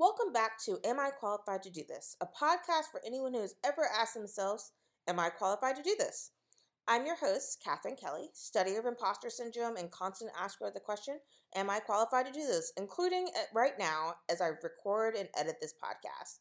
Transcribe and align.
Welcome 0.00 0.32
back 0.32 0.52
to 0.64 0.78
Am 0.82 0.98
I 0.98 1.10
Qualified 1.10 1.62
to 1.64 1.70
Do 1.70 1.82
This? 1.86 2.16
A 2.22 2.24
podcast 2.24 2.90
for 2.90 3.02
anyone 3.06 3.34
who 3.34 3.42
has 3.42 3.56
ever 3.62 3.84
asked 3.84 4.14
themselves, 4.14 4.72
Am 5.06 5.20
I 5.20 5.28
qualified 5.28 5.76
to 5.76 5.82
do 5.82 5.94
this? 5.98 6.30
I'm 6.88 7.04
your 7.04 7.16
host, 7.16 7.62
Katherine 7.62 7.96
Kelly, 7.96 8.30
studier 8.34 8.78
of 8.78 8.86
imposter 8.86 9.28
syndrome 9.28 9.76
and 9.76 9.90
constant 9.90 10.30
asker 10.40 10.68
of 10.68 10.72
the 10.72 10.80
question, 10.80 11.18
Am 11.54 11.68
I 11.68 11.80
qualified 11.80 12.24
to 12.24 12.32
do 12.32 12.46
this? 12.46 12.72
including 12.78 13.28
right 13.54 13.74
now 13.78 14.14
as 14.30 14.40
I 14.40 14.46
record 14.62 15.16
and 15.16 15.28
edit 15.36 15.56
this 15.60 15.74
podcast. 15.74 16.38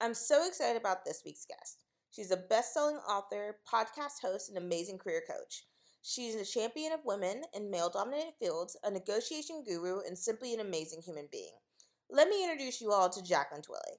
I'm 0.00 0.14
so 0.14 0.46
excited 0.46 0.80
about 0.80 1.04
this 1.04 1.22
week's 1.26 1.44
guest. 1.44 1.82
She's 2.12 2.30
a 2.30 2.36
best 2.36 2.72
selling 2.72 2.98
author, 2.98 3.56
podcast 3.68 4.22
host, 4.22 4.48
and 4.48 4.56
amazing 4.56 4.98
career 4.98 5.24
coach. 5.28 5.64
She's 6.02 6.36
a 6.36 6.44
champion 6.44 6.92
of 6.92 7.00
women 7.04 7.42
in 7.52 7.68
male 7.68 7.90
dominated 7.90 8.34
fields, 8.38 8.76
a 8.84 8.92
negotiation 8.92 9.64
guru, 9.66 10.02
and 10.06 10.16
simply 10.16 10.54
an 10.54 10.60
amazing 10.60 11.02
human 11.04 11.26
being. 11.32 11.54
Let 12.14 12.28
me 12.28 12.44
introduce 12.44 12.82
you 12.82 12.92
all 12.92 13.08
to 13.08 13.22
Jacqueline 13.22 13.62
Twillie. 13.62 13.96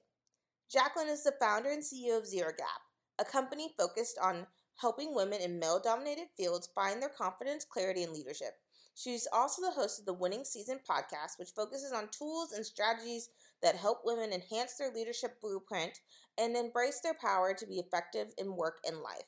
Jacqueline 0.70 1.08
is 1.08 1.24
the 1.24 1.34
founder 1.40 1.70
and 1.70 1.82
CEO 1.82 2.16
of 2.16 2.24
Zero 2.24 2.52
Gap, 2.56 2.80
a 3.18 3.24
company 3.24 3.74
focused 3.76 4.18
on 4.22 4.46
helping 4.76 5.16
women 5.16 5.40
in 5.40 5.58
male 5.58 5.80
dominated 5.82 6.28
fields 6.36 6.68
find 6.76 7.02
their 7.02 7.08
confidence, 7.08 7.64
clarity, 7.64 8.04
and 8.04 8.12
leadership. 8.12 8.52
She's 8.94 9.26
also 9.32 9.62
the 9.62 9.72
host 9.72 9.98
of 9.98 10.06
the 10.06 10.14
Winning 10.14 10.44
Season 10.44 10.78
podcast, 10.88 11.40
which 11.40 11.50
focuses 11.56 11.90
on 11.92 12.08
tools 12.16 12.52
and 12.52 12.64
strategies 12.64 13.30
that 13.62 13.74
help 13.74 14.02
women 14.04 14.32
enhance 14.32 14.76
their 14.76 14.94
leadership 14.94 15.40
blueprint 15.40 15.98
and 16.38 16.56
embrace 16.56 17.00
their 17.02 17.16
power 17.20 17.52
to 17.52 17.66
be 17.66 17.80
effective 17.80 18.28
in 18.38 18.54
work 18.54 18.78
and 18.86 18.98
life. 18.98 19.26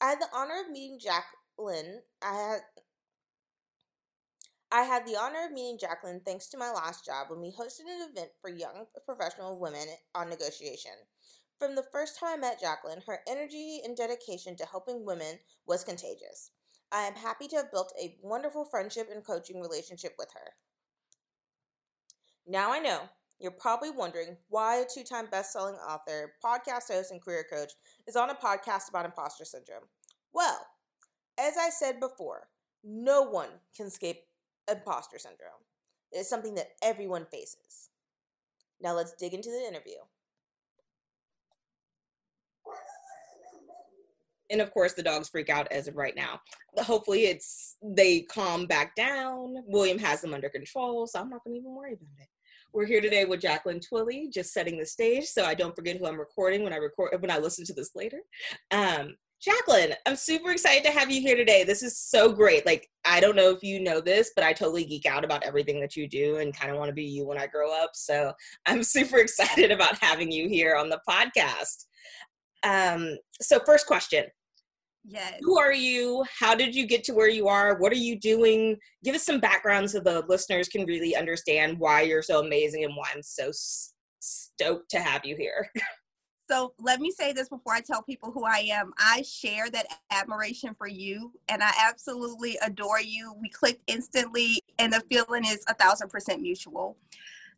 I 0.00 0.10
had 0.10 0.20
the 0.20 0.28
honor 0.32 0.60
of 0.64 0.70
meeting 0.70 1.00
Jacqueline. 1.00 2.02
I 2.22 2.32
had 2.32 2.60
I 4.70 4.82
had 4.82 5.06
the 5.06 5.16
honor 5.16 5.46
of 5.46 5.52
meeting 5.52 5.78
Jacqueline 5.78 6.20
thanks 6.24 6.48
to 6.48 6.58
my 6.58 6.70
last 6.70 7.04
job 7.06 7.28
when 7.30 7.40
we 7.40 7.48
hosted 7.48 7.88
an 7.88 8.10
event 8.10 8.30
for 8.40 8.50
young 8.50 8.84
professional 9.06 9.58
women 9.58 9.86
on 10.14 10.28
negotiation. 10.28 10.92
From 11.58 11.74
the 11.74 11.86
first 11.90 12.20
time 12.20 12.34
I 12.34 12.36
met 12.36 12.60
Jacqueline, 12.60 13.02
her 13.06 13.20
energy 13.26 13.80
and 13.82 13.96
dedication 13.96 14.56
to 14.56 14.66
helping 14.66 15.06
women 15.06 15.38
was 15.66 15.84
contagious. 15.84 16.50
I 16.92 17.02
am 17.02 17.14
happy 17.14 17.48
to 17.48 17.56
have 17.56 17.72
built 17.72 17.94
a 17.98 18.16
wonderful 18.22 18.66
friendship 18.66 19.08
and 19.12 19.24
coaching 19.24 19.60
relationship 19.60 20.14
with 20.18 20.28
her. 20.34 20.52
Now 22.46 22.72
I 22.72 22.78
know 22.78 23.08
you're 23.40 23.50
probably 23.50 23.90
wondering 23.90 24.36
why 24.48 24.76
a 24.76 24.84
two 24.84 25.02
time 25.02 25.28
best 25.30 25.52
selling 25.52 25.76
author, 25.76 26.34
podcast 26.44 26.92
host, 26.92 27.10
and 27.10 27.22
career 27.22 27.46
coach 27.50 27.72
is 28.06 28.16
on 28.16 28.30
a 28.30 28.34
podcast 28.34 28.90
about 28.90 29.06
imposter 29.06 29.44
syndrome. 29.44 29.84
Well, 30.32 30.66
as 31.38 31.54
I 31.56 31.70
said 31.70 32.00
before, 32.00 32.48
no 32.84 33.22
one 33.22 33.48
can 33.76 33.86
escape 33.86 34.27
imposter 34.70 35.18
syndrome. 35.18 35.62
It 36.12 36.18
is 36.18 36.28
something 36.28 36.54
that 36.54 36.70
everyone 36.82 37.26
faces. 37.26 37.90
Now 38.80 38.94
let's 38.94 39.12
dig 39.12 39.34
into 39.34 39.50
the 39.50 39.66
interview. 39.66 39.98
And 44.50 44.62
of 44.62 44.72
course, 44.72 44.94
the 44.94 45.02
dogs 45.02 45.28
freak 45.28 45.50
out 45.50 45.70
as 45.70 45.88
of 45.88 45.96
right 45.96 46.16
now. 46.16 46.40
Hopefully, 46.78 47.26
it's 47.26 47.76
they 47.82 48.22
calm 48.22 48.66
back 48.66 48.96
down. 48.96 49.56
William 49.66 49.98
has 49.98 50.22
them 50.22 50.32
under 50.32 50.48
control, 50.48 51.06
so 51.06 51.20
I'm 51.20 51.28
not 51.28 51.44
going 51.44 51.54
to 51.54 51.60
even 51.60 51.74
worry 51.74 51.92
about 51.92 52.08
it. 52.18 52.28
We're 52.72 52.86
here 52.86 53.00
today 53.00 53.24
with 53.24 53.40
Jacqueline 53.40 53.80
Twillie, 53.80 54.32
just 54.32 54.52
setting 54.52 54.78
the 54.78 54.86
stage 54.86 55.24
so 55.24 55.44
I 55.44 55.54
don't 55.54 55.74
forget 55.74 55.96
who 55.96 56.06
I'm 56.06 56.18
recording 56.18 56.62
when 56.62 56.72
I 56.72 56.76
record 56.76 57.20
when 57.20 57.30
I 57.30 57.38
listen 57.38 57.64
to 57.66 57.72
this 57.74 57.90
later. 57.94 58.20
Um, 58.70 59.16
Jacqueline, 59.40 59.94
I'm 60.04 60.16
super 60.16 60.50
excited 60.50 60.84
to 60.84 60.90
have 60.90 61.10
you 61.12 61.20
here 61.20 61.36
today. 61.36 61.62
This 61.62 61.82
is 61.84 61.96
so 61.96 62.32
great. 62.32 62.66
Like, 62.66 62.88
I 63.04 63.20
don't 63.20 63.36
know 63.36 63.50
if 63.50 63.62
you 63.62 63.78
know 63.78 64.00
this, 64.00 64.32
but 64.34 64.44
I 64.44 64.52
totally 64.52 64.84
geek 64.84 65.06
out 65.06 65.24
about 65.24 65.44
everything 65.44 65.80
that 65.80 65.94
you 65.94 66.08
do 66.08 66.38
and 66.38 66.56
kind 66.56 66.72
of 66.72 66.78
want 66.78 66.88
to 66.88 66.94
be 66.94 67.04
you 67.04 67.24
when 67.24 67.38
I 67.38 67.46
grow 67.46 67.72
up. 67.72 67.90
So 67.94 68.32
I'm 68.66 68.82
super 68.82 69.18
excited 69.18 69.70
about 69.70 70.02
having 70.02 70.32
you 70.32 70.48
here 70.48 70.74
on 70.74 70.88
the 70.88 71.00
podcast. 71.08 71.84
Um, 72.64 73.16
so, 73.40 73.60
first 73.64 73.86
question. 73.86 74.24
Yes. 75.04 75.34
Who 75.42 75.58
are 75.58 75.72
you? 75.72 76.24
How 76.38 76.56
did 76.56 76.74
you 76.74 76.86
get 76.86 77.04
to 77.04 77.14
where 77.14 77.30
you 77.30 77.46
are? 77.46 77.78
What 77.78 77.92
are 77.92 77.96
you 77.96 78.18
doing? 78.18 78.76
Give 79.04 79.14
us 79.14 79.24
some 79.24 79.38
background 79.38 79.90
so 79.90 80.00
the 80.00 80.24
listeners 80.28 80.68
can 80.68 80.84
really 80.84 81.14
understand 81.14 81.78
why 81.78 82.02
you're 82.02 82.22
so 82.22 82.40
amazing 82.44 82.84
and 82.84 82.94
why 82.94 83.06
I'm 83.14 83.22
so 83.22 83.50
stoked 84.18 84.90
to 84.90 85.00
have 85.00 85.24
you 85.24 85.36
here. 85.36 85.70
So 86.50 86.72
let 86.80 87.00
me 87.00 87.10
say 87.10 87.32
this 87.32 87.48
before 87.50 87.74
I 87.74 87.80
tell 87.82 88.02
people 88.02 88.32
who 88.32 88.44
I 88.44 88.68
am. 88.70 88.92
I 88.98 89.22
share 89.22 89.68
that 89.70 89.86
admiration 90.10 90.74
for 90.74 90.86
you 90.86 91.32
and 91.48 91.62
I 91.62 91.72
absolutely 91.86 92.56
adore 92.62 93.00
you. 93.00 93.34
We 93.38 93.50
clicked 93.50 93.82
instantly 93.86 94.62
and 94.78 94.92
the 94.92 95.00
feeling 95.10 95.44
is 95.44 95.62
a 95.68 95.74
thousand 95.74 96.08
percent 96.08 96.40
mutual. 96.40 96.96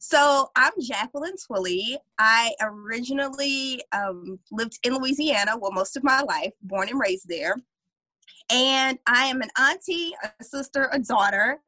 So 0.01 0.51
I'm 0.57 0.73
Jacqueline 0.81 1.37
Twillie. 1.37 1.99
I 2.19 2.53
originally 2.61 3.83
um, 3.93 4.41
lived 4.51 4.79
in 4.83 4.97
Louisiana, 4.97 5.57
well, 5.57 5.73
most 5.73 5.97
of 5.97 6.03
my 6.03 6.23
life, 6.23 6.53
born 6.63 6.89
and 6.89 6.99
raised 6.99 7.29
there. 7.29 7.57
And 8.51 8.99
I 9.07 9.27
am 9.27 9.41
an 9.43 9.51
auntie, 9.57 10.15
a 10.41 10.43
sister, 10.43 10.89
a 10.91 10.99
daughter, 10.99 11.61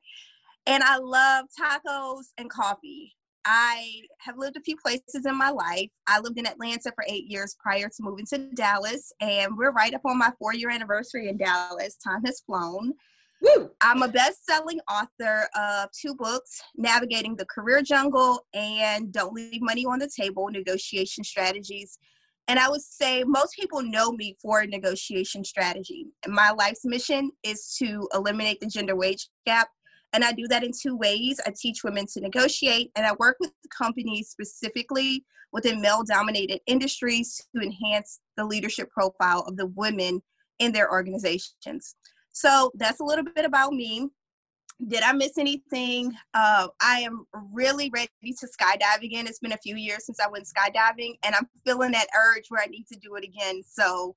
and 0.66 0.82
I 0.82 0.96
love 0.96 1.46
tacos 1.56 2.32
and 2.38 2.50
coffee. 2.50 3.14
I 3.44 4.02
have 4.18 4.38
lived 4.38 4.56
a 4.56 4.60
few 4.60 4.76
places 4.76 5.26
in 5.26 5.36
my 5.36 5.50
life. 5.50 5.90
I 6.06 6.20
lived 6.20 6.38
in 6.38 6.46
Atlanta 6.46 6.92
for 6.94 7.04
eight 7.08 7.26
years 7.26 7.56
prior 7.60 7.88
to 7.88 8.02
moving 8.02 8.26
to 8.26 8.38
Dallas, 8.54 9.12
and 9.20 9.56
we're 9.56 9.72
right 9.72 9.94
up 9.94 10.02
on 10.04 10.18
my 10.18 10.32
four 10.38 10.54
year 10.54 10.70
anniversary 10.70 11.28
in 11.28 11.36
Dallas. 11.36 11.96
Time 11.96 12.24
has 12.24 12.40
flown. 12.40 12.94
Woo! 13.40 13.70
I'm 13.80 14.02
a 14.02 14.08
best 14.08 14.46
selling 14.46 14.78
author 14.88 15.48
of 15.56 15.90
two 15.90 16.14
books 16.14 16.62
Navigating 16.76 17.34
the 17.34 17.46
Career 17.46 17.82
Jungle 17.82 18.46
and 18.54 19.12
Don't 19.12 19.34
Leave 19.34 19.60
Money 19.60 19.84
on 19.84 19.98
the 19.98 20.10
Table 20.14 20.48
Negotiation 20.48 21.24
Strategies. 21.24 21.98
And 22.46 22.58
I 22.58 22.68
would 22.68 22.82
say 22.82 23.24
most 23.24 23.56
people 23.56 23.82
know 23.82 24.12
me 24.12 24.36
for 24.40 24.64
negotiation 24.66 25.44
strategy. 25.44 26.06
My 26.26 26.50
life's 26.50 26.84
mission 26.84 27.30
is 27.42 27.74
to 27.78 28.08
eliminate 28.14 28.60
the 28.60 28.66
gender 28.66 28.94
wage 28.94 29.28
gap 29.46 29.68
and 30.12 30.24
I 30.24 30.32
do 30.32 30.46
that 30.48 30.64
in 30.64 30.72
two 30.72 30.96
ways. 30.96 31.40
I 31.46 31.52
teach 31.56 31.84
women 31.84 32.06
to 32.12 32.20
negotiate, 32.20 32.90
and 32.96 33.06
I 33.06 33.12
work 33.18 33.36
with 33.40 33.52
companies 33.76 34.28
specifically 34.28 35.24
within 35.52 35.80
male 35.80 36.02
dominated 36.02 36.60
industries 36.66 37.46
to 37.54 37.62
enhance 37.62 38.20
the 38.36 38.44
leadership 38.44 38.90
profile 38.90 39.44
of 39.46 39.56
the 39.56 39.66
women 39.66 40.22
in 40.58 40.72
their 40.72 40.90
organizations. 40.90 41.96
So 42.32 42.70
that's 42.74 43.00
a 43.00 43.04
little 43.04 43.24
bit 43.24 43.44
about 43.44 43.72
me. 43.72 44.08
Did 44.88 45.02
I 45.02 45.12
miss 45.12 45.38
anything? 45.38 46.12
Uh, 46.34 46.68
I 46.80 47.00
am 47.00 47.26
really 47.52 47.90
ready 47.90 48.08
to 48.22 48.46
skydive 48.46 49.02
again. 49.02 49.26
It's 49.26 49.38
been 49.38 49.52
a 49.52 49.58
few 49.58 49.76
years 49.76 50.06
since 50.06 50.18
I 50.18 50.28
went 50.28 50.46
skydiving, 50.46 51.18
and 51.24 51.34
I'm 51.34 51.48
feeling 51.64 51.92
that 51.92 52.08
urge 52.18 52.44
where 52.48 52.62
I 52.62 52.66
need 52.66 52.86
to 52.88 52.98
do 52.98 53.14
it 53.14 53.24
again. 53.24 53.62
So 53.62 54.14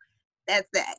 that's 0.48 0.68
that. 0.74 0.96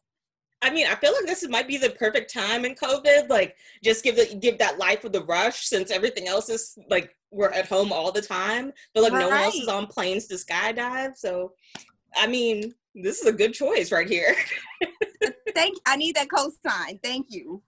I 0.62 0.70
mean, 0.70 0.86
I 0.86 0.94
feel 0.94 1.12
like 1.12 1.26
this 1.26 1.46
might 1.48 1.68
be 1.68 1.76
the 1.76 1.90
perfect 1.90 2.32
time 2.32 2.64
in 2.64 2.74
COVID. 2.74 3.28
Like, 3.28 3.56
just 3.84 4.02
give 4.02 4.18
it, 4.18 4.40
give 4.40 4.58
that 4.58 4.78
life 4.78 5.02
with 5.02 5.12
the 5.12 5.22
rush, 5.24 5.66
since 5.66 5.90
everything 5.90 6.28
else 6.28 6.48
is 6.48 6.78
like 6.88 7.14
we're 7.30 7.50
at 7.50 7.68
home 7.68 7.92
all 7.92 8.10
the 8.10 8.22
time. 8.22 8.72
But 8.94 9.02
like, 9.02 9.12
right. 9.12 9.20
no 9.20 9.28
one 9.28 9.42
else 9.42 9.56
is 9.56 9.68
on 9.68 9.86
planes 9.86 10.26
to 10.28 10.34
skydive. 10.34 11.16
So, 11.16 11.52
I 12.16 12.26
mean, 12.26 12.74
this 12.94 13.20
is 13.20 13.26
a 13.26 13.32
good 13.32 13.52
choice 13.52 13.92
right 13.92 14.08
here. 14.08 14.34
Thank. 15.54 15.76
I 15.86 15.96
need 15.96 16.16
that 16.16 16.28
cosign. 16.28 17.02
Thank 17.02 17.26
you. 17.28 17.62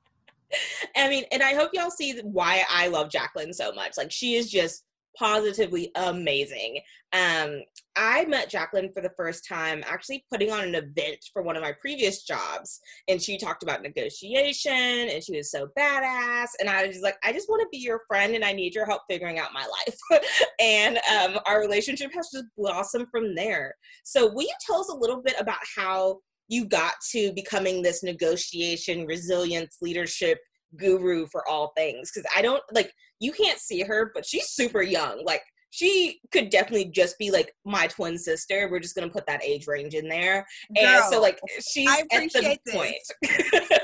I 0.97 1.11
mean, 1.11 1.25
and 1.31 1.43
I 1.43 1.55
hope 1.55 1.71
y'all 1.75 1.91
see 1.91 2.19
why 2.21 2.65
I 2.71 2.89
love 2.89 3.11
Jacqueline 3.11 3.53
so 3.53 3.73
much. 3.73 3.99
Like, 3.99 4.11
she 4.11 4.35
is 4.37 4.51
just 4.51 4.85
positively 5.17 5.91
amazing. 5.97 6.81
Um, 7.13 7.63
I 7.97 8.27
met 8.27 8.51
Jacqueline 8.51 8.93
for 8.93 9.03
the 9.03 9.13
first 9.17 9.47
time 9.49 9.83
actually 9.87 10.25
putting 10.31 10.53
on 10.53 10.61
an 10.61 10.75
event 10.75 11.19
for 11.33 11.43
one 11.43 11.57
of 11.57 11.63
my 11.63 11.73
previous 11.81 12.23
jobs. 12.23 12.81
And 13.09 13.21
she 13.21 13.39
talked 13.39 13.63
about 13.63 13.83
negotiation 13.83 14.73
and 14.73 15.23
she 15.23 15.37
was 15.37 15.51
so 15.51 15.69
badass. 15.77 16.49
And 16.61 16.69
I 16.69 16.87
was 16.87 16.93
just 16.93 17.03
like, 17.03 17.17
I 17.25 17.33
just 17.33 17.49
want 17.49 17.63
to 17.63 17.69
be 17.73 17.79
your 17.79 18.03
friend 18.07 18.35
and 18.35 18.45
I 18.45 18.53
need 18.53 18.75
your 18.75 18.87
help 18.87 19.03
figuring 19.09 19.39
out 19.39 19.53
my 19.53 19.67
life. 19.67 20.23
and 20.61 20.99
um, 21.13 21.41
our 21.47 21.61
relationship 21.61 22.13
has 22.15 22.31
just 22.33 22.47
blossomed 22.57 23.09
from 23.11 23.35
there. 23.35 23.75
So, 24.05 24.33
will 24.33 24.43
you 24.43 24.55
tell 24.65 24.81
us 24.81 24.91
a 24.91 24.97
little 24.97 25.23
bit 25.23 25.35
about 25.41 25.59
how 25.77 26.21
you 26.49 26.67
got 26.67 26.95
to 27.13 27.33
becoming 27.33 27.83
this 27.83 28.03
negotiation, 28.03 29.07
resilience, 29.07 29.77
leadership 29.83 30.39
guru 30.77 31.27
for 31.27 31.49
all 31.49 31.73
things? 31.77 32.11
Because 32.11 32.29
I 32.37 32.43
don't 32.43 32.63
like, 32.73 32.93
you 33.21 33.33
can't 33.33 33.59
see 33.59 33.83
her, 33.83 34.11
but 34.15 34.27
she's 34.27 34.49
super 34.49 34.83
young. 34.83 35.25
Like, 35.25 35.43
she 35.71 36.21
could 36.33 36.51
definitely 36.51 36.87
just 36.87 37.19
be 37.19 37.31
like 37.31 37.53
my 37.65 37.87
twin 37.89 38.19
sister. 38.19 38.69
We're 38.71 38.81
just 38.81 38.95
gonna 38.95 39.11
put 39.11 39.27
that 39.27 39.45
age 39.45 39.67
range 39.67 39.95
in 39.95 40.09
there. 40.09 40.47
Girl, 40.75 40.87
and 40.87 41.05
so 41.05 41.21
like 41.21 41.39
she's 41.71 41.89
I 41.89 42.03
appreciate 42.11 42.45
at 42.45 42.59
the 42.65 42.73
this. 42.73 42.75
point. 42.75 43.81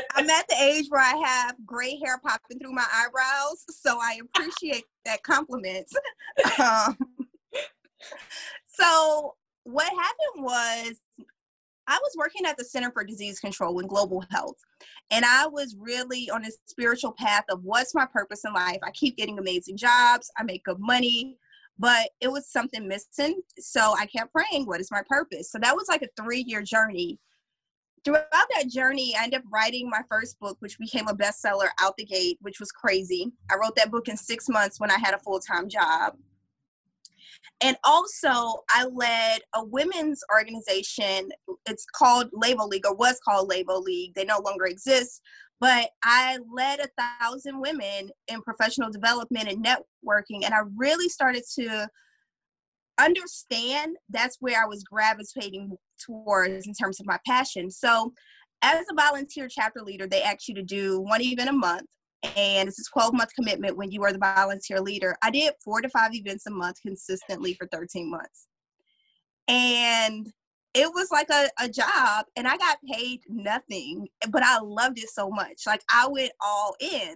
I'm 0.16 0.30
at 0.30 0.46
the 0.48 0.56
age 0.58 0.86
where 0.88 1.02
I 1.02 1.14
have 1.26 1.56
gray 1.66 1.98
hair 2.02 2.18
popping 2.18 2.58
through 2.58 2.72
my 2.72 2.86
eyebrows, 2.92 3.64
so 3.68 3.98
I 4.00 4.20
appreciate 4.34 4.84
that 5.04 5.22
compliment. 5.22 5.86
Um, 6.58 6.96
so 8.66 9.34
what 9.64 9.88
happened 9.88 10.44
was 10.44 11.00
I 11.88 11.98
was 12.02 12.14
working 12.18 12.46
at 12.46 12.56
the 12.56 12.64
Center 12.64 12.90
for 12.90 13.04
Disease 13.04 13.38
Control 13.38 13.78
and 13.78 13.88
Global 13.88 14.24
Health. 14.30 14.56
And 15.10 15.24
I 15.24 15.46
was 15.46 15.76
really 15.78 16.28
on 16.30 16.44
a 16.44 16.50
spiritual 16.66 17.12
path 17.12 17.44
of 17.48 17.62
what's 17.62 17.94
my 17.94 18.06
purpose 18.06 18.42
in 18.44 18.52
life. 18.52 18.78
I 18.82 18.90
keep 18.90 19.16
getting 19.16 19.38
amazing 19.38 19.76
jobs, 19.76 20.30
I 20.38 20.42
make 20.42 20.64
good 20.64 20.80
money. 20.80 21.38
but 21.78 22.10
it 22.20 22.28
was 22.28 22.48
something 22.50 22.88
missing. 22.88 23.40
So 23.58 23.94
I 23.98 24.06
kept 24.06 24.32
praying, 24.32 24.66
what 24.66 24.80
is 24.80 24.90
my 24.90 25.02
purpose? 25.08 25.50
So 25.50 25.58
that 25.60 25.76
was 25.76 25.88
like 25.88 26.02
a 26.02 26.22
three 26.22 26.44
year 26.46 26.62
journey. 26.62 27.18
Throughout 28.04 28.26
that 28.54 28.68
journey, 28.68 29.14
I 29.18 29.24
ended 29.24 29.40
up 29.40 29.46
writing 29.52 29.90
my 29.90 30.00
first 30.08 30.38
book, 30.38 30.56
which 30.60 30.78
became 30.78 31.08
a 31.08 31.14
bestseller 31.14 31.68
out 31.80 31.94
the 31.98 32.04
gate, 32.04 32.38
which 32.40 32.60
was 32.60 32.70
crazy. 32.70 33.32
I 33.50 33.56
wrote 33.60 33.74
that 33.76 33.90
book 33.90 34.08
in 34.08 34.16
six 34.16 34.48
months 34.48 34.78
when 34.78 34.90
I 34.92 34.98
had 34.98 35.12
a 35.14 35.18
full 35.18 35.40
time 35.40 35.68
job. 35.68 36.14
And 37.62 37.76
also, 37.84 38.62
I 38.70 38.84
led 38.84 39.40
a 39.54 39.64
women's 39.64 40.22
organization. 40.32 41.30
It's 41.66 41.86
called 41.94 42.30
Labo 42.32 42.68
League, 42.68 42.86
or 42.86 42.94
was 42.94 43.18
called 43.24 43.50
Labo 43.50 43.82
League. 43.82 44.14
They 44.14 44.24
no 44.24 44.40
longer 44.40 44.66
exist. 44.66 45.22
But 45.58 45.88
I 46.04 46.38
led 46.52 46.80
a 46.80 46.88
thousand 47.20 47.60
women 47.60 48.10
in 48.28 48.42
professional 48.42 48.90
development 48.90 49.48
and 49.48 49.64
networking. 49.64 50.44
And 50.44 50.52
I 50.52 50.60
really 50.76 51.08
started 51.08 51.44
to 51.58 51.88
understand 52.98 53.96
that's 54.10 54.36
where 54.40 54.62
I 54.62 54.66
was 54.66 54.84
gravitating 54.84 55.76
towards 56.04 56.66
in 56.66 56.74
terms 56.74 57.00
of 57.00 57.06
my 57.06 57.18
passion. 57.26 57.70
So, 57.70 58.12
as 58.62 58.84
a 58.90 58.94
volunteer 58.94 59.48
chapter 59.50 59.80
leader, 59.82 60.06
they 60.06 60.22
ask 60.22 60.48
you 60.48 60.54
to 60.54 60.62
do 60.62 61.00
one 61.00 61.22
event 61.22 61.50
a 61.50 61.52
month 61.52 61.86
and 62.22 62.68
it's 62.68 62.80
a 62.80 62.92
12 62.92 63.14
month 63.14 63.34
commitment 63.34 63.76
when 63.76 63.90
you 63.90 64.02
are 64.04 64.12
the 64.12 64.18
volunteer 64.18 64.80
leader. 64.80 65.16
I 65.22 65.30
did 65.30 65.54
four 65.62 65.80
to 65.80 65.88
five 65.88 66.14
events 66.14 66.46
a 66.46 66.50
month 66.50 66.80
consistently 66.82 67.54
for 67.54 67.66
13 67.66 68.10
months. 68.10 68.48
And 69.48 70.32
it 70.74 70.90
was 70.92 71.10
like 71.10 71.30
a, 71.30 71.48
a 71.58 71.68
job 71.68 72.26
and 72.36 72.46
I 72.46 72.56
got 72.56 72.78
paid 72.90 73.20
nothing, 73.28 74.08
but 74.30 74.42
I 74.42 74.58
loved 74.60 74.98
it 74.98 75.08
so 75.08 75.30
much. 75.30 75.62
Like 75.66 75.82
I 75.90 76.06
went 76.08 76.32
all 76.44 76.74
in. 76.80 77.14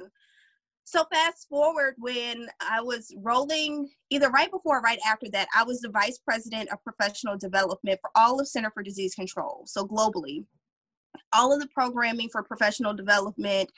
So 0.85 1.05
fast 1.13 1.47
forward 1.49 1.95
when 1.99 2.49
I 2.61 2.81
was 2.81 3.15
rolling 3.19 3.91
either 4.09 4.29
right 4.31 4.51
before 4.51 4.79
or 4.79 4.83
right 4.83 4.99
after 5.07 5.29
that, 5.31 5.47
I 5.57 5.63
was 5.63 5.81
the 5.81 5.91
vice 5.91 6.19
president 6.19 6.71
of 6.73 6.83
professional 6.83 7.37
development 7.37 8.01
for 8.01 8.11
all 8.17 8.41
of 8.41 8.49
Center 8.49 8.73
for 8.73 8.83
Disease 8.83 9.15
Control, 9.15 9.63
so 9.67 9.87
globally 9.87 10.47
all 11.33 11.53
of 11.53 11.61
the 11.61 11.69
programming 11.69 12.29
for 12.31 12.43
professional 12.43 12.95
development 12.95 13.71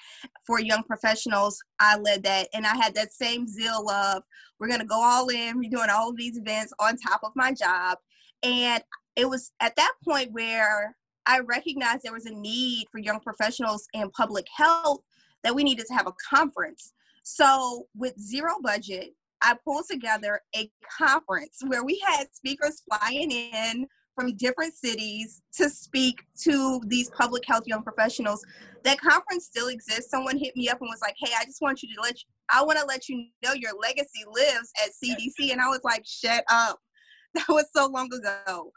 for 0.47 0.61
young 0.61 0.83
professionals 0.83 1.59
i 1.81 1.97
led 1.99 2.23
that. 2.23 2.49
And 2.55 2.67
i 2.67 2.75
had 2.75 2.95
that 2.95 3.13
same 3.13 3.47
zeal 3.47 3.89
of 3.91 4.23
we're 4.59 4.69
going 4.69 4.81
to 4.81 4.87
go 4.87 5.01
all 5.01 5.29
in 5.29 5.59
we're 5.59 5.71
doing 5.71 5.91
all 5.91 6.11
of 6.11 6.17
these 6.17 6.39
events 6.39 6.73
on 6.79 6.97
top 6.97 7.21
of 7.23 7.33
my 7.35 7.53
job. 7.53 7.99
And 8.43 8.83
it 9.17 9.29
was 9.29 9.53
at 9.61 9.77
that 9.77 9.93
point 10.05 10.33
where 10.33 10.97
i 11.27 11.41
recognized 11.41 12.03
there 12.03 12.13
was 12.13 12.27
a 12.27 12.35
need 12.35 12.87
for 12.91 12.99
young 12.99 13.21
professionals 13.21 13.87
in 13.95 14.11
public 14.11 14.47
health 14.55 15.01
that 15.45 15.55
we 15.55 15.65
needed 15.65 15.87
to 15.87 15.95
have 15.95 16.07
a 16.07 16.15
conference. 16.35 16.93
So 17.25 17.87
with 17.95 18.19
zero 18.19 18.55
budget 18.63 19.15
i 19.43 19.57
pulled 19.65 19.85
together 19.91 20.41
a 20.57 20.71
conference 20.99 21.59
where 21.67 21.85
we 21.85 22.03
had 22.07 22.27
speakers 22.33 22.83
flying 22.89 23.31
in 23.31 23.87
from 24.15 24.37
different 24.37 24.75
cities 24.75 25.43
to 25.55 25.69
speak 25.69 26.25
to 26.43 26.81
these 26.87 27.11
public 27.11 27.45
health 27.47 27.65
young 27.67 27.83
professionals. 27.83 28.45
That 28.85 29.01
conference 29.01 29.47
still 29.47 29.69
exists. 29.69 30.11
Someone 30.11 30.39
hit 30.39 30.57
me 30.57 30.69
up 30.69 30.81
and 30.81 30.89
was 30.91 31.01
like, 31.01 31.15
"Hey, 31.19 31.33
I 31.39 31.45
just 31.45 31.61
want 31.61 31.83
you 31.83 31.95
to 31.95 32.01
let 32.01 32.15
you, 32.21 32.29
I 32.53 32.63
want 32.63 32.79
to 32.79 32.85
let 32.85 33.09
you 33.09 33.27
know 33.45 33.53
your 33.53 33.73
legacy 33.81 34.25
lives 34.31 34.71
at 34.83 34.91
CDC." 34.93 35.53
And 35.53 35.61
I 35.61 35.69
was 35.69 35.81
like, 35.85 36.05
"Shut 36.07 36.45
up." 36.51 36.79
That 37.35 37.49
was 37.49 37.65
so 37.75 37.87
long 37.87 38.13
ago. 38.13 38.73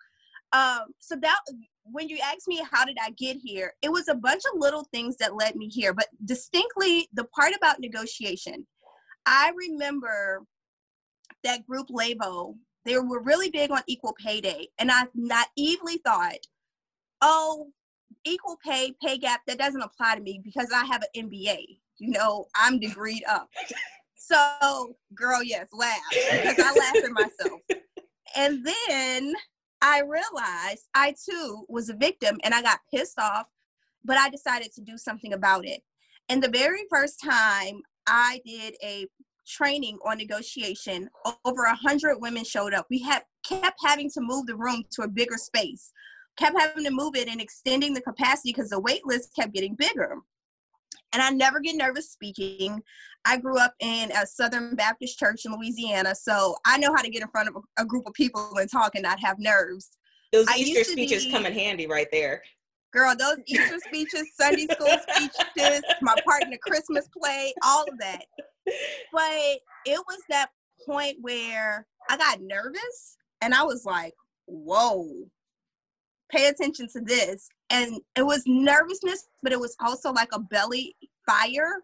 Um, 0.53 0.93
so 0.99 1.17
that 1.21 1.39
when 1.83 2.07
you 2.07 2.17
ask 2.23 2.47
me 2.47 2.61
how 2.71 2.85
did 2.85 2.97
I 3.01 3.11
get 3.11 3.35
here, 3.35 3.73
it 3.81 3.91
was 3.91 4.07
a 4.07 4.15
bunch 4.15 4.43
of 4.45 4.59
little 4.59 4.87
things 4.93 5.17
that 5.17 5.35
led 5.35 5.57
me 5.57 5.67
here, 5.67 5.93
but 5.93 6.07
distinctly 6.23 7.09
the 7.13 7.25
part 7.25 7.53
about 7.53 7.81
negotiation. 7.81 8.65
I 9.25 9.51
remember 9.55 10.43
that 11.43 11.65
group 11.67 11.87
Labo 11.89 12.55
they 12.85 12.97
were 12.97 13.21
really 13.21 13.49
big 13.49 13.71
on 13.71 13.81
equal 13.87 14.13
pay 14.13 14.41
day. 14.41 14.69
And 14.77 14.91
I 14.91 15.07
naively 15.15 15.97
thought, 15.97 16.47
oh, 17.21 17.71
equal 18.23 18.57
pay, 18.63 18.93
pay 19.01 19.17
gap, 19.17 19.41
that 19.47 19.57
doesn't 19.57 19.81
apply 19.81 20.15
to 20.15 20.21
me 20.21 20.39
because 20.43 20.69
I 20.73 20.85
have 20.85 21.03
an 21.13 21.29
MBA. 21.29 21.79
You 21.97 22.09
know, 22.09 22.45
I'm 22.55 22.79
degreed 22.79 23.21
up. 23.27 23.49
So, 24.15 24.95
girl, 25.13 25.43
yes, 25.43 25.67
laugh 25.71 25.99
because 26.11 26.59
I 26.59 26.73
laughed 26.73 27.05
at 27.05 27.11
myself. 27.11 27.61
And 28.35 28.65
then 28.65 29.33
I 29.81 30.01
realized 30.01 30.87
I 30.93 31.13
too 31.29 31.65
was 31.69 31.89
a 31.89 31.95
victim 31.95 32.39
and 32.43 32.53
I 32.53 32.61
got 32.61 32.79
pissed 32.93 33.19
off, 33.19 33.47
but 34.03 34.17
I 34.17 34.29
decided 34.29 34.73
to 34.73 34.81
do 34.81 34.97
something 34.97 35.33
about 35.33 35.65
it. 35.65 35.81
And 36.27 36.41
the 36.41 36.49
very 36.49 36.85
first 36.89 37.21
time 37.21 37.81
I 38.07 38.41
did 38.45 38.75
a 38.83 39.07
training 39.45 39.97
on 40.05 40.17
negotiation, 40.17 41.09
over 41.43 41.63
a 41.63 41.75
hundred 41.75 42.17
women 42.19 42.43
showed 42.43 42.73
up. 42.73 42.87
We 42.89 42.99
had 42.99 43.23
kept 43.47 43.79
having 43.83 44.09
to 44.11 44.21
move 44.21 44.47
the 44.47 44.55
room 44.55 44.83
to 44.91 45.03
a 45.03 45.07
bigger 45.07 45.37
space, 45.37 45.91
kept 46.37 46.59
having 46.59 46.83
to 46.83 46.91
move 46.91 47.15
it 47.15 47.27
and 47.27 47.41
extending 47.41 47.93
the 47.93 48.01
capacity 48.01 48.51
because 48.51 48.69
the 48.69 48.79
wait 48.79 49.05
list 49.05 49.35
kept 49.35 49.53
getting 49.53 49.75
bigger. 49.75 50.17
And 51.13 51.21
I 51.21 51.29
never 51.29 51.59
get 51.59 51.75
nervous 51.75 52.11
speaking. 52.11 52.81
I 53.23 53.37
grew 53.37 53.57
up 53.57 53.73
in 53.79 54.11
a 54.11 54.25
Southern 54.27 54.75
Baptist 54.75 55.17
church 55.17 55.45
in 55.45 55.53
Louisiana, 55.53 56.13
so 56.13 56.55
I 56.65 56.77
know 56.77 56.93
how 56.95 57.01
to 57.01 57.09
get 57.09 57.21
in 57.21 57.29
front 57.29 57.49
of 57.49 57.55
a 57.77 57.85
group 57.85 58.05
of 58.05 58.13
people 58.13 58.51
and 58.57 58.69
talk 58.69 58.95
and 58.95 59.03
not 59.03 59.19
have 59.19 59.39
nerves. 59.39 59.91
Those 60.31 60.49
Easter 60.57 60.83
speeches 60.83 61.25
be, 61.25 61.31
come 61.31 61.45
in 61.45 61.53
handy 61.53 61.87
right 61.87 62.07
there. 62.11 62.43
Girl, 62.93 63.13
those 63.17 63.37
Easter 63.45 63.77
speeches, 63.87 64.27
Sunday 64.39 64.67
school 64.67 64.95
speeches, 65.09 65.81
my 66.01 66.15
part 66.25 66.43
in 66.43 66.49
the 66.49 66.57
Christmas 66.57 67.09
play, 67.17 67.53
all 67.63 67.83
of 67.83 67.97
that 67.99 68.23
but 69.11 69.59
it 69.85 69.99
was 70.07 70.19
that 70.29 70.49
point 70.85 71.17
where 71.21 71.85
I 72.09 72.17
got 72.17 72.41
nervous 72.41 73.17
and 73.41 73.53
I 73.53 73.63
was 73.63 73.85
like, 73.85 74.13
whoa, 74.45 75.07
pay 76.31 76.47
attention 76.47 76.87
to 76.93 77.01
this. 77.01 77.47
And 77.69 77.99
it 78.15 78.23
was 78.25 78.43
nervousness, 78.45 79.27
but 79.43 79.51
it 79.51 79.59
was 79.59 79.75
also 79.79 80.11
like 80.11 80.29
a 80.33 80.39
belly 80.39 80.95
fire. 81.25 81.81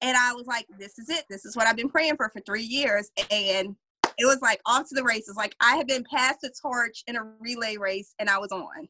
And 0.00 0.16
I 0.16 0.32
was 0.34 0.46
like, 0.46 0.66
this 0.78 0.98
is 0.98 1.08
it. 1.08 1.24
This 1.30 1.44
is 1.44 1.56
what 1.56 1.66
I've 1.66 1.76
been 1.76 1.88
praying 1.88 2.16
for 2.16 2.28
for 2.28 2.40
three 2.40 2.62
years. 2.62 3.10
And 3.30 3.76
it 4.18 4.26
was 4.26 4.38
like 4.42 4.60
off 4.66 4.88
to 4.88 4.94
the 4.94 5.04
races. 5.04 5.36
Like 5.36 5.54
I 5.60 5.76
had 5.76 5.86
been 5.86 6.04
passed 6.04 6.40
the 6.42 6.52
torch 6.60 7.02
in 7.06 7.16
a 7.16 7.24
relay 7.40 7.76
race 7.76 8.14
and 8.18 8.28
I 8.28 8.38
was 8.38 8.52
on. 8.52 8.88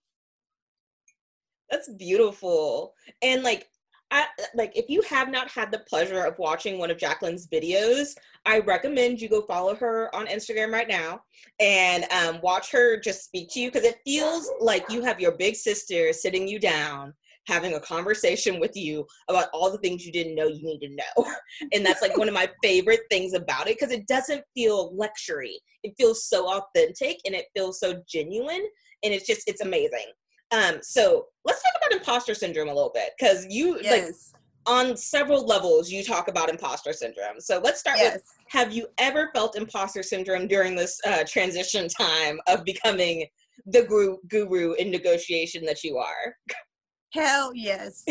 That's 1.75 1.93
beautiful. 1.95 2.95
And 3.21 3.43
like 3.43 3.67
I, 4.13 4.27
like 4.55 4.71
if 4.77 4.89
you 4.89 5.03
have 5.03 5.29
not 5.29 5.51
had 5.51 5.73
the 5.73 5.81
pleasure 5.89 6.23
of 6.25 6.39
watching 6.39 6.79
one 6.79 6.89
of 6.89 6.99
Jacqueline's 6.99 7.49
videos, 7.49 8.15
I 8.47 8.61
recommend 8.61 9.21
you 9.21 9.29
go 9.29 9.43
follow 9.43 9.75
her 9.75 10.15
on 10.15 10.29
Instagram 10.29 10.73
right 10.73 10.87
now 10.87 11.23
and 11.59 12.05
um, 12.13 12.39
watch 12.43 12.71
her 12.71 13.01
just 13.01 13.25
speak 13.25 13.49
to 13.55 13.61
you 13.61 13.73
because 13.73 13.83
it 13.83 13.97
feels 14.05 14.49
like 14.61 14.89
you 14.89 15.03
have 15.03 15.19
your 15.19 15.33
big 15.33 15.57
sister 15.57 16.13
sitting 16.13 16.47
you 16.47 16.61
down 16.61 17.13
having 17.49 17.75
a 17.75 17.81
conversation 17.81 18.61
with 18.61 18.77
you 18.77 19.05
about 19.29 19.49
all 19.53 19.71
the 19.73 19.79
things 19.79 20.07
you 20.07 20.13
didn't 20.13 20.37
know 20.37 20.47
you 20.47 20.63
need 20.63 20.79
to 20.79 20.95
know. 20.95 21.35
and 21.75 21.85
that's 21.85 22.03
like 22.03 22.17
one 22.17 22.29
of 22.29 22.35
my 22.35 22.49
favorite 22.63 23.01
things 23.11 23.35
about 23.35 23.67
it 23.67 23.77
because 23.79 23.93
it 23.93 24.07
doesn't 24.07 24.45
feel 24.55 24.95
lectury. 24.95 25.55
It 25.83 25.93
feels 25.99 26.25
so 26.25 26.49
authentic 26.49 27.19
and 27.27 27.35
it 27.35 27.47
feels 27.53 27.81
so 27.81 28.01
genuine 28.09 28.65
and 29.03 29.13
it's 29.13 29.27
just 29.27 29.43
it's 29.49 29.61
amazing. 29.61 30.07
Um, 30.55 30.79
so 30.83 31.27
let's 31.45 31.61
talk 31.63 31.73
about 31.79 31.99
imposter 31.99 32.35
syndrome 32.35 32.69
a 32.69 32.75
little 32.75 32.93
bit 32.95 33.11
because 33.19 33.47
you 33.49 33.81
yes. 33.83 34.33
like 34.33 34.41
on 34.67 34.97
several 34.97 35.45
levels 35.45 35.91
you 35.91 36.05
talk 36.05 36.29
about 36.29 36.49
imposter 36.49 36.93
syndrome. 36.93 37.41
So 37.41 37.61
let's 37.63 37.81
start 37.81 37.99
yes. 37.99 38.15
with 38.15 38.23
have 38.49 38.73
you 38.73 38.87
ever 38.99 39.31
felt 39.35 39.57
imposter 39.57 40.03
syndrome 40.03 40.47
during 40.47 40.77
this 40.77 41.01
uh, 41.07 41.25
transition 41.27 41.89
time 41.89 42.39
of 42.47 42.65
becoming 42.65 43.27
the 43.67 43.83
guru, 43.83 44.19
guru 44.29 44.75
in 44.75 44.91
negotiation 44.91 45.65
that 45.65 45.83
you 45.83 45.99
are? 45.99 46.37
Hell 47.13 47.53
yes. 47.55 48.05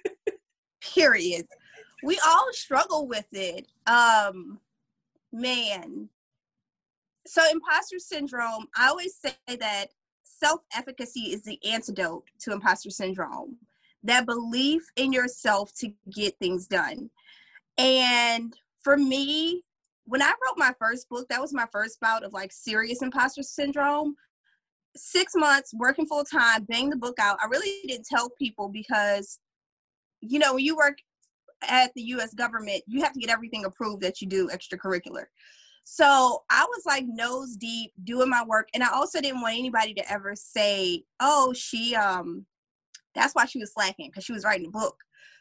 Period. 0.94 1.46
We 2.02 2.18
all 2.26 2.48
struggle 2.52 3.06
with 3.06 3.26
it. 3.32 3.66
Um 3.86 4.60
man. 5.32 6.08
So 7.26 7.42
imposter 7.52 7.98
syndrome, 7.98 8.66
I 8.76 8.88
always 8.88 9.14
say 9.14 9.34
that 9.46 9.88
self 10.40 10.62
efficacy 10.74 11.32
is 11.32 11.42
the 11.42 11.58
antidote 11.64 12.24
to 12.40 12.52
imposter 12.52 12.90
syndrome. 12.90 13.56
That 14.02 14.26
belief 14.26 14.82
in 14.96 15.12
yourself 15.12 15.72
to 15.74 15.92
get 16.10 16.38
things 16.38 16.66
done. 16.66 17.10
And 17.76 18.54
for 18.82 18.96
me, 18.96 19.62
when 20.06 20.22
I 20.22 20.30
wrote 20.30 20.56
my 20.56 20.72
first 20.78 21.08
book, 21.08 21.28
that 21.28 21.40
was 21.40 21.52
my 21.52 21.66
first 21.70 22.00
bout 22.00 22.24
of 22.24 22.32
like 22.32 22.52
serious 22.52 23.02
imposter 23.02 23.42
syndrome. 23.42 24.16
Six 24.96 25.34
months 25.36 25.72
working 25.72 26.06
full 26.06 26.24
time, 26.24 26.64
bang 26.64 26.90
the 26.90 26.96
book 26.96 27.18
out. 27.20 27.38
I 27.40 27.46
really 27.46 27.86
didn't 27.86 28.06
tell 28.06 28.30
people 28.30 28.68
because, 28.68 29.38
you 30.20 30.38
know, 30.38 30.54
when 30.54 30.64
you 30.64 30.76
work 30.76 30.98
at 31.68 31.92
the 31.94 32.02
US 32.02 32.34
government, 32.34 32.82
you 32.86 33.02
have 33.02 33.12
to 33.12 33.20
get 33.20 33.30
everything 33.30 33.64
approved 33.64 34.02
that 34.02 34.20
you 34.20 34.26
do 34.26 34.48
extracurricular. 34.48 35.26
So 35.92 36.44
I 36.48 36.64
was 36.68 36.82
like 36.86 37.04
nose 37.08 37.56
deep 37.56 37.90
doing 38.04 38.30
my 38.30 38.44
work. 38.44 38.68
And 38.72 38.84
I 38.84 38.92
also 38.92 39.20
didn't 39.20 39.40
want 39.40 39.58
anybody 39.58 39.92
to 39.94 40.08
ever 40.08 40.36
say, 40.36 41.02
oh, 41.18 41.52
she, 41.52 41.96
um, 41.96 42.46
that's 43.12 43.34
why 43.34 43.46
she 43.46 43.58
was 43.58 43.72
slacking 43.72 44.08
because 44.08 44.22
she 44.22 44.32
was 44.32 44.44
writing 44.44 44.68
a 44.68 44.70
book. 44.70 44.94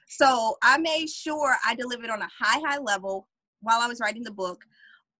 So 0.07 0.57
I 0.63 0.79
made 0.79 1.07
sure 1.07 1.55
I 1.63 1.75
delivered 1.75 2.09
on 2.09 2.23
a 2.23 2.29
high, 2.35 2.59
high 2.67 2.79
level 2.79 3.27
while 3.61 3.79
I 3.79 3.87
was 3.87 3.99
writing 3.99 4.23
the 4.23 4.31
book. 4.31 4.63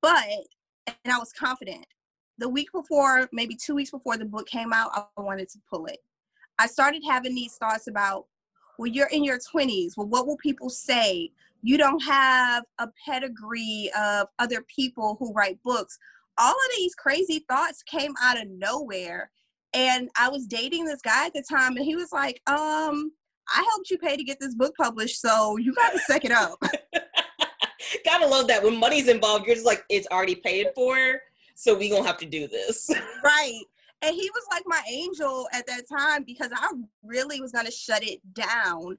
But 0.01 0.25
and 0.87 1.13
I 1.13 1.19
was 1.19 1.31
confident. 1.31 1.85
The 2.39 2.49
week 2.49 2.69
before, 2.73 3.29
maybe 3.31 3.55
two 3.55 3.75
weeks 3.75 3.91
before 3.91 4.17
the 4.17 4.25
book 4.25 4.47
came 4.47 4.73
out, 4.73 4.89
I 4.95 5.21
wanted 5.21 5.49
to 5.49 5.59
pull 5.69 5.85
it. 5.85 5.99
I 6.57 6.65
started 6.65 7.03
having 7.07 7.35
these 7.35 7.53
thoughts 7.53 7.85
about, 7.85 8.25
well, 8.79 8.87
you're 8.87 9.09
in 9.09 9.23
your 9.23 9.37
20s. 9.37 9.91
Well, 9.95 10.07
what 10.07 10.25
will 10.25 10.37
people 10.37 10.71
say? 10.71 11.29
You 11.61 11.77
don't 11.77 12.03
have 12.03 12.63
a 12.79 12.87
pedigree 13.05 13.91
of 13.97 14.27
other 14.39 14.63
people 14.73 15.17
who 15.19 15.33
write 15.33 15.59
books. 15.63 15.97
All 16.37 16.51
of 16.51 16.71
these 16.77 16.95
crazy 16.95 17.45
thoughts 17.49 17.83
came 17.83 18.13
out 18.21 18.41
of 18.41 18.47
nowhere. 18.49 19.29
And 19.73 20.09
I 20.17 20.29
was 20.29 20.47
dating 20.47 20.85
this 20.85 21.01
guy 21.01 21.27
at 21.27 21.33
the 21.33 21.43
time, 21.47 21.75
and 21.75 21.85
he 21.85 21.95
was 21.95 22.11
like, 22.11 22.41
um, 22.47 23.11
I 23.51 23.63
helped 23.69 23.89
you 23.91 23.97
pay 23.97 24.15
to 24.15 24.23
get 24.23 24.39
this 24.39 24.55
book 24.55 24.73
published, 24.75 25.21
so 25.21 25.57
you 25.57 25.73
got 25.73 25.91
to 25.91 25.99
suck 25.99 26.25
it 26.25 26.31
up. 26.31 26.59
Gotta 28.05 28.27
love 28.27 28.47
that 28.47 28.63
when 28.63 28.77
money's 28.77 29.07
involved, 29.07 29.45
you're 29.45 29.55
just 29.55 29.65
like, 29.65 29.83
it's 29.89 30.07
already 30.11 30.35
paid 30.35 30.67
for, 30.75 31.21
so 31.55 31.77
we 31.77 31.89
gonna 31.89 32.05
have 32.05 32.17
to 32.17 32.25
do 32.25 32.47
this. 32.47 32.89
right. 33.23 33.61
And 34.01 34.15
he 34.15 34.29
was 34.33 34.43
like 34.51 34.63
my 34.65 34.81
angel 34.89 35.47
at 35.51 35.65
that 35.67 35.83
time 35.89 36.23
because 36.23 36.51
I 36.55 36.71
really 37.03 37.41
was 37.41 37.51
gonna 37.51 37.71
shut 37.71 38.03
it 38.03 38.21
down. 38.33 38.97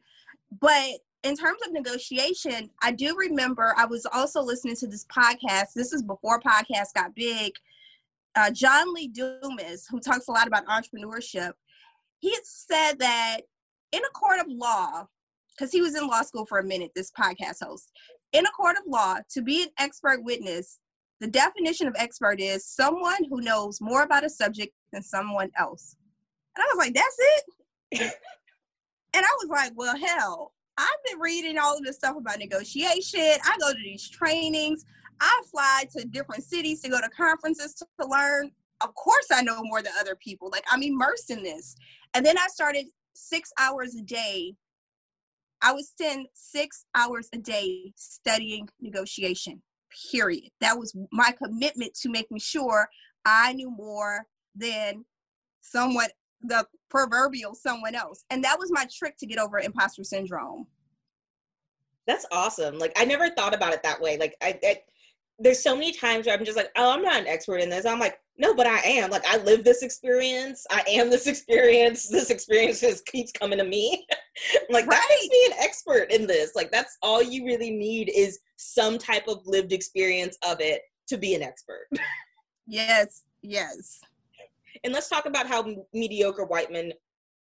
But 0.60 1.00
in 1.22 1.36
terms 1.36 1.58
of 1.66 1.72
negotiation, 1.72 2.70
I 2.82 2.92
do 2.92 3.14
remember 3.16 3.74
I 3.76 3.86
was 3.86 4.06
also 4.06 4.40
listening 4.40 4.76
to 4.76 4.86
this 4.86 5.04
podcast. 5.04 5.74
This 5.74 5.92
is 5.92 6.02
before 6.02 6.40
podcasts 6.40 6.94
got 6.94 7.14
big. 7.14 7.52
Uh, 8.36 8.50
John 8.50 8.94
Lee 8.94 9.08
Dumas, 9.08 9.86
who 9.90 10.00
talks 10.00 10.28
a 10.28 10.32
lot 10.32 10.46
about 10.46 10.66
entrepreneurship, 10.66 11.52
he 12.20 12.30
had 12.30 12.44
said 12.44 12.98
that 13.00 13.40
in 13.92 14.00
a 14.04 14.10
court 14.10 14.40
of 14.40 14.46
law, 14.48 15.06
because 15.50 15.72
he 15.72 15.82
was 15.82 15.94
in 15.94 16.06
law 16.06 16.22
school 16.22 16.46
for 16.46 16.58
a 16.58 16.64
minute, 16.64 16.92
this 16.94 17.10
podcast 17.10 17.62
host, 17.62 17.90
in 18.32 18.46
a 18.46 18.50
court 18.50 18.76
of 18.76 18.84
law, 18.86 19.16
to 19.30 19.42
be 19.42 19.64
an 19.64 19.68
expert 19.78 20.22
witness, 20.22 20.78
the 21.20 21.26
definition 21.26 21.86
of 21.86 21.94
expert 21.98 22.40
is 22.40 22.64
someone 22.64 23.24
who 23.28 23.42
knows 23.42 23.80
more 23.80 24.02
about 24.02 24.24
a 24.24 24.30
subject 24.30 24.72
than 24.92 25.02
someone 25.02 25.50
else. 25.58 25.96
And 26.56 26.62
I 26.62 26.66
was 26.74 26.78
like, 26.78 26.94
that's 26.94 27.16
it? 27.18 28.00
and 29.14 29.24
I 29.24 29.36
was 29.42 29.48
like, 29.50 29.72
well, 29.74 29.96
hell, 29.98 30.52
I've 30.80 31.04
been 31.10 31.20
reading 31.20 31.58
all 31.58 31.76
of 31.76 31.84
this 31.84 31.96
stuff 31.96 32.16
about 32.16 32.38
negotiation. 32.38 33.20
I 33.20 33.56
go 33.60 33.72
to 33.72 33.78
these 33.82 34.08
trainings. 34.08 34.84
I 35.20 35.42
fly 35.50 35.84
to 35.96 36.04
different 36.06 36.44
cities 36.44 36.80
to 36.82 36.88
go 36.88 37.00
to 37.00 37.08
conferences 37.10 37.74
to, 37.74 37.86
to 38.00 38.06
learn. 38.06 38.50
Of 38.80 38.94
course, 38.94 39.26
I 39.30 39.42
know 39.42 39.60
more 39.62 39.82
than 39.82 39.92
other 40.00 40.16
people. 40.16 40.48
Like, 40.50 40.64
I'm 40.70 40.82
immersed 40.82 41.30
in 41.30 41.42
this. 41.42 41.76
And 42.14 42.24
then 42.24 42.38
I 42.38 42.46
started 42.48 42.86
six 43.14 43.52
hours 43.58 43.94
a 43.94 44.02
day 44.02 44.54
I 45.62 45.72
would 45.72 45.84
spend 45.84 46.26
six 46.32 46.86
hours 46.94 47.28
a 47.34 47.38
day 47.38 47.92
studying 47.96 48.68
negotiation, 48.80 49.62
period. 50.10 50.50
That 50.60 50.78
was 50.78 50.96
my 51.12 51.32
commitment 51.32 51.94
to 51.96 52.08
making 52.08 52.38
sure 52.38 52.88
I 53.24 53.52
knew 53.52 53.70
more 53.70 54.26
than 54.54 55.04
someone, 55.60 56.08
the 56.42 56.66
proverbial 56.88 57.54
someone 57.54 57.94
else. 57.94 58.24
And 58.30 58.42
that 58.44 58.58
was 58.58 58.70
my 58.72 58.86
trick 58.92 59.16
to 59.18 59.26
get 59.26 59.38
over 59.38 59.58
imposter 59.58 60.04
syndrome. 60.04 60.66
That's 62.06 62.26
awesome. 62.32 62.78
Like 62.78 62.92
I 62.96 63.04
never 63.04 63.30
thought 63.30 63.54
about 63.54 63.72
it 63.72 63.82
that 63.82 64.00
way. 64.00 64.18
Like 64.18 64.36
I, 64.42 64.58
I 64.62 64.80
there's 65.38 65.62
so 65.62 65.74
many 65.74 65.92
times 65.92 66.26
where 66.26 66.36
I'm 66.36 66.44
just 66.44 66.56
like, 66.56 66.70
oh, 66.76 66.92
I'm 66.92 67.02
not 67.02 67.20
an 67.20 67.26
expert 67.26 67.58
in 67.58 67.70
this. 67.70 67.86
I'm 67.86 67.98
like, 67.98 68.18
no, 68.36 68.54
but 68.54 68.66
I 68.66 68.78
am. 68.80 69.10
Like 69.10 69.24
I 69.26 69.38
live 69.38 69.64
this 69.64 69.82
experience. 69.82 70.66
I 70.70 70.82
am 70.88 71.10
this 71.10 71.26
experience. 71.28 72.08
This 72.08 72.30
experience 72.30 72.80
just 72.80 73.06
keeps 73.06 73.32
coming 73.32 73.58
to 73.58 73.64
me. 73.64 74.06
like 74.70 74.86
right. 74.86 74.90
that 74.90 75.06
makes 75.08 75.28
me 75.28 75.46
an 75.46 75.64
expert 75.64 76.10
in 76.10 76.26
this. 76.26 76.54
Like 76.54 76.70
that's 76.70 76.96
all 77.02 77.22
you 77.22 77.44
really 77.44 77.70
need 77.70 78.10
is 78.14 78.38
some 78.56 78.98
type 78.98 79.28
of 79.28 79.46
lived 79.46 79.72
experience 79.72 80.36
of 80.46 80.60
it 80.60 80.82
to 81.08 81.16
be 81.16 81.34
an 81.34 81.42
expert. 81.42 81.86
yes, 82.66 83.22
yes. 83.42 84.00
And 84.84 84.92
let's 84.92 85.08
talk 85.08 85.26
about 85.26 85.46
how 85.46 85.66
mediocre 85.92 86.44
white 86.44 86.72
men 86.72 86.92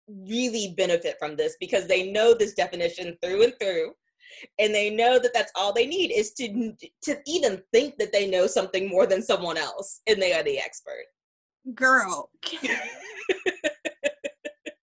really 0.07 0.73
benefit 0.75 1.17
from 1.19 1.35
this 1.35 1.55
because 1.59 1.87
they 1.87 2.11
know 2.11 2.33
this 2.33 2.53
definition 2.53 3.17
through 3.21 3.43
and 3.43 3.53
through 3.59 3.93
and 4.57 4.73
they 4.73 4.89
know 4.89 5.19
that 5.19 5.33
that's 5.33 5.51
all 5.55 5.73
they 5.73 5.85
need 5.85 6.11
is 6.11 6.31
to 6.33 6.73
to 7.01 7.17
even 7.25 7.61
think 7.71 7.97
that 7.97 8.11
they 8.11 8.29
know 8.29 8.47
something 8.47 8.87
more 8.87 9.05
than 9.05 9.21
someone 9.21 9.57
else 9.57 10.01
and 10.07 10.21
they 10.21 10.33
are 10.33 10.43
the 10.43 10.59
expert. 10.59 11.03
Girl 11.75 12.29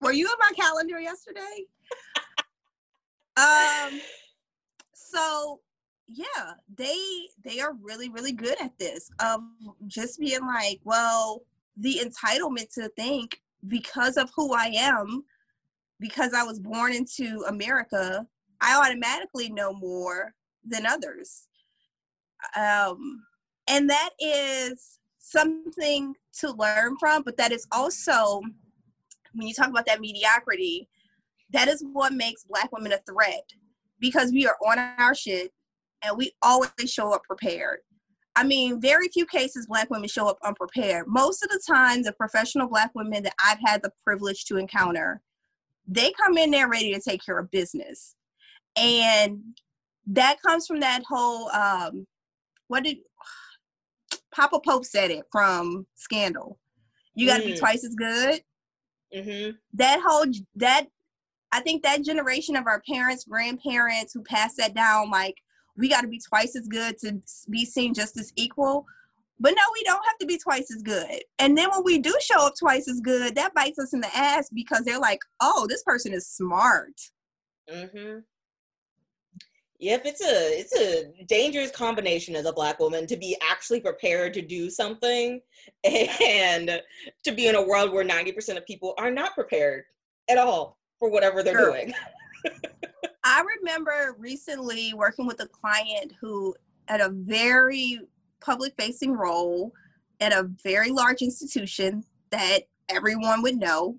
were 0.01 0.13
you 0.13 0.27
in 0.27 0.35
my 0.39 0.53
calendar 0.57 1.01
yesterday? 1.01 1.67
Um 3.37 4.01
so 4.95 5.61
yeah 6.07 6.53
they 6.75 6.97
they 7.45 7.61
are 7.61 7.75
really 7.81 8.09
really 8.09 8.33
good 8.33 8.61
at 8.61 8.79
this. 8.79 9.11
Um 9.19 9.55
just 9.87 10.19
being 10.21 10.47
like 10.47 10.81
well 10.85 11.43
the 11.77 12.01
entitlement 12.03 12.73
to 12.75 12.89
think 12.91 13.41
because 13.69 14.17
of 14.17 14.31
who 14.35 14.55
i 14.55 14.67
am 14.75 15.25
because 16.01 16.33
i 16.35 16.43
was 16.43 16.59
born 16.59 16.93
into 16.93 17.45
america 17.49 18.27
I 18.61 18.77
automatically 18.77 19.51
know 19.51 19.73
more 19.73 20.35
than 20.65 20.87
others. 20.87 21.49
Um, 22.57 23.23
and 23.69 23.89
that 23.91 24.11
is 24.21 24.99
something 25.19 26.15
to 26.41 26.53
learn 26.53 26.97
from, 26.99 27.23
but 27.23 27.37
that 27.37 27.53
is 27.53 27.67
also, 27.73 28.41
when 29.35 29.49
you 29.49 29.55
talk 29.55 29.69
about 29.69 29.87
that 29.87 30.01
mediocrity, 30.01 30.89
that 31.51 31.69
is 31.69 31.85
what 31.93 32.13
makes 32.13 32.45
Black 32.45 32.71
women 32.73 32.93
a 32.93 32.99
threat 33.11 33.53
because 34.01 34.33
we 34.33 34.47
are 34.47 34.57
on 34.67 34.79
our 34.79 35.15
shit 35.15 35.53
and 36.03 36.17
we 36.17 36.33
always 36.43 36.71
show 36.87 37.13
up 37.13 37.23
prepared. 37.25 37.79
I 38.37 38.45
mean, 38.45 38.81
very 38.81 39.09
few 39.09 39.27
cases 39.27 39.67
Black 39.67 39.91
women 39.91 40.09
show 40.09 40.29
up 40.29 40.39
unprepared. 40.45 41.07
Most 41.09 41.43
of 41.43 41.49
the 41.49 41.61
time, 41.67 42.03
the 42.03 42.13
professional 42.13 42.69
Black 42.69 42.91
women 42.95 43.23
that 43.23 43.35
I've 43.45 43.59
had 43.65 43.83
the 43.83 43.91
privilege 44.05 44.45
to 44.47 44.59
encounter, 44.59 45.23
they 45.89 46.13
come 46.13 46.37
in 46.37 46.51
there 46.51 46.69
ready 46.69 46.93
to 46.93 47.01
take 47.01 47.25
care 47.25 47.39
of 47.39 47.51
business 47.51 48.15
and 48.77 49.43
that 50.07 50.41
comes 50.43 50.67
from 50.67 50.81
that 50.81 51.03
whole 51.09 51.51
um 51.51 52.07
what 52.69 52.85
did 52.85 52.99
papa 54.35 54.61
pope 54.61 54.85
said 54.85 55.11
it 55.11 55.25
from 55.33 55.87
scandal 55.95 56.59
you 57.15 57.27
got 57.27 57.39
to 57.39 57.43
mm. 57.43 57.55
be 57.55 57.57
twice 57.57 57.85
as 57.85 57.95
good 57.95 58.41
mm-hmm. 59.15 59.51
that 59.73 60.01
whole 60.07 60.27
that 60.55 60.87
i 61.53 61.61
think 61.61 61.83
that 61.83 62.05
generation 62.05 62.57
of 62.57 62.67
our 62.67 62.83
parents 62.89 63.25
grandparents 63.25 64.13
who 64.13 64.23
passed 64.23 64.57
that 64.59 64.75
down 64.75 65.11
like 65.11 65.37
we 65.77 65.89
got 65.89 66.03
to 66.03 66.09
be 66.09 66.21
twice 66.21 66.57
as 66.57 66.67
good 66.69 66.99
to 66.99 67.21
be 67.51 67.65
seen 67.65 67.95
just 67.95 68.17
as 68.17 68.33
equal 68.37 68.87
but 69.39 69.51
no 69.51 69.63
we 69.75 69.83
don't 69.85 70.05
have 70.07 70.19
to 70.19 70.27
be 70.27 70.39
twice 70.39 70.71
as 70.75 70.83
good 70.83 71.23
and 71.39 71.57
then 71.57 71.69
when 71.71 71.85
we 71.85 71.99
do 71.99 72.15
show 72.21 72.47
up 72.47 72.55
twice 72.59 72.89
as 72.89 73.01
good 73.01 73.35
that 73.35 73.55
bites 73.55 73.79
us 73.79 73.93
in 73.93 74.01
the 74.01 74.17
ass 74.17 74.49
because 74.53 74.85
they're 74.85 75.01
like 75.01 75.21
oh 75.41 75.67
this 75.69 75.83
person 75.83 76.13
is 76.13 76.27
smart 76.27 76.95
mm-hmm. 77.71 78.19
Yep, 79.79 80.03
it's 80.07 80.23
a 80.23 80.59
it's 80.59 80.75
a 80.75 81.25
dangerous 81.27 81.71
combination 81.71 82.35
as 82.35 82.47
a 82.47 82.53
black 82.53 82.81
woman 82.81 83.07
to 83.09 83.17
be 83.17 83.37
actually 83.43 83.81
prepared 83.81 84.33
to 84.35 84.43
do 84.43 84.71
something 84.71 85.41
and 85.85 86.81
to 87.25 87.33
be 87.33 87.49
in 87.49 87.57
a 87.57 87.63
world 87.63 87.93
where 87.93 88.05
90% 88.05 88.57
of 88.57 88.65
people 88.65 88.95
are 88.97 89.11
not 89.11 89.35
prepared 89.35 89.85
at 90.31 90.39
all 90.39 90.79
for 90.99 91.11
whatever 91.11 91.43
they're 91.43 91.59
sure. 91.59 91.73
doing. 91.73 91.93
I 93.29 93.43
remember 93.59 94.15
recently 94.21 94.95
working 94.95 95.27
with 95.27 95.43
a 95.43 95.49
client 95.49 96.13
who 96.21 96.55
had 96.87 97.01
a 97.01 97.09
very 97.09 97.99
public 98.41 98.75
facing 98.79 99.15
role 99.15 99.73
at 100.21 100.33
a 100.33 100.49
very 100.63 100.93
large 100.93 101.23
institution 101.23 102.05
that 102.31 102.69
everyone 102.89 103.43
would 103.43 103.57
know. 103.57 103.97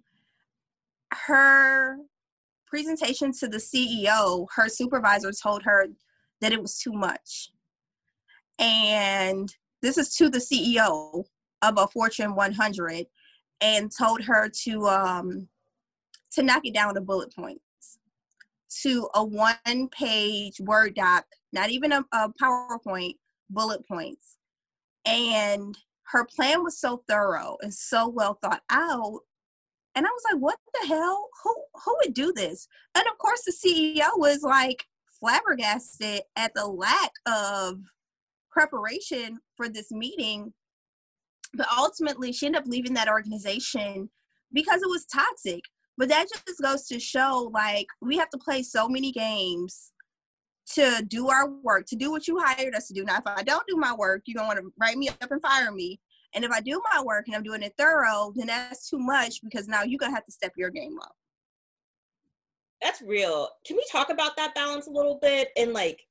Her 1.13 1.97
presentation 2.67 3.33
to 3.33 3.49
the 3.49 3.57
CEO, 3.57 4.47
her 4.55 4.69
supervisor 4.69 5.33
told 5.33 5.63
her 5.63 5.87
that 6.39 6.53
it 6.53 6.61
was 6.61 6.77
too 6.77 6.93
much. 6.93 7.51
And 8.59 9.53
this 9.81 9.97
is 9.97 10.15
to 10.15 10.29
the 10.29 10.39
CEO 10.39 11.25
of 11.61 11.77
a 11.77 11.87
Fortune 11.87 12.33
100 12.33 13.07
and 13.59 13.91
told 13.91 14.23
her 14.23 14.47
to 14.63 14.85
um 14.85 15.49
to 16.31 16.43
knock 16.43 16.61
it 16.63 16.73
down 16.73 16.93
to 16.93 17.01
bullet 17.01 17.35
points 17.35 17.66
to 18.83 19.09
a 19.15 19.23
one 19.23 19.89
page 19.89 20.59
word 20.59 20.95
doc 20.95 21.25
not 21.53 21.69
even 21.69 21.91
a, 21.91 22.03
a 22.13 22.29
powerpoint 22.41 23.15
bullet 23.49 23.85
points 23.87 24.37
and 25.05 25.77
her 26.03 26.25
plan 26.25 26.63
was 26.63 26.79
so 26.79 27.03
thorough 27.07 27.57
and 27.61 27.73
so 27.73 28.07
well 28.07 28.37
thought 28.41 28.61
out 28.69 29.21
and 29.97 30.05
I 30.05 30.09
was 30.11 30.21
like, 30.31 30.39
what 30.39 30.59
the 30.79 30.87
hell? 30.89 31.27
Who 31.43 31.55
who 31.83 31.97
would 32.03 32.13
do 32.13 32.31
this? 32.31 32.67
And 32.93 33.03
of 33.07 33.17
course 33.17 33.41
the 33.43 33.51
CEO 33.51 34.09
was 34.15 34.43
like 34.43 34.85
flabbergasted 35.19 36.21
at 36.35 36.53
the 36.53 36.67
lack 36.67 37.09
of 37.25 37.79
preparation 38.51 39.39
for 39.55 39.69
this 39.69 39.89
meeting. 39.89 40.53
But 41.55 41.65
ultimately 41.75 42.31
she 42.31 42.45
ended 42.45 42.61
up 42.61 42.67
leaving 42.67 42.93
that 42.93 43.09
organization 43.09 44.11
because 44.53 44.83
it 44.83 44.89
was 44.89 45.07
toxic. 45.07 45.61
But 45.97 46.09
that 46.09 46.27
just 46.29 46.61
goes 46.61 46.87
to 46.87 46.99
show 46.99 47.49
like 47.53 47.87
we 48.01 48.17
have 48.17 48.29
to 48.29 48.37
play 48.37 48.63
so 48.63 48.87
many 48.87 49.11
games 49.11 49.91
to 50.73 51.03
do 51.07 51.29
our 51.29 51.49
work, 51.49 51.85
to 51.87 51.95
do 51.95 52.11
what 52.11 52.27
you 52.27 52.39
hired 52.39 52.75
us 52.75 52.87
to 52.87 52.93
do. 52.93 53.03
Now, 53.03 53.17
if 53.17 53.23
I 53.25 53.41
don't 53.41 53.65
do 53.67 53.77
my 53.77 53.93
work, 53.93 54.23
you're 54.25 54.35
gonna 54.35 54.47
want 54.47 54.59
to 54.59 54.71
write 54.79 54.97
me 54.97 55.09
up 55.09 55.31
and 55.31 55.41
fire 55.41 55.71
me. 55.71 55.99
And 56.33 56.43
if 56.43 56.51
I 56.51 56.59
do 56.61 56.81
my 56.93 57.01
work 57.01 57.27
and 57.27 57.35
I'm 57.35 57.43
doing 57.43 57.63
it 57.63 57.73
thorough, 57.77 58.33
then 58.35 58.47
that's 58.47 58.89
too 58.89 58.99
much 58.99 59.41
because 59.43 59.67
now 59.67 59.83
you're 59.83 59.97
gonna 59.97 60.13
have 60.13 60.25
to 60.25 60.31
step 60.31 60.53
your 60.57 60.69
game 60.69 60.99
up. 61.01 61.15
That's 62.81 63.01
real. 63.01 63.49
Can 63.65 63.75
we 63.75 63.85
talk 63.91 64.09
about 64.09 64.35
that 64.37 64.53
balance 64.53 64.87
a 64.87 64.91
little 64.91 65.17
bit 65.21 65.49
and 65.57 65.73
like 65.73 66.01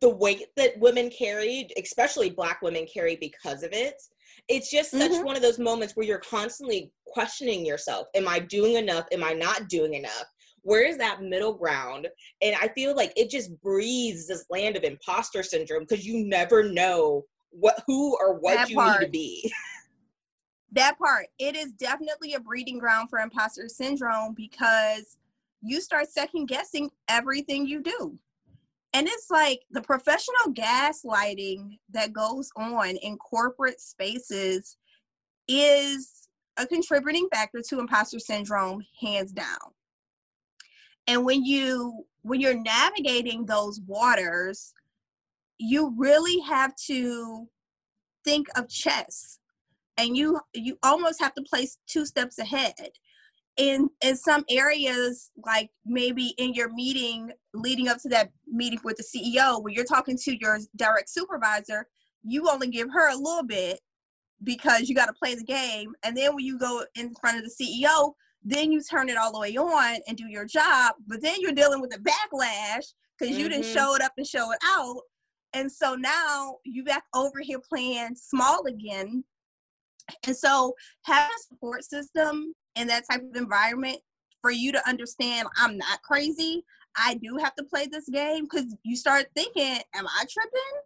the 0.00 0.08
weight 0.08 0.46
that 0.56 0.78
women 0.78 1.10
carry, 1.10 1.68
especially 1.82 2.30
black 2.30 2.62
women 2.62 2.86
carry 2.92 3.16
because 3.16 3.62
of 3.62 3.72
it? 3.72 4.00
It's 4.48 4.70
just 4.70 4.90
such 4.90 5.10
mm-hmm. 5.10 5.24
one 5.24 5.36
of 5.36 5.42
those 5.42 5.58
moments 5.58 5.94
where 5.94 6.06
you're 6.06 6.18
constantly 6.18 6.92
questioning 7.06 7.64
yourself. 7.64 8.08
Am 8.14 8.28
I 8.28 8.38
doing 8.38 8.74
enough? 8.74 9.06
Am 9.12 9.24
I 9.24 9.32
not 9.32 9.68
doing 9.68 9.94
enough? 9.94 10.24
Where 10.62 10.84
is 10.84 10.96
that 10.98 11.22
middle 11.22 11.54
ground? 11.54 12.08
And 12.40 12.56
I 12.60 12.68
feel 12.68 12.96
like 12.96 13.12
it 13.16 13.30
just 13.30 13.60
breathes 13.60 14.26
this 14.26 14.46
land 14.50 14.76
of 14.76 14.82
imposter 14.82 15.42
syndrome 15.42 15.84
because 15.88 16.06
you 16.06 16.26
never 16.26 16.62
know 16.62 17.24
what 17.50 17.82
who 17.86 18.16
or 18.18 18.38
what 18.38 18.54
that 18.54 18.70
you 18.70 18.76
part. 18.76 19.00
need 19.00 19.06
to 19.06 19.10
be. 19.10 19.52
that 20.72 20.98
part. 20.98 21.26
It 21.38 21.54
is 21.54 21.72
definitely 21.72 22.34
a 22.34 22.40
breeding 22.40 22.78
ground 22.78 23.10
for 23.10 23.18
imposter 23.18 23.68
syndrome 23.68 24.34
because 24.34 25.18
you 25.62 25.80
start 25.80 26.08
second 26.08 26.46
guessing 26.46 26.90
everything 27.08 27.66
you 27.66 27.82
do. 27.82 28.18
And 28.94 29.08
it's 29.08 29.28
like 29.28 29.62
the 29.72 29.82
professional 29.82 30.54
gaslighting 30.54 31.78
that 31.90 32.12
goes 32.12 32.50
on 32.56 32.90
in 32.90 33.18
corporate 33.18 33.80
spaces 33.80 34.76
is 35.48 36.28
a 36.56 36.64
contributing 36.64 37.28
factor 37.32 37.60
to 37.68 37.80
imposter 37.80 38.20
syndrome, 38.20 38.86
hands 39.00 39.32
down. 39.32 39.58
And 41.08 41.24
when 41.24 41.44
you 41.44 42.06
when 42.22 42.40
you're 42.40 42.58
navigating 42.58 43.44
those 43.44 43.80
waters, 43.80 44.72
you 45.58 45.92
really 45.98 46.38
have 46.40 46.74
to 46.86 47.48
think 48.24 48.46
of 48.56 48.68
chess 48.68 49.40
and 49.98 50.16
you 50.16 50.40
you 50.54 50.78
almost 50.84 51.20
have 51.20 51.34
to 51.34 51.42
place 51.42 51.78
two 51.86 52.06
steps 52.06 52.38
ahead 52.38 52.90
in 53.56 53.88
in 54.02 54.16
some 54.16 54.44
areas 54.50 55.30
like 55.44 55.70
maybe 55.86 56.34
in 56.38 56.52
your 56.54 56.72
meeting 56.72 57.30
leading 57.52 57.86
up 57.86 57.98
to 57.98 58.08
that 58.08 58.30
meeting 58.48 58.80
with 58.82 58.96
the 58.96 59.04
ceo 59.04 59.62
when 59.62 59.72
you're 59.72 59.84
talking 59.84 60.16
to 60.16 60.36
your 60.40 60.58
direct 60.76 61.08
supervisor 61.08 61.86
you 62.24 62.48
only 62.50 62.66
give 62.66 62.88
her 62.92 63.10
a 63.10 63.16
little 63.16 63.44
bit 63.44 63.80
because 64.42 64.88
you 64.88 64.94
got 64.94 65.06
to 65.06 65.12
play 65.12 65.34
the 65.34 65.44
game. 65.44 65.94
And 66.02 66.16
then 66.16 66.34
when 66.34 66.44
you 66.44 66.58
go 66.58 66.84
in 66.96 67.14
front 67.20 67.38
of 67.38 67.44
the 67.44 67.64
ceo 67.64 68.12
then 68.46 68.70
you 68.70 68.82
turn 68.82 69.08
it 69.08 69.16
all 69.16 69.32
the 69.32 69.38
way 69.38 69.56
on 69.56 70.00
and 70.06 70.16
do 70.16 70.26
your 70.28 70.44
job 70.44 70.94
but 71.06 71.22
then 71.22 71.36
you're 71.40 71.52
dealing 71.52 71.80
with 71.80 71.90
the 71.90 71.98
backlash 71.98 72.92
because 73.18 73.32
mm-hmm. 73.32 73.40
you 73.42 73.48
didn't 73.48 73.64
show 73.64 73.94
it 73.94 74.02
up 74.02 74.12
and 74.16 74.26
show 74.26 74.50
it 74.52 74.58
out. 74.64 75.00
And 75.52 75.70
so 75.70 75.94
now 75.94 76.56
you 76.64 76.84
back 76.84 77.04
over 77.14 77.40
here 77.40 77.60
playing 77.60 78.16
small 78.16 78.66
again. 78.66 79.24
And 80.26 80.36
so 80.36 80.74
having 81.02 81.34
a 81.34 81.42
support 81.48 81.84
system 81.84 82.54
in 82.76 82.86
that 82.88 83.04
type 83.10 83.22
of 83.22 83.36
environment 83.36 83.98
for 84.42 84.50
you 84.50 84.72
to 84.72 84.88
understand 84.88 85.48
I'm 85.56 85.76
not 85.78 86.02
crazy. 86.02 86.64
I 86.96 87.14
do 87.14 87.38
have 87.42 87.54
to 87.56 87.64
play 87.64 87.86
this 87.86 88.08
game 88.08 88.44
because 88.44 88.76
you 88.84 88.96
start 88.96 89.26
thinking, 89.34 89.78
am 89.94 90.06
I 90.06 90.24
tripping? 90.30 90.82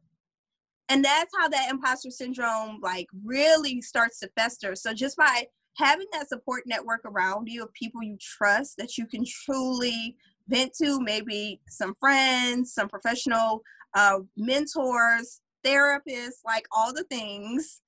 And 0.89 1.05
that's 1.05 1.33
how 1.39 1.49
that 1.49 1.71
imposter 1.71 2.11
syndrome 2.11 2.81
like 2.83 3.09
really 3.25 3.83
starts 3.83 4.21
to 4.21 4.31
fester. 4.37 4.75
So 4.75 4.95
just 4.95 5.17
by 5.17 5.47
having 5.77 6.07
that 6.13 6.29
support 6.29 6.65
network 6.67 7.01
around 7.05 7.49
you 7.49 7.63
of 7.63 7.73
people 7.75 8.03
you 8.03 8.17
trust 8.21 8.77
that 8.79 8.97
you 8.97 9.07
can 9.07 9.25
truly 9.25 10.17
vent 10.49 10.73
to, 10.83 11.01
maybe 11.01 11.61
some 11.69 11.95
friends, 12.01 12.73
some 12.73 12.89
professional 12.89 13.63
uh, 13.95 14.21
mentors, 14.37 15.41
therapists, 15.65 16.41
like 16.45 16.67
all 16.73 16.93
the 16.93 17.05
things, 17.05 17.83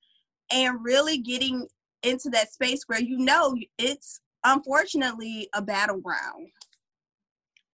and 0.52 0.78
really 0.83 1.19
getting 1.19 1.66
into 2.02 2.30
that 2.30 2.52
space 2.52 2.85
where 2.87 3.00
you 3.00 3.19
know 3.19 3.56
it's 3.78 4.21
unfortunately 4.45 5.49
a 5.54 5.63
battleground. 5.63 6.49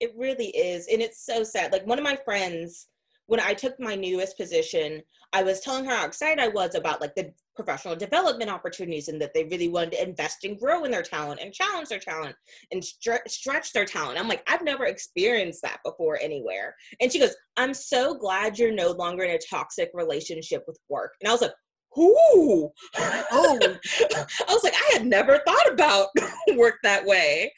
It 0.00 0.12
really 0.16 0.48
is. 0.48 0.88
And 0.88 1.00
it's 1.00 1.24
so 1.24 1.42
sad. 1.42 1.72
Like 1.72 1.86
one 1.86 1.98
of 1.98 2.04
my 2.04 2.18
friends, 2.24 2.88
when 3.26 3.40
I 3.40 3.54
took 3.54 3.78
my 3.80 3.94
newest 3.94 4.36
position, 4.36 5.02
I 5.32 5.42
was 5.42 5.60
telling 5.60 5.84
her 5.86 5.94
how 5.94 6.06
excited 6.06 6.42
I 6.42 6.48
was 6.48 6.74
about 6.74 7.00
like 7.00 7.14
the 7.14 7.32
professional 7.56 7.96
development 7.96 8.50
opportunities 8.50 9.08
and 9.08 9.20
that 9.20 9.32
they 9.34 9.44
really 9.44 9.68
wanted 9.68 9.92
to 9.92 10.02
invest 10.02 10.44
and 10.44 10.58
grow 10.58 10.84
in 10.84 10.90
their 10.90 11.02
talent 11.02 11.40
and 11.40 11.52
challenge 11.52 11.88
their 11.88 11.98
talent 11.98 12.36
and 12.70 12.82
stre- 12.82 13.26
stretch 13.26 13.72
their 13.72 13.86
talent. 13.86 14.20
I'm 14.20 14.28
like, 14.28 14.44
I've 14.46 14.62
never 14.62 14.84
experienced 14.84 15.62
that 15.62 15.78
before 15.84 16.18
anywhere. 16.22 16.76
And 17.00 17.10
she 17.10 17.18
goes, 17.18 17.34
I'm 17.56 17.74
so 17.74 18.14
glad 18.14 18.58
you're 18.58 18.72
no 18.72 18.90
longer 18.92 19.24
in 19.24 19.34
a 19.34 19.38
toxic 19.38 19.90
relationship 19.94 20.64
with 20.66 20.78
work. 20.88 21.14
And 21.20 21.28
I 21.28 21.32
was 21.32 21.40
like, 21.40 21.54
ooh. 21.98 22.70
Oh. 22.98 23.58
I 24.16 24.52
was 24.52 24.64
like, 24.64 24.74
I 24.74 24.90
had 24.94 25.06
never 25.06 25.40
thought 25.46 25.72
about 25.72 26.08
work 26.56 26.76
that 26.82 27.04
way. 27.04 27.52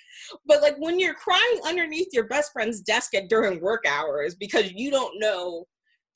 But 0.46 0.62
like 0.62 0.76
when 0.78 0.98
you're 0.98 1.14
crying 1.14 1.60
underneath 1.66 2.08
your 2.12 2.26
best 2.26 2.52
friend's 2.52 2.80
desk 2.80 3.14
at 3.14 3.28
during 3.28 3.60
work 3.60 3.84
hours 3.86 4.34
because 4.34 4.72
you 4.72 4.90
don't 4.90 5.18
know 5.18 5.64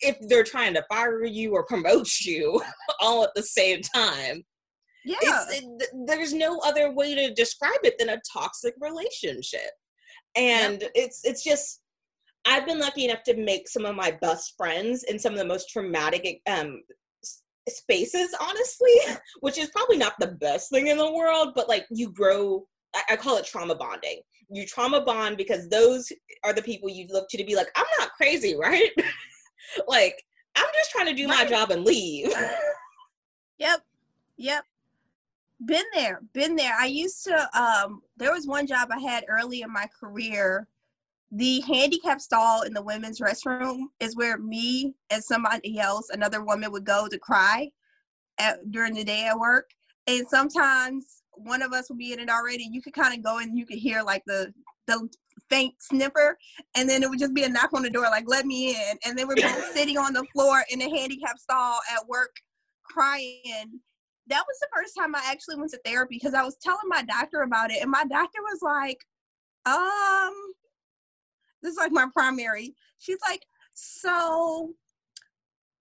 if 0.00 0.16
they're 0.28 0.44
trying 0.44 0.74
to 0.74 0.84
fire 0.88 1.24
you 1.24 1.52
or 1.52 1.64
promote 1.64 2.08
you 2.20 2.60
all 3.00 3.24
at 3.24 3.30
the 3.34 3.42
same 3.42 3.80
time. 3.80 4.44
Yeah. 5.04 5.44
It, 5.50 5.90
there's 6.06 6.32
no 6.32 6.60
other 6.60 6.92
way 6.92 7.14
to 7.14 7.34
describe 7.34 7.80
it 7.82 7.98
than 7.98 8.10
a 8.10 8.20
toxic 8.32 8.74
relationship. 8.80 9.70
And 10.36 10.84
it's 10.94 11.20
it's 11.24 11.42
just 11.42 11.80
I've 12.44 12.66
been 12.66 12.80
lucky 12.80 13.04
enough 13.04 13.22
to 13.24 13.36
make 13.36 13.68
some 13.68 13.84
of 13.84 13.94
my 13.94 14.12
best 14.20 14.54
friends 14.56 15.04
in 15.04 15.18
some 15.18 15.32
of 15.32 15.38
the 15.38 15.44
most 15.44 15.68
traumatic 15.70 16.40
um, 16.46 16.82
spaces 17.68 18.34
honestly 18.40 18.90
which 19.40 19.56
is 19.56 19.70
probably 19.70 19.96
not 19.96 20.14
the 20.18 20.26
best 20.26 20.70
thing 20.70 20.88
in 20.88 20.96
the 20.96 21.12
world 21.12 21.52
but 21.54 21.68
like 21.68 21.86
you 21.90 22.10
grow 22.12 22.64
I, 22.94 23.02
I 23.10 23.16
call 23.16 23.36
it 23.36 23.44
trauma 23.46 23.74
bonding. 23.74 24.20
You 24.50 24.66
trauma 24.66 25.00
bond 25.02 25.36
because 25.36 25.68
those 25.68 26.12
are 26.44 26.52
the 26.52 26.62
people 26.62 26.90
you 26.90 27.06
look 27.08 27.28
to 27.30 27.38
to 27.38 27.44
be 27.44 27.56
like 27.56 27.68
i'm 27.76 27.86
not 27.98 28.12
crazy 28.12 28.56
right? 28.60 28.90
Like 29.88 30.22
i'm 30.56 30.66
just 30.74 30.90
trying 30.90 31.06
to 31.06 31.14
do 31.14 31.28
right. 31.28 31.44
my 31.44 31.44
job 31.44 31.70
and 31.70 31.84
leave. 31.84 32.32
Yep. 33.58 33.80
Yep. 34.38 34.64
Been 35.66 35.84
there. 35.94 36.20
Been 36.32 36.56
there. 36.56 36.74
I 36.76 36.86
used 36.86 37.22
to 37.24 37.48
um 37.56 38.02
there 38.16 38.32
was 38.32 38.48
one 38.48 38.66
job 38.66 38.88
i 38.90 38.98
had 38.98 39.24
early 39.28 39.62
in 39.62 39.72
my 39.72 39.86
career 40.00 40.66
the 41.34 41.60
handicap 41.60 42.20
stall 42.20 42.62
in 42.62 42.74
the 42.74 42.82
women's 42.82 43.18
restroom 43.18 43.84
is 44.00 44.14
where 44.14 44.36
me 44.36 44.94
and 45.10 45.24
somebody 45.24 45.78
else, 45.78 46.10
another 46.10 46.44
woman, 46.44 46.70
would 46.70 46.84
go 46.84 47.08
to 47.08 47.18
cry 47.18 47.70
at, 48.38 48.70
during 48.70 48.92
the 48.92 49.02
day 49.02 49.24
at 49.24 49.38
work. 49.38 49.70
And 50.06 50.28
sometimes 50.28 51.22
one 51.32 51.62
of 51.62 51.72
us 51.72 51.88
would 51.88 51.98
be 51.98 52.12
in 52.12 52.20
it 52.20 52.28
already. 52.28 52.68
You 52.70 52.82
could 52.82 52.92
kind 52.92 53.16
of 53.16 53.24
go 53.24 53.38
and 53.38 53.56
you 53.56 53.64
could 53.64 53.78
hear 53.78 54.02
like 54.02 54.22
the 54.26 54.52
the 54.86 55.08
faint 55.48 55.74
sniffer, 55.80 56.36
and 56.74 56.88
then 56.88 57.02
it 57.02 57.08
would 57.08 57.18
just 57.18 57.34
be 57.34 57.44
a 57.44 57.48
knock 57.48 57.72
on 57.72 57.82
the 57.82 57.90
door, 57.90 58.02
like 58.04 58.24
"Let 58.26 58.44
me 58.44 58.70
in." 58.70 58.98
And 59.06 59.16
then 59.16 59.26
we're 59.28 59.36
both 59.36 59.64
sitting 59.74 59.96
on 59.96 60.12
the 60.12 60.24
floor 60.34 60.62
in 60.70 60.80
the 60.80 60.90
handicap 60.90 61.38
stall 61.38 61.78
at 61.90 62.06
work, 62.08 62.34
crying. 62.82 63.80
That 64.26 64.44
was 64.46 64.58
the 64.60 64.68
first 64.74 64.96
time 64.98 65.14
I 65.14 65.22
actually 65.30 65.56
went 65.56 65.70
to 65.70 65.80
therapy 65.84 66.16
because 66.16 66.34
I 66.34 66.42
was 66.42 66.56
telling 66.60 66.88
my 66.88 67.02
doctor 67.04 67.42
about 67.42 67.70
it, 67.70 67.80
and 67.80 67.90
my 67.90 68.04
doctor 68.04 68.40
was 68.42 68.58
like, 68.60 68.98
"Um, 69.66 70.34
this 71.62 71.72
is 71.72 71.78
like 71.78 71.92
my 71.92 72.06
primary. 72.12 72.74
She's 72.98 73.18
like, 73.28 73.44
so 73.74 74.74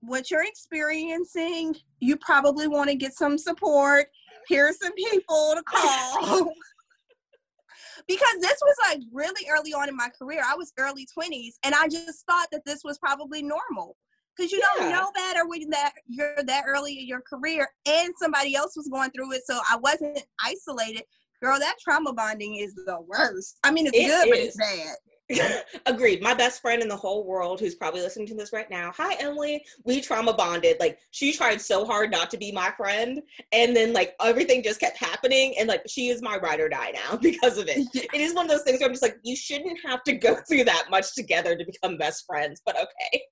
what 0.01 0.31
you're 0.31 0.45
experiencing, 0.45 1.75
you 1.99 2.17
probably 2.17 2.67
want 2.67 2.89
to 2.89 2.95
get 2.95 3.13
some 3.13 3.37
support. 3.37 4.07
Here's 4.47 4.79
some 4.79 4.93
people 4.93 5.53
to 5.55 5.63
call. 5.63 6.51
because 8.07 8.35
this 8.41 8.57
was 8.61 8.75
like 8.89 8.99
really 9.11 9.47
early 9.49 9.73
on 9.73 9.89
in 9.89 9.95
my 9.95 10.09
career. 10.17 10.41
I 10.45 10.55
was 10.55 10.73
early 10.77 11.07
20s 11.17 11.53
and 11.63 11.75
I 11.75 11.87
just 11.87 12.25
thought 12.25 12.47
that 12.51 12.65
this 12.65 12.83
was 12.83 12.97
probably 12.97 13.41
normal. 13.41 13.95
Because 14.35 14.51
you 14.51 14.59
yeah. 14.59 14.85
don't 14.85 14.91
know 14.93 15.11
better 15.13 15.45
when 15.45 15.69
that 15.71 15.91
you're 16.07 16.41
that 16.45 16.63
early 16.65 16.99
in 16.99 17.07
your 17.07 17.21
career 17.21 17.69
and 17.85 18.13
somebody 18.17 18.55
else 18.55 18.77
was 18.77 18.87
going 18.87 19.11
through 19.11 19.33
it. 19.33 19.41
So 19.45 19.59
I 19.69 19.75
wasn't 19.75 20.23
isolated. 20.43 21.03
Girl, 21.43 21.59
that 21.59 21.75
trauma 21.81 22.13
bonding 22.13 22.55
is 22.55 22.73
the 22.73 22.99
worst. 23.07 23.57
I 23.63 23.71
mean, 23.71 23.87
it's 23.87 23.97
it 23.97 24.07
good, 24.07 24.27
is. 24.27 24.29
but 24.29 24.39
it's 24.39 24.57
bad. 24.57 24.95
Agreed. 25.85 26.21
My 26.21 26.33
best 26.33 26.61
friend 26.61 26.81
in 26.81 26.87
the 26.87 26.95
whole 26.95 27.25
world, 27.25 27.59
who's 27.59 27.75
probably 27.75 28.01
listening 28.01 28.27
to 28.27 28.35
this 28.35 28.53
right 28.53 28.69
now. 28.69 28.91
Hi, 28.97 29.15
Emily. 29.15 29.63
We 29.83 30.01
trauma 30.01 30.33
bonded. 30.33 30.77
Like 30.79 30.99
she 31.11 31.33
tried 31.33 31.61
so 31.61 31.85
hard 31.85 32.11
not 32.11 32.29
to 32.31 32.37
be 32.37 32.51
my 32.51 32.71
friend, 32.71 33.21
and 33.51 33.75
then 33.75 33.93
like 33.93 34.15
everything 34.21 34.63
just 34.63 34.79
kept 34.79 34.97
happening, 34.97 35.55
and 35.59 35.67
like 35.67 35.83
she 35.87 36.09
is 36.09 36.21
my 36.21 36.37
ride 36.37 36.59
or 36.59 36.69
die 36.69 36.91
now 36.93 37.17
because 37.21 37.57
of 37.57 37.67
it. 37.67 37.79
Yeah. 37.93 38.03
It 38.13 38.21
is 38.21 38.33
one 38.33 38.45
of 38.45 38.51
those 38.51 38.63
things 38.63 38.79
where 38.79 38.87
I'm 38.87 38.93
just 38.93 39.01
like, 39.01 39.17
you 39.23 39.35
shouldn't 39.35 39.77
have 39.85 40.03
to 40.03 40.13
go 40.13 40.35
through 40.47 40.63
that 40.65 40.85
much 40.89 41.13
together 41.13 41.57
to 41.57 41.65
become 41.65 41.97
best 41.97 42.25
friends, 42.25 42.61
but 42.65 42.75
okay. 42.75 43.23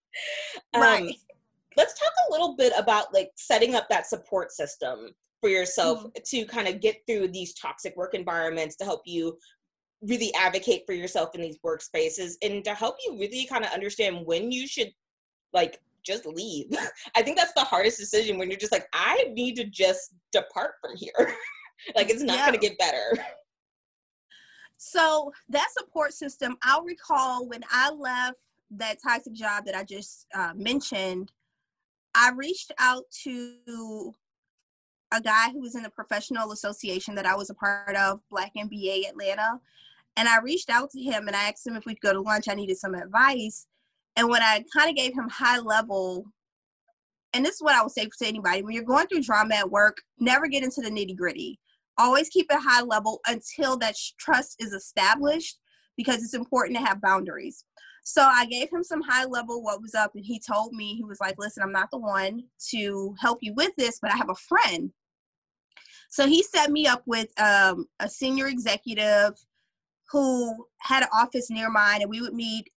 Right. 0.76 1.04
Um, 1.04 1.10
let's 1.78 1.98
talk 1.98 2.12
a 2.28 2.32
little 2.32 2.56
bit 2.56 2.74
about 2.78 3.14
like 3.14 3.32
setting 3.36 3.76
up 3.76 3.88
that 3.90 4.08
support 4.08 4.52
system 4.52 5.10
for 5.42 5.50
yourself 5.50 6.00
mm-hmm. 6.00 6.10
to 6.26 6.46
kind 6.46 6.68
of 6.68 6.82
get 6.82 6.98
through 7.08 7.30
these 7.30 7.54
toxic 7.54 7.96
work 7.96 8.14
environments 8.14 8.76
to 8.78 8.84
help 8.84 9.02
you 9.06 9.38
really 10.02 10.34
advocate 10.34 10.84
for 10.86 10.94
yourself 10.94 11.36
in 11.36 11.42
these 11.42 11.58
workspaces 11.60 12.34
and 12.42 12.64
to 12.64 12.74
help 12.74 12.96
you 13.06 13.18
really 13.20 13.46
kind 13.46 13.66
of 13.66 13.72
understand 13.72 14.26
when 14.26 14.52
you 14.52 14.68
should 14.68 14.92
like 15.54 15.80
just 16.04 16.26
leave. 16.26 16.68
I 17.16 17.22
think 17.22 17.38
that's 17.38 17.54
the 17.54 17.64
hardest 17.64 17.98
decision 17.98 18.38
when 18.38 18.50
you're 18.50 18.60
just 18.60 18.72
like, 18.72 18.88
I 18.94 19.26
need 19.34 19.56
to 19.58 19.66
just 19.66 20.14
depart 20.32 20.76
from 20.82 20.96
here. 20.96 21.12
like 21.96 22.10
it's 22.10 22.24
not 22.24 22.38
yeah. 22.38 22.48
going 22.48 22.60
to 22.60 22.68
get 22.68 22.78
better. 22.78 23.24
So 24.78 25.34
that 25.50 25.68
support 25.78 26.14
system, 26.14 26.56
I'll 26.64 26.84
recall 26.84 27.48
when 27.48 27.64
I 27.70 27.92
left 27.92 28.38
that 28.72 28.98
toxic 29.04 29.34
job 29.34 29.66
that 29.66 29.76
I 29.76 29.84
just 29.84 30.26
uh, 30.34 30.54
mentioned, 30.56 31.32
I 32.16 32.32
reached 32.32 32.72
out 32.80 33.04
to 33.24 34.14
a 35.12 35.22
guy 35.22 35.50
who 35.52 35.60
was 35.60 35.76
in 35.76 35.84
the 35.84 35.90
professional 35.90 36.52
association 36.52 37.16
that 37.16 37.26
I 37.26 37.36
was 37.36 37.50
a 37.50 37.56
part 37.56 37.96
of, 37.96 38.22
Black 38.30 38.54
MBA 38.58 39.10
Atlanta. 39.10 39.60
And 40.16 40.28
I 40.28 40.40
reached 40.40 40.70
out 40.70 40.90
to 40.92 41.02
him 41.02 41.28
and 41.28 41.36
I 41.36 41.50
asked 41.50 41.66
him 41.66 41.76
if 41.76 41.86
we'd 41.86 42.02
go 42.02 42.14
to 42.14 42.22
lunch. 42.22 42.50
I 42.50 42.56
needed 42.56 42.78
some 42.78 42.94
advice. 42.94 43.68
And 44.16 44.28
when 44.28 44.42
I 44.42 44.64
kind 44.76 44.90
of 44.90 44.96
gave 44.96 45.14
him 45.14 45.30
high 45.30 45.60
level, 45.60 46.26
and 47.34 47.46
this 47.46 47.56
is 47.56 47.62
what 47.62 47.76
I 47.76 47.82
would 47.82 47.92
say 47.92 48.06
to 48.06 48.28
anybody 48.28 48.64
when 48.64 48.74
you're 48.74 48.84
going 48.84 49.08
through 49.08 49.22
drama 49.22 49.56
at 49.56 49.72
work, 49.72 50.02
never 50.20 50.48
get 50.48 50.64
into 50.64 50.82
the 50.82 50.90
nitty 50.90 51.16
gritty. 51.16 51.60
Always 51.98 52.30
keep 52.30 52.48
it 52.50 52.60
high 52.62 52.82
level 52.82 53.20
until 53.28 53.78
that 53.78 53.96
trust 54.18 54.56
is 54.60 54.74
established 54.74 55.60
because 55.96 56.24
it's 56.24 56.34
important 56.34 56.78
to 56.78 56.84
have 56.84 57.02
boundaries. 57.02 57.66
So 58.04 58.24
I 58.24 58.46
gave 58.46 58.70
him 58.72 58.84
some 58.84 59.02
high 59.02 59.26
level 59.26 59.62
what 59.62 59.82
was 59.82 59.94
up, 59.94 60.16
and 60.16 60.26
he 60.26 60.40
told 60.40 60.74
me, 60.74 60.96
he 60.96 61.04
was 61.04 61.20
like, 61.20 61.36
Listen, 61.38 61.62
I'm 61.62 61.72
not 61.72 61.92
the 61.92 62.00
one 62.00 62.44
to 62.70 63.16
help 63.20 63.40
you 63.42 63.54
with 63.54 63.76
this, 63.78 64.00
but 64.02 64.12
I 64.12 64.18
have 64.18 64.30
a 64.30 64.36
friend. 64.36 64.92
So 66.10 66.26
he 66.26 66.42
set 66.42 66.72
me 66.72 66.88
up 66.88 67.04
with 67.06 67.30
um, 67.40 67.86
a 68.00 68.10
senior 68.10 68.48
executive 68.48 69.34
who 70.12 70.66
had 70.82 71.04
an 71.04 71.10
office 71.14 71.50
near 71.50 71.70
mine, 71.70 72.02
and 72.02 72.10
we 72.10 72.22
would 72.22 72.34
meet 72.34 72.70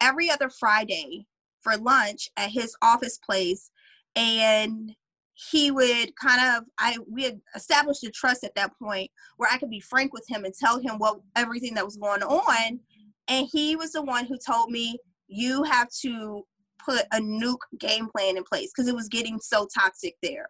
every 0.00 0.30
other 0.30 0.48
Friday 0.50 1.26
for 1.60 1.76
lunch 1.76 2.28
at 2.36 2.50
his 2.50 2.76
office 2.82 3.18
place. 3.18 3.70
And 4.14 4.94
he 5.34 5.70
would 5.70 6.16
kind 6.16 6.40
of 6.40 6.64
I 6.78 6.98
we 7.08 7.22
had 7.22 7.40
established 7.54 8.02
a 8.02 8.10
trust 8.10 8.42
at 8.42 8.54
that 8.56 8.72
point 8.76 9.10
where 9.36 9.48
I 9.52 9.58
could 9.58 9.70
be 9.70 9.80
frank 9.80 10.12
with 10.12 10.24
him 10.28 10.44
and 10.44 10.52
tell 10.52 10.80
him 10.80 10.98
what 10.98 11.20
everything 11.36 11.74
that 11.74 11.84
was 11.84 11.96
going 11.96 12.22
on. 12.22 12.80
And 13.28 13.48
he 13.52 13.76
was 13.76 13.92
the 13.92 14.02
one 14.02 14.24
who 14.24 14.36
told 14.38 14.70
me 14.70 14.98
you 15.28 15.62
have 15.62 15.90
to 16.02 16.44
put 16.84 17.02
a 17.12 17.18
nuke 17.18 17.58
game 17.78 18.08
plan 18.08 18.36
in 18.36 18.42
place 18.42 18.72
because 18.74 18.88
it 18.88 18.96
was 18.96 19.08
getting 19.08 19.38
so 19.38 19.68
toxic 19.72 20.16
there. 20.22 20.48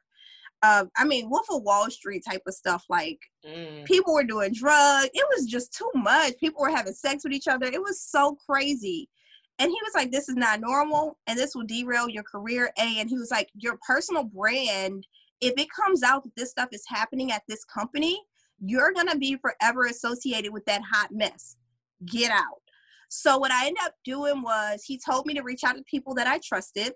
Uh, 0.63 0.87
I 0.97 1.05
mean, 1.05 1.31
Wolf 1.31 1.47
of 1.51 1.63
Wall 1.63 1.89
Street 1.91 2.25
type 2.29 2.43
of 2.47 2.55
stuff. 2.55 2.85
Like 2.89 3.19
mm. 3.47 3.85
people 3.85 4.15
were 4.15 4.25
doing 4.25 4.53
drugs. 4.53 5.11
It 5.15 5.27
was 5.37 5.47
just 5.47 5.73
too 5.73 5.91
much. 5.95 6.35
People 6.41 6.63
were 6.63 6.71
having 6.71 6.95
sex 6.95 7.23
with 7.25 7.33
each 7.33 7.49
other. 7.49 7.67
It 7.67 7.81
was 7.81 8.01
so 8.01 8.37
crazy. 8.49 9.09
And 9.61 9.71
he 9.71 9.79
was 9.83 9.93
like, 9.95 10.11
This 10.11 10.29
is 10.29 10.37
not 10.37 10.61
normal 10.61 11.19
and 11.27 11.39
this 11.39 11.55
will 11.55 11.67
derail 11.67 12.09
your 12.09 12.25
career. 12.25 12.73
A, 12.79 12.99
and 12.99 13.09
he 13.09 13.17
was 13.17 13.31
like, 13.31 13.49
Your 13.55 13.79
personal 13.87 14.25
brand, 14.25 15.07
if 15.41 15.55
it 15.57 15.69
comes 15.71 16.03
out 16.03 16.25
that 16.25 16.35
this 16.37 16.51
stuff 16.51 16.69
is 16.73 16.85
happening 16.89 17.33
at 17.33 17.43
this 17.49 17.65
company, 17.65 18.21
you're 18.61 18.93
going 18.93 19.09
to 19.09 19.19
be 19.19 19.37
forever 19.37 19.85
associated 19.87 20.53
with 20.53 20.65
that 20.67 20.83
hot 20.91 21.11
mess. 21.13 21.57
Get 22.05 22.31
out. 22.31 22.63
So, 23.09 23.39
what 23.39 23.51
I 23.51 23.67
ended 23.67 23.83
up 23.85 23.95
doing 24.05 24.43
was 24.43 24.85
he 24.85 24.99
told 24.99 25.27
me 25.27 25.35
to 25.35 25.43
reach 25.43 25.65
out 25.65 25.77
to 25.77 25.83
people 25.85 26.15
that 26.15 26.27
I 26.27 26.39
trusted, 26.45 26.93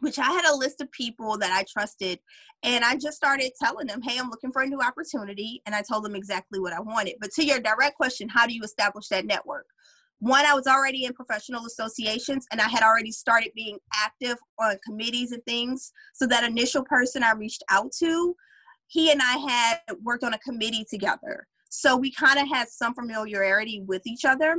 which 0.00 0.18
I 0.18 0.30
had 0.30 0.44
a 0.44 0.56
list 0.56 0.80
of 0.80 0.90
people 0.92 1.38
that 1.38 1.52
I 1.52 1.64
trusted. 1.70 2.18
And 2.62 2.84
I 2.84 2.96
just 2.96 3.16
started 3.16 3.52
telling 3.60 3.86
them, 3.86 4.02
hey, 4.02 4.18
I'm 4.18 4.30
looking 4.30 4.52
for 4.52 4.62
a 4.62 4.66
new 4.66 4.80
opportunity. 4.80 5.62
And 5.66 5.74
I 5.74 5.82
told 5.82 6.04
them 6.04 6.14
exactly 6.14 6.60
what 6.60 6.72
I 6.72 6.80
wanted. 6.80 7.16
But 7.20 7.32
to 7.32 7.44
your 7.44 7.60
direct 7.60 7.96
question, 7.96 8.28
how 8.28 8.46
do 8.46 8.54
you 8.54 8.62
establish 8.62 9.08
that 9.08 9.26
network? 9.26 9.66
one 10.20 10.44
i 10.44 10.54
was 10.54 10.66
already 10.66 11.04
in 11.04 11.12
professional 11.12 11.64
associations 11.66 12.46
and 12.50 12.60
i 12.60 12.68
had 12.68 12.82
already 12.82 13.12
started 13.12 13.50
being 13.54 13.78
active 13.94 14.36
on 14.58 14.76
committees 14.84 15.32
and 15.32 15.44
things 15.44 15.92
so 16.12 16.26
that 16.26 16.44
initial 16.44 16.84
person 16.84 17.22
i 17.22 17.32
reached 17.32 17.62
out 17.70 17.92
to 17.92 18.34
he 18.88 19.12
and 19.12 19.20
i 19.22 19.36
had 19.36 19.78
worked 20.02 20.24
on 20.24 20.34
a 20.34 20.38
committee 20.38 20.84
together 20.90 21.46
so 21.68 21.96
we 21.96 22.10
kind 22.12 22.38
of 22.38 22.48
had 22.48 22.68
some 22.68 22.94
familiarity 22.94 23.82
with 23.86 24.06
each 24.06 24.24
other 24.24 24.56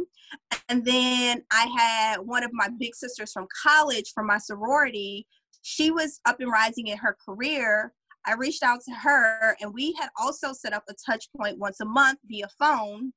and 0.69 0.85
then 0.85 1.41
i 1.51 1.65
had 1.77 2.17
one 2.19 2.43
of 2.43 2.51
my 2.53 2.69
big 2.79 2.95
sisters 2.95 3.31
from 3.31 3.47
college 3.63 4.11
from 4.13 4.27
my 4.27 4.37
sorority 4.37 5.27
she 5.61 5.91
was 5.91 6.19
up 6.25 6.39
and 6.39 6.51
rising 6.51 6.87
in 6.87 6.97
her 6.97 7.17
career 7.25 7.93
i 8.25 8.33
reached 8.33 8.63
out 8.63 8.79
to 8.81 8.93
her 8.93 9.55
and 9.61 9.73
we 9.73 9.93
had 9.99 10.09
also 10.19 10.53
set 10.53 10.73
up 10.73 10.83
a 10.89 10.93
touch 11.05 11.27
point 11.35 11.57
once 11.57 11.79
a 11.79 11.85
month 11.85 12.19
via 12.27 12.47
phone 12.59 13.11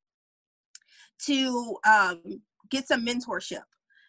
to 1.27 1.77
um, 1.89 2.21
get 2.71 2.89
some 2.89 3.07
mentorship. 3.07 3.63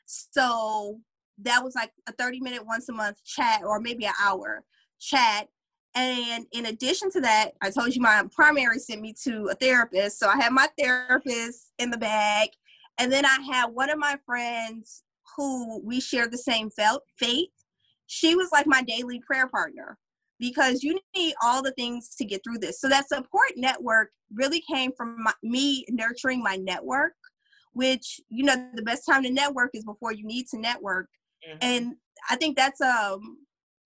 So 0.06 1.00
that 1.40 1.64
was 1.64 1.76
like 1.76 1.92
a 2.08 2.12
30 2.14 2.40
minute 2.42 2.66
once 2.66 2.90
a 2.90 2.94
month 2.94 3.24
chat 3.24 3.62
or 3.64 3.80
maybe 3.80 4.06
an 4.06 4.14
hour 4.22 4.64
chat. 5.00 5.48
And 5.96 6.46
in 6.52 6.66
addition 6.68 7.12
to 7.12 7.22
that, 7.22 7.52
I 7.62 7.70
told 7.70 7.96
you 7.96 8.02
my 8.02 8.24
primary 8.32 8.80
sent 8.80 9.02
me 9.02 9.14
to 9.24 9.50
a 9.52 9.56
therapist. 9.56 10.20
So 10.20 10.28
I 10.28 10.36
had 10.36 10.52
my 10.52 10.68
therapist 10.78 11.72
in 11.78 11.92
the 11.92 11.98
bag. 11.98 12.50
And 12.98 13.12
then 13.12 13.26
I 13.26 13.40
had 13.52 13.68
one 13.68 13.90
of 13.90 14.00
my 14.00 14.18
friends 14.26 15.04
who 15.36 15.82
we 15.84 16.00
shared 16.00 16.32
the 16.32 16.38
same 16.38 16.70
felt 16.70 17.04
faith. 17.18 17.50
She 18.08 18.36
was 18.36 18.50
like 18.52 18.68
my 18.68 18.82
daily 18.82 19.22
prayer 19.26 19.48
partner 19.48 19.98
because 20.40 20.84
you 20.84 21.00
need 21.16 21.34
all 21.42 21.62
the 21.62 21.72
things 21.72 22.16
to 22.18 22.26
get 22.26 22.44
through 22.44 22.60
this. 22.60 22.80
So 22.80 22.90
that 22.90 23.08
support 23.08 23.52
network 23.56 24.10
really 24.34 24.62
came 24.70 24.92
from 24.92 25.24
my, 25.24 25.34
me 25.42 25.86
nurturing 25.90 26.44
my 26.44 26.56
network, 26.56 27.14
which 27.74 28.20
you 28.30 28.44
know 28.44 28.70
the 28.76 28.82
best 28.82 29.06
time 29.06 29.24
to 29.24 29.32
network 29.32 29.72
is 29.74 29.86
before 29.86 30.12
you 30.12 30.26
need 30.26 30.48
to 30.50 30.60
network. 30.60 31.08
Mm-hmm. 31.48 31.58
And 31.62 31.96
I 32.30 32.36
think 32.36 32.58
that's 32.58 32.82
um 32.82 33.38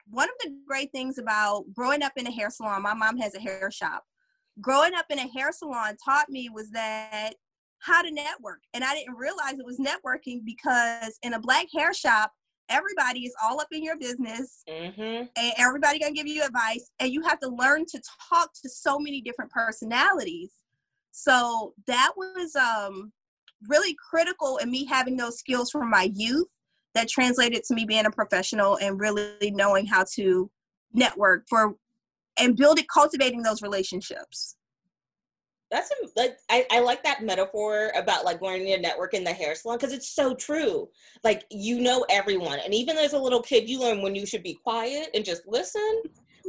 one 0.09 0.29
of 0.29 0.35
the 0.43 0.55
great 0.67 0.91
things 0.91 1.17
about 1.17 1.65
growing 1.73 2.03
up 2.03 2.13
in 2.15 2.27
a 2.27 2.31
hair 2.31 2.49
salon. 2.49 2.81
My 2.81 2.93
mom 2.93 3.17
has 3.17 3.35
a 3.35 3.39
hair 3.39 3.69
shop. 3.71 4.03
Growing 4.61 4.93
up 4.95 5.05
in 5.09 5.19
a 5.19 5.27
hair 5.27 5.51
salon 5.51 5.95
taught 6.03 6.29
me 6.29 6.49
was 6.49 6.71
that 6.71 7.33
how 7.79 8.01
to 8.01 8.11
network. 8.11 8.61
And 8.73 8.83
I 8.83 8.93
didn't 8.95 9.15
realize 9.15 9.59
it 9.59 9.65
was 9.65 9.79
networking 9.79 10.43
because 10.43 11.17
in 11.21 11.33
a 11.33 11.39
black 11.39 11.67
hair 11.73 11.93
shop, 11.93 12.31
everybody 12.69 13.21
is 13.21 13.33
all 13.41 13.59
up 13.59 13.67
in 13.71 13.83
your 13.83 13.97
business 13.97 14.63
mm-hmm. 14.69 15.25
and 15.35 15.53
everybody 15.57 15.99
gonna 15.99 16.11
give 16.11 16.27
you 16.27 16.43
advice 16.43 16.89
and 16.99 17.11
you 17.11 17.21
have 17.21 17.39
to 17.39 17.47
learn 17.47 17.85
to 17.85 18.01
talk 18.29 18.51
to 18.53 18.69
so 18.69 18.99
many 18.99 19.21
different 19.21 19.51
personalities 19.51 20.51
so 21.11 21.73
that 21.87 22.11
was 22.15 22.55
um 22.55 23.11
really 23.69 23.95
critical 24.09 24.57
in 24.57 24.69
me 24.69 24.85
having 24.85 25.17
those 25.17 25.39
skills 25.39 25.71
from 25.71 25.89
my 25.89 26.11
youth 26.13 26.47
that 26.97 27.07
translated 27.07 27.63
to 27.63 27.75
me 27.75 27.85
being 27.85 28.05
a 28.05 28.11
professional 28.11 28.77
and 28.81 28.99
really 28.99 29.51
knowing 29.51 29.85
how 29.85 30.03
to 30.15 30.49
network 30.93 31.45
for 31.47 31.75
and 32.39 32.55
build 32.55 32.79
it 32.79 32.87
cultivating 32.89 33.43
those 33.43 33.61
relationships. 33.61 34.55
That's 35.69 35.91
a, 35.91 35.95
like 36.15 36.37
I, 36.49 36.65
I 36.71 36.79
like 36.79 37.03
that 37.03 37.23
metaphor 37.23 37.91
about 37.95 38.23
like 38.25 38.41
learning 38.41 38.67
to 38.67 38.79
network 38.79 39.13
in 39.13 39.23
the 39.23 39.33
hair 39.33 39.53
salon 39.53 39.77
because 39.77 39.93
it's 39.93 40.09
so 40.09 40.33
true. 40.33 40.87
Like 41.23 41.43
you 41.51 41.81
know 41.81 42.05
everyone 42.09 42.59
and 42.63 42.73
even 42.73 42.97
as 42.97 43.13
a 43.13 43.19
little 43.19 43.41
kid 43.41 43.69
you 43.69 43.79
learn 43.79 44.01
when 44.01 44.15
you 44.15 44.25
should 44.25 44.43
be 44.43 44.57
quiet 44.63 45.09
and 45.13 45.25
just 45.25 45.43
listen. 45.47 46.01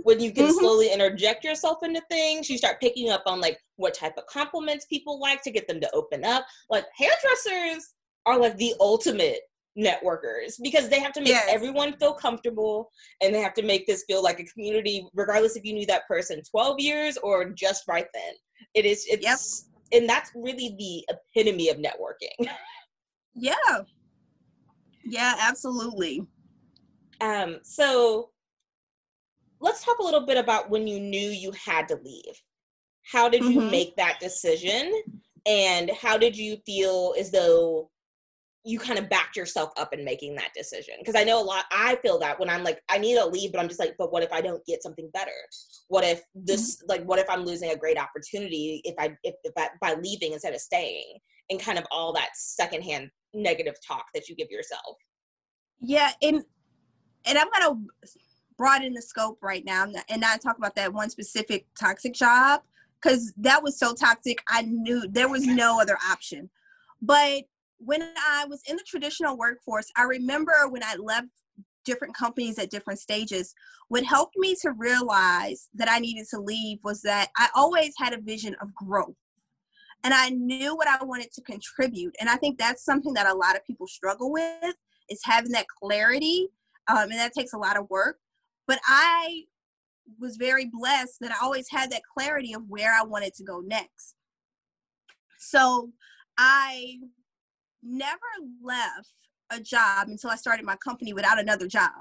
When 0.04 0.20
you 0.20 0.32
can 0.32 0.44
mm-hmm. 0.44 0.58
slowly 0.58 0.92
interject 0.92 1.44
yourself 1.44 1.78
into 1.82 2.00
things 2.08 2.48
you 2.48 2.56
start 2.56 2.80
picking 2.80 3.10
up 3.10 3.24
on 3.26 3.40
like 3.40 3.58
what 3.76 3.94
type 3.94 4.16
of 4.16 4.26
compliments 4.26 4.86
people 4.86 5.20
like 5.20 5.42
to 5.42 5.50
get 5.50 5.66
them 5.66 5.80
to 5.80 5.90
open 5.92 6.24
up. 6.24 6.46
Like 6.70 6.84
hairdressers 6.96 7.94
are 8.24 8.38
like 8.38 8.56
the 8.56 8.74
ultimate 8.78 9.40
networkers 9.76 10.54
because 10.62 10.88
they 10.88 11.00
have 11.00 11.12
to 11.12 11.20
make 11.20 11.28
yes. 11.28 11.46
everyone 11.48 11.92
feel 11.98 12.12
comfortable 12.12 12.90
and 13.22 13.34
they 13.34 13.40
have 13.40 13.54
to 13.54 13.62
make 13.62 13.86
this 13.86 14.04
feel 14.08 14.22
like 14.22 14.40
a 14.40 14.44
community 14.44 15.06
regardless 15.14 15.56
if 15.56 15.64
you 15.64 15.72
knew 15.72 15.86
that 15.86 16.06
person 16.08 16.42
12 16.50 16.80
years 16.80 17.16
or 17.18 17.50
just 17.50 17.86
right 17.86 18.06
then 18.12 18.32
it 18.74 18.84
is 18.84 19.06
it's 19.08 19.22
yep. 19.22 20.00
and 20.00 20.08
that's 20.08 20.30
really 20.34 20.74
the 20.78 21.16
epitome 21.36 21.68
of 21.68 21.76
networking 21.76 22.48
yeah 23.34 23.52
yeah 25.04 25.36
absolutely 25.40 26.26
um 27.20 27.58
so 27.62 28.30
let's 29.60 29.84
talk 29.84 29.98
a 29.98 30.04
little 30.04 30.26
bit 30.26 30.38
about 30.38 30.70
when 30.70 30.88
you 30.88 30.98
knew 30.98 31.30
you 31.30 31.52
had 31.52 31.86
to 31.86 31.96
leave 32.04 32.42
how 33.10 33.28
did 33.28 33.44
you 33.44 33.60
mm-hmm. 33.60 33.70
make 33.70 33.96
that 33.96 34.18
decision 34.20 34.92
and 35.46 35.90
how 36.00 36.18
did 36.18 36.36
you 36.36 36.56
feel 36.66 37.14
as 37.18 37.30
though 37.30 37.90
you 38.64 38.78
kind 38.78 38.98
of 38.98 39.08
backed 39.08 39.36
yourself 39.36 39.70
up 39.76 39.94
in 39.94 40.04
making 40.04 40.34
that 40.34 40.52
decision 40.54 40.94
because 40.98 41.14
i 41.14 41.24
know 41.24 41.40
a 41.40 41.42
lot 41.42 41.64
i 41.70 41.96
feel 41.96 42.18
that 42.18 42.38
when 42.38 42.50
i'm 42.50 42.64
like 42.64 42.80
i 42.88 42.98
need 42.98 43.14
to 43.14 43.24
leave 43.24 43.52
but 43.52 43.60
i'm 43.60 43.68
just 43.68 43.80
like 43.80 43.94
but 43.98 44.12
what 44.12 44.22
if 44.22 44.32
i 44.32 44.40
don't 44.40 44.64
get 44.66 44.82
something 44.82 45.08
better 45.14 45.30
what 45.88 46.04
if 46.04 46.22
this 46.34 46.76
mm-hmm. 46.76 46.88
like 46.88 47.04
what 47.04 47.18
if 47.18 47.28
i'm 47.30 47.44
losing 47.44 47.70
a 47.70 47.76
great 47.76 47.98
opportunity 47.98 48.80
if 48.84 48.94
i 48.98 49.14
if, 49.22 49.34
if 49.44 49.52
I, 49.56 49.68
by 49.80 49.94
leaving 49.94 50.32
instead 50.32 50.54
of 50.54 50.60
staying 50.60 51.18
and 51.50 51.60
kind 51.60 51.78
of 51.78 51.84
all 51.90 52.12
that 52.14 52.30
secondhand 52.34 53.10
negative 53.32 53.74
talk 53.86 54.06
that 54.14 54.28
you 54.28 54.34
give 54.34 54.50
yourself 54.50 54.96
yeah 55.80 56.10
and 56.22 56.42
and 57.26 57.38
i'm 57.38 57.48
gonna 57.52 57.80
broaden 58.56 58.92
the 58.92 59.02
scope 59.02 59.38
right 59.40 59.64
now 59.64 59.86
and 60.08 60.20
not 60.20 60.40
talk 60.40 60.58
about 60.58 60.74
that 60.74 60.92
one 60.92 61.08
specific 61.08 61.66
toxic 61.78 62.12
job 62.12 62.60
because 63.00 63.32
that 63.36 63.62
was 63.62 63.78
so 63.78 63.94
toxic. 63.94 64.42
I 64.48 64.62
knew 64.62 65.06
there 65.08 65.28
was 65.28 65.46
no 65.46 65.80
other 65.80 65.96
option. 66.10 66.50
But 67.00 67.44
when 67.78 68.02
I 68.02 68.44
was 68.48 68.62
in 68.68 68.76
the 68.76 68.84
traditional 68.86 69.36
workforce, 69.36 69.90
I 69.96 70.02
remember 70.02 70.52
when 70.68 70.82
I 70.82 70.96
left 70.96 71.28
different 71.84 72.14
companies 72.14 72.58
at 72.58 72.70
different 72.70 72.98
stages, 73.00 73.54
what 73.88 74.04
helped 74.04 74.36
me 74.36 74.54
to 74.60 74.72
realize 74.72 75.68
that 75.74 75.90
I 75.90 75.98
needed 75.98 76.26
to 76.30 76.40
leave 76.40 76.78
was 76.84 77.00
that 77.02 77.28
I 77.36 77.48
always 77.54 77.94
had 77.96 78.12
a 78.12 78.20
vision 78.20 78.54
of 78.60 78.74
growth. 78.74 79.16
And 80.04 80.12
I 80.14 80.28
knew 80.30 80.76
what 80.76 80.86
I 80.86 81.02
wanted 81.04 81.32
to 81.32 81.42
contribute. 81.42 82.14
And 82.20 82.28
I 82.28 82.36
think 82.36 82.58
that's 82.58 82.84
something 82.84 83.14
that 83.14 83.26
a 83.26 83.34
lot 83.34 83.56
of 83.56 83.66
people 83.66 83.86
struggle 83.86 84.30
with 84.30 84.74
is 85.08 85.20
having 85.24 85.52
that 85.52 85.66
clarity. 85.82 86.48
Um, 86.88 87.10
and 87.10 87.18
that 87.18 87.32
takes 87.32 87.52
a 87.52 87.58
lot 87.58 87.78
of 87.78 87.88
work. 87.90 88.18
But 88.66 88.80
I 88.86 89.44
was 90.20 90.36
very 90.36 90.66
blessed 90.70 91.16
that 91.20 91.32
I 91.32 91.42
always 91.42 91.68
had 91.70 91.90
that 91.90 92.02
clarity 92.16 92.52
of 92.52 92.62
where 92.68 92.94
I 92.94 93.02
wanted 93.02 93.34
to 93.34 93.44
go 93.44 93.60
next. 93.60 94.14
So 95.38 95.90
I 96.36 96.98
never 97.82 98.18
left 98.62 99.12
a 99.50 99.60
job 99.60 100.08
until 100.08 100.30
I 100.30 100.36
started 100.36 100.64
my 100.64 100.76
company 100.76 101.12
without 101.12 101.38
another 101.38 101.66
job. 101.66 101.92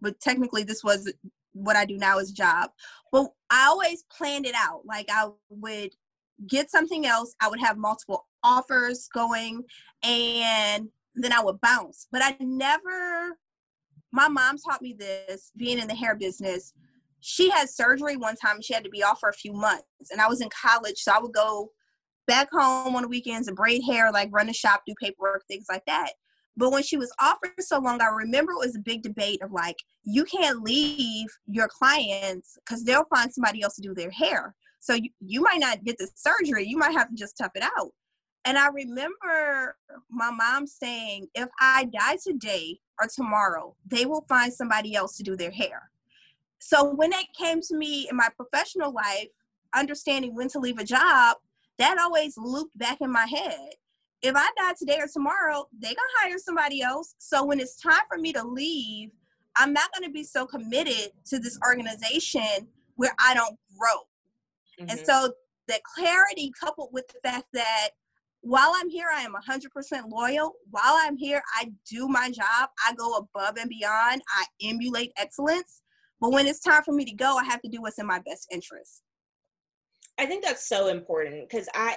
But 0.00 0.20
technically, 0.20 0.62
this 0.62 0.82
was 0.82 1.12
what 1.52 1.76
I 1.76 1.84
do 1.84 1.96
now 1.96 2.18
is 2.18 2.32
job. 2.32 2.70
But 3.12 3.32
I 3.50 3.66
always 3.66 4.04
planned 4.16 4.46
it 4.46 4.54
out. 4.54 4.82
Like 4.86 5.08
I 5.10 5.28
would 5.48 5.90
get 6.46 6.70
something 6.70 7.06
else, 7.06 7.34
I 7.40 7.48
would 7.48 7.60
have 7.60 7.76
multiple 7.76 8.26
offers 8.42 9.08
going, 9.12 9.62
and 10.02 10.88
then 11.14 11.32
I 11.32 11.42
would 11.42 11.60
bounce. 11.60 12.06
But 12.10 12.22
I 12.24 12.36
never, 12.40 13.36
my 14.12 14.28
mom 14.28 14.56
taught 14.58 14.82
me 14.82 14.94
this 14.98 15.52
being 15.56 15.78
in 15.78 15.88
the 15.88 15.94
hair 15.94 16.14
business. 16.14 16.72
She 17.20 17.50
had 17.50 17.68
surgery 17.68 18.16
one 18.16 18.36
time 18.36 18.62
she 18.62 18.72
had 18.72 18.84
to 18.84 18.90
be 18.90 19.02
off 19.02 19.20
for 19.20 19.28
a 19.28 19.34
few 19.34 19.52
months. 19.52 20.10
And 20.10 20.20
I 20.20 20.28
was 20.28 20.40
in 20.40 20.48
college, 20.48 20.96
so 20.96 21.12
I 21.12 21.20
would 21.20 21.32
go 21.34 21.70
back 22.30 22.48
home 22.52 22.94
on 22.94 23.02
the 23.02 23.08
weekends 23.08 23.48
and 23.48 23.56
braid 23.56 23.82
hair, 23.82 24.12
like 24.12 24.28
run 24.30 24.46
the 24.46 24.52
shop, 24.52 24.82
do 24.86 24.94
paperwork, 25.02 25.44
things 25.48 25.66
like 25.68 25.84
that. 25.86 26.12
But 26.56 26.70
when 26.70 26.84
she 26.84 26.96
was 26.96 27.12
off 27.20 27.38
for 27.42 27.50
so 27.58 27.80
long, 27.80 28.00
I 28.00 28.06
remember 28.06 28.52
it 28.52 28.66
was 28.66 28.76
a 28.76 28.80
big 28.80 29.02
debate 29.02 29.42
of 29.42 29.50
like, 29.50 29.74
you 30.04 30.24
can't 30.24 30.62
leave 30.62 31.26
your 31.46 31.66
clients 31.66 32.56
because 32.64 32.84
they'll 32.84 33.06
find 33.12 33.32
somebody 33.32 33.62
else 33.62 33.74
to 33.74 33.82
do 33.82 33.94
their 33.94 34.12
hair. 34.12 34.54
So 34.78 34.94
you, 34.94 35.10
you 35.18 35.42
might 35.42 35.58
not 35.58 35.82
get 35.82 35.98
the 35.98 36.08
surgery, 36.14 36.68
you 36.68 36.78
might 36.78 36.92
have 36.92 37.08
to 37.08 37.16
just 37.16 37.36
tough 37.36 37.50
it 37.56 37.64
out. 37.64 37.90
And 38.44 38.56
I 38.56 38.68
remember 38.68 39.76
my 40.08 40.30
mom 40.30 40.68
saying, 40.68 41.26
if 41.34 41.48
I 41.60 41.86
die 41.86 42.16
today 42.24 42.78
or 43.00 43.08
tomorrow, 43.12 43.74
they 43.84 44.06
will 44.06 44.24
find 44.28 44.52
somebody 44.52 44.94
else 44.94 45.16
to 45.16 45.24
do 45.24 45.34
their 45.34 45.50
hair. 45.50 45.90
So 46.60 46.94
when 46.94 47.12
it 47.12 47.26
came 47.36 47.60
to 47.62 47.76
me 47.76 48.06
in 48.08 48.16
my 48.16 48.28
professional 48.36 48.92
life, 48.92 49.28
understanding 49.74 50.34
when 50.34 50.48
to 50.50 50.60
leave 50.60 50.78
a 50.78 50.84
job, 50.84 51.36
that 51.80 51.98
always 51.98 52.36
looped 52.36 52.76
back 52.78 52.98
in 53.00 53.10
my 53.10 53.26
head. 53.26 53.70
If 54.22 54.36
I 54.36 54.46
die 54.56 54.74
today 54.78 54.98
or 55.00 55.08
tomorrow, 55.12 55.66
they 55.78 55.88
gonna 55.88 55.98
hire 56.20 56.38
somebody 56.38 56.82
else. 56.82 57.14
So 57.18 57.44
when 57.44 57.58
it's 57.58 57.80
time 57.80 58.02
for 58.08 58.18
me 58.18 58.32
to 58.34 58.44
leave, 58.44 59.10
I'm 59.56 59.72
not 59.72 59.90
gonna 59.94 60.10
be 60.10 60.22
so 60.22 60.46
committed 60.46 61.12
to 61.26 61.38
this 61.38 61.58
organization 61.66 62.68
where 62.96 63.14
I 63.18 63.34
don't 63.34 63.56
grow. 63.78 64.00
Mm-hmm. 64.78 64.90
And 64.90 65.06
so 65.06 65.32
that 65.68 65.82
clarity 65.84 66.52
coupled 66.58 66.90
with 66.92 67.08
the 67.08 67.28
fact 67.28 67.46
that 67.54 67.90
while 68.42 68.72
I'm 68.76 68.88
here, 68.88 69.08
I 69.14 69.22
am 69.22 69.34
100% 69.34 70.10
loyal. 70.10 70.52
While 70.70 70.96
I'm 70.98 71.16
here, 71.16 71.42
I 71.56 71.70
do 71.88 72.08
my 72.08 72.30
job. 72.30 72.70
I 72.86 72.94
go 72.94 73.16
above 73.16 73.56
and 73.58 73.68
beyond. 73.68 74.22
I 74.28 74.44
emulate 74.62 75.12
excellence. 75.16 75.82
But 76.20 76.32
when 76.32 76.46
it's 76.46 76.60
time 76.60 76.82
for 76.82 76.92
me 76.92 77.04
to 77.04 77.12
go, 77.12 77.36
I 77.36 77.44
have 77.44 77.60
to 77.62 77.68
do 77.68 77.82
what's 77.82 77.98
in 77.98 78.06
my 78.06 78.20
best 78.20 78.48
interest. 78.50 79.02
I 80.20 80.26
think 80.26 80.44
that's 80.44 80.68
so 80.68 80.88
important 80.88 81.48
because 81.48 81.66
I 81.74 81.96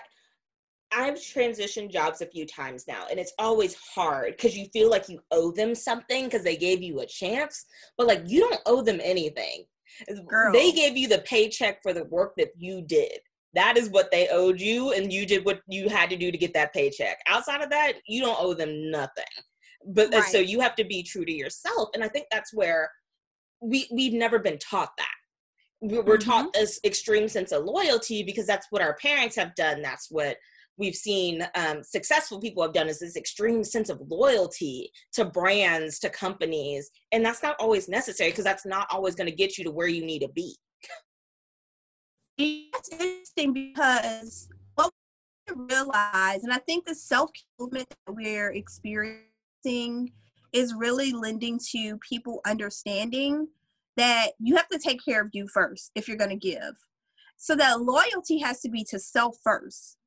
I've 0.95 1.15
transitioned 1.15 1.91
jobs 1.91 2.21
a 2.21 2.25
few 2.25 2.45
times 2.45 2.85
now, 2.87 3.05
and 3.09 3.19
it's 3.19 3.33
always 3.37 3.75
hard 3.75 4.37
because 4.37 4.55
you 4.55 4.67
feel 4.71 4.89
like 4.89 5.09
you 5.09 5.19
owe 5.31 5.51
them 5.51 5.75
something 5.75 6.25
because 6.25 6.43
they 6.43 6.55
gave 6.55 6.81
you 6.81 7.01
a 7.01 7.05
chance, 7.05 7.65
but 7.97 8.07
like 8.07 8.21
you 8.25 8.39
don't 8.39 8.61
owe 8.65 8.81
them 8.81 9.01
anything. 9.03 9.65
Girl. 10.25 10.53
They 10.53 10.71
gave 10.71 10.95
you 10.95 11.07
the 11.07 11.19
paycheck 11.19 11.83
for 11.83 11.93
the 11.93 12.05
work 12.05 12.33
that 12.37 12.51
you 12.57 12.81
did. 12.81 13.19
That 13.53 13.77
is 13.77 13.89
what 13.89 14.09
they 14.09 14.29
owed 14.29 14.59
you, 14.59 14.93
and 14.93 15.11
you 15.11 15.25
did 15.25 15.45
what 15.45 15.59
you 15.67 15.89
had 15.89 16.09
to 16.09 16.15
do 16.15 16.31
to 16.31 16.37
get 16.37 16.53
that 16.53 16.73
paycheck. 16.73 17.17
Outside 17.27 17.61
of 17.61 17.69
that, 17.71 17.93
you 18.07 18.21
don't 18.21 18.39
owe 18.39 18.53
them 18.53 18.89
nothing. 18.89 19.25
But 19.85 20.13
uh, 20.13 20.19
right. 20.19 20.31
so 20.31 20.37
you 20.37 20.61
have 20.61 20.75
to 20.77 20.85
be 20.85 21.03
true 21.03 21.25
to 21.25 21.31
yourself, 21.31 21.89
and 21.93 22.03
I 22.03 22.07
think 22.07 22.27
that's 22.31 22.53
where 22.53 22.89
we 23.61 23.87
we've 23.91 24.13
never 24.13 24.39
been 24.39 24.59
taught 24.59 24.91
that. 24.97 25.15
We're 25.83 26.01
mm-hmm. 26.03 26.29
taught 26.29 26.53
this 26.53 26.79
extreme 26.85 27.27
sense 27.27 27.51
of 27.51 27.65
loyalty 27.65 28.23
because 28.23 28.47
that's 28.47 28.67
what 28.69 28.81
our 28.81 28.95
parents 28.95 29.35
have 29.35 29.53
done. 29.55 29.81
That's 29.81 30.09
what 30.09 30.37
we've 30.77 30.95
seen 30.95 31.45
um, 31.55 31.83
successful 31.83 32.39
people 32.39 32.63
have 32.63 32.73
done 32.73 32.87
is 32.87 32.99
this 32.99 33.17
extreme 33.17 33.63
sense 33.63 33.89
of 33.89 34.01
loyalty 34.07 34.91
to 35.11 35.25
brands 35.25 35.99
to 35.99 36.09
companies 36.09 36.89
and 37.11 37.23
that's 37.23 37.43
not 37.43 37.55
always 37.59 37.87
necessary 37.87 38.31
because 38.31 38.43
that's 38.43 38.65
not 38.65 38.87
always 38.91 39.15
going 39.15 39.29
to 39.29 39.35
get 39.35 39.57
you 39.57 39.63
to 39.63 39.71
where 39.71 39.87
you 39.87 40.05
need 40.05 40.19
to 40.19 40.29
be 40.29 40.55
it's 42.37 42.89
interesting 42.89 43.53
because 43.53 44.49
what 44.75 44.91
we 45.47 45.65
realize 45.69 46.43
and 46.43 46.51
i 46.51 46.57
think 46.57 46.85
the 46.85 46.95
self 46.95 47.29
movement 47.59 47.87
that 47.89 48.13
we're 48.13 48.51
experiencing 48.53 50.11
is 50.53 50.73
really 50.75 51.11
lending 51.11 51.59
to 51.71 51.97
people 51.97 52.41
understanding 52.45 53.47
that 53.97 54.31
you 54.39 54.55
have 54.55 54.69
to 54.69 54.79
take 54.79 55.03
care 55.03 55.21
of 55.21 55.29
you 55.33 55.47
first 55.47 55.91
if 55.95 56.07
you're 56.07 56.17
going 56.17 56.29
to 56.29 56.35
give 56.35 56.73
so 57.37 57.55
that 57.55 57.81
loyalty 57.81 58.39
has 58.39 58.59
to 58.61 58.69
be 58.69 58.83
to 58.83 58.99
self 58.99 59.37
first 59.43 59.97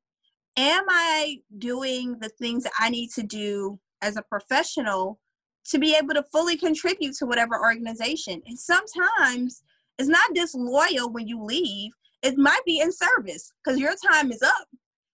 am 0.57 0.85
I 0.89 1.39
doing 1.59 2.17
the 2.19 2.29
things 2.29 2.63
that 2.63 2.73
I 2.79 2.89
need 2.89 3.11
to 3.11 3.23
do 3.23 3.79
as 4.01 4.17
a 4.17 4.23
professional 4.23 5.19
to 5.65 5.77
be 5.77 5.95
able 5.95 6.13
to 6.15 6.25
fully 6.31 6.57
contribute 6.57 7.15
to 7.17 7.25
whatever 7.25 7.59
organization? 7.59 8.41
And 8.45 8.57
sometimes 8.57 9.61
it's 9.99 10.09
not 10.09 10.33
disloyal 10.33 11.11
when 11.11 11.27
you 11.27 11.41
leave, 11.43 11.91
it 12.23 12.37
might 12.37 12.65
be 12.65 12.79
in 12.79 12.91
service 12.91 13.53
because 13.63 13.79
your 13.79 13.93
time 14.11 14.31
is 14.31 14.41
up. 14.41 14.67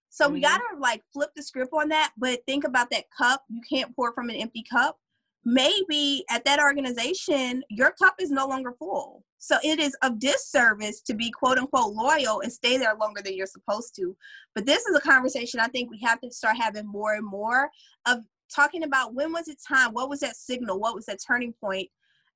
So 0.10 0.26
mm-hmm. 0.26 0.34
we 0.36 0.42
gotta 0.42 0.64
like 0.80 1.02
flip 1.12 1.32
the 1.36 1.44
script 1.44 1.74
on 1.74 1.90
that, 1.90 2.14
but 2.18 2.40
think 2.48 2.64
about 2.64 2.90
that 2.92 3.06
cup. 3.18 3.44
You 3.50 3.62
can't 3.70 3.96
pour 3.96 4.14
from 4.14 4.30
an 4.30 4.36
empty 4.36 4.64
cup 4.64 4.98
maybe 5.46 6.24
at 6.30 6.46
that 6.46 6.60
organization, 6.60 7.64
your 7.70 7.92
cup 7.92 8.16
is 8.20 8.32
no 8.32 8.48
longer 8.48 8.74
full. 8.80 9.24
So 9.38 9.58
it 9.64 9.80
is 9.80 9.96
of 10.02 10.20
disservice 10.20 11.02
to 11.02 11.14
be 11.14 11.30
quote 11.30 11.58
unquote 11.58 11.94
loyal 11.94 12.42
and 12.42 12.52
stay 12.52 12.78
there 12.78 12.96
longer 12.96 13.22
than 13.22 13.36
you're 13.36 13.46
supposed 13.46 13.94
to. 13.98 14.16
But 14.56 14.66
this 14.66 14.86
is 14.86 14.96
a 14.96 15.02
conversation 15.02 15.60
I 15.60 15.68
think 15.68 15.92
we 15.92 16.00
have 16.02 16.22
to 16.22 16.32
start 16.32 16.56
having 16.58 16.88
more 16.88 17.16
and 17.16 17.26
more 17.26 17.70
of 18.06 18.20
talking 18.54 18.84
about 18.84 19.14
when 19.14 19.34
was 19.34 19.48
it 19.48 19.58
time? 19.68 19.92
What 19.92 20.10
was 20.10 20.22
that 20.22 20.38
signal? 20.38 20.80
What 20.80 20.96
was 20.96 21.06
that 21.08 21.20
turning 21.26 21.54
point? 21.54 21.90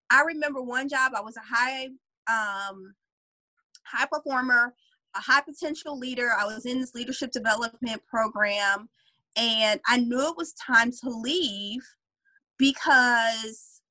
I 0.10 0.24
remember 0.24 0.62
one 0.62 0.90
job, 0.90 1.14
I 1.16 1.22
was 1.22 1.38
a 1.38 1.42
high 1.42 1.86
um 2.30 2.94
high 3.86 4.08
performer, 4.12 4.74
a 5.16 5.20
high 5.22 5.42
potential 5.42 5.98
leader. 5.98 6.32
I 6.38 6.46
was 6.46 6.66
in 6.66 6.80
this 6.80 6.94
leadership 6.94 7.32
development 7.32 8.02
program 8.06 8.90
and 9.38 9.80
I 9.88 9.98
knew 9.98 10.28
it 10.28 10.38
was 10.38 10.54
time 10.54 10.92
to 11.04 11.10
leave 11.10 11.82
because 12.58 13.82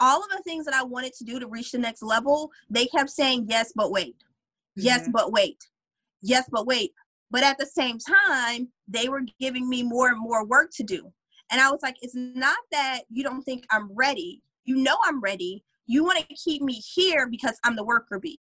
all 0.00 0.22
of 0.22 0.30
the 0.30 0.42
things 0.44 0.64
that 0.64 0.74
I 0.74 0.84
wanted 0.84 1.12
to 1.14 1.24
do 1.24 1.40
to 1.40 1.48
reach 1.48 1.72
the 1.72 1.78
next 1.78 2.02
level, 2.02 2.50
they 2.70 2.86
kept 2.86 3.10
saying, 3.10 3.46
yes, 3.48 3.72
but 3.74 3.90
wait. 3.90 4.16
Mm-hmm. 4.16 4.86
Yes, 4.86 5.08
but 5.12 5.32
wait. 5.32 5.58
Yes, 6.22 6.48
but 6.50 6.66
wait. 6.66 6.92
But 7.30 7.42
at 7.42 7.58
the 7.58 7.66
same 7.66 7.98
time, 7.98 8.68
they 8.86 9.08
were 9.08 9.22
giving 9.40 9.68
me 9.68 9.82
more 9.82 10.08
and 10.08 10.20
more 10.20 10.44
work 10.44 10.70
to 10.76 10.82
do. 10.82 11.12
And 11.50 11.60
I 11.60 11.70
was 11.70 11.80
like, 11.82 11.96
it's 12.00 12.14
not 12.14 12.58
that 12.70 13.02
you 13.10 13.22
don't 13.22 13.42
think 13.42 13.64
I'm 13.70 13.90
ready. 13.94 14.42
You 14.64 14.76
know 14.76 14.96
I'm 15.04 15.20
ready. 15.20 15.64
You 15.86 16.04
want 16.04 16.18
to 16.18 16.34
keep 16.34 16.62
me 16.62 16.74
here 16.74 17.26
because 17.26 17.58
I'm 17.64 17.76
the 17.76 17.84
worker 17.84 18.18
bee. 18.18 18.38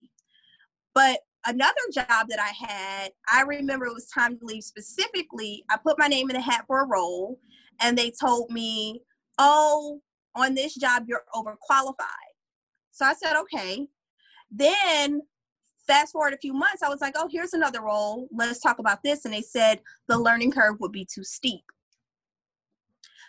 But 0.94 1.20
another 1.46 1.74
job 1.94 2.28
that 2.30 2.40
I 2.40 2.52
had, 2.68 3.12
I 3.32 3.42
remember 3.42 3.86
it 3.86 3.94
was 3.94 4.08
time 4.08 4.38
to 4.38 4.46
leave 4.46 4.64
specifically. 4.64 5.64
I 5.70 5.78
put 5.78 6.00
my 6.00 6.08
name 6.08 6.30
in 6.30 6.36
a 6.36 6.42
hat 6.42 6.66
for 6.68 6.82
a 6.82 6.88
role, 6.88 7.40
and 7.80 7.98
they 7.98 8.12
told 8.12 8.50
me, 8.50 9.02
oh, 9.38 10.02
on 10.36 10.56
this 10.56 10.76
job, 10.76 11.06
you're 11.08 11.24
overqualified. 11.34 12.34
So 12.92 13.06
I 13.06 13.14
said, 13.14 13.40
okay. 13.42 13.88
Then 14.50 15.22
fast 15.88 16.12
forward 16.12 16.34
a 16.34 16.38
few 16.38 16.54
months, 16.54 16.84
I 16.84 16.90
was 16.90 17.02
like, 17.02 17.16
oh, 17.18 17.30
here's 17.32 17.54
another 17.54 17.82
role. 17.82 18.28
Let's 18.32 18.60
talk 18.60 18.80
about 18.80 19.04
this. 19.04 19.26
And 19.26 19.34
they 19.34 19.42
said 19.42 19.80
the 20.08 20.18
learning 20.18 20.52
curve 20.52 20.78
would 20.80 20.92
be 20.92 21.06
too 21.06 21.24
steep. 21.24 21.64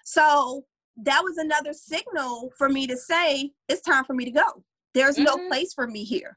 So 0.04 0.64
that 0.96 1.22
was 1.22 1.36
another 1.38 1.72
signal 1.72 2.50
for 2.56 2.68
me 2.68 2.86
to 2.86 2.96
say, 2.96 3.52
it's 3.68 3.82
time 3.82 4.04
for 4.04 4.14
me 4.14 4.24
to 4.24 4.30
go. 4.30 4.64
There's 4.94 5.16
mm-hmm. 5.16 5.24
no 5.24 5.48
place 5.48 5.72
for 5.72 5.86
me 5.86 6.04
here. 6.04 6.36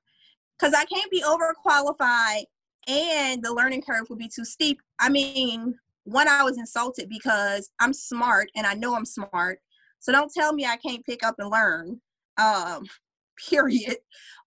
Because 0.60 0.74
I 0.74 0.86
can't 0.86 1.10
be 1.10 1.24
overqualified 1.24 2.44
and 2.88 3.44
the 3.44 3.54
learning 3.54 3.82
curve 3.82 4.08
would 4.10 4.20
be 4.20 4.30
too 4.34 4.46
steep. 4.46 4.80
I 5.00 5.10
mean, 5.10 5.76
one, 6.04 6.28
I 6.28 6.44
was 6.44 6.58
insulted 6.58 7.10
because 7.10 7.70
I'm 7.80 7.94
smart 7.94 8.50
and 8.56 8.66
I 8.66 8.74
know 8.74 8.96
I'm 8.96 9.06
smart. 9.06 9.60
So 10.00 10.12
don't 10.12 10.34
tell 10.34 10.54
me 10.54 10.66
I 10.66 10.78
can't 10.78 11.06
pick 11.06 11.24
up 11.24 11.36
and 11.38 11.50
learn. 11.50 12.02
Um, 12.38 12.86
period. 13.50 13.98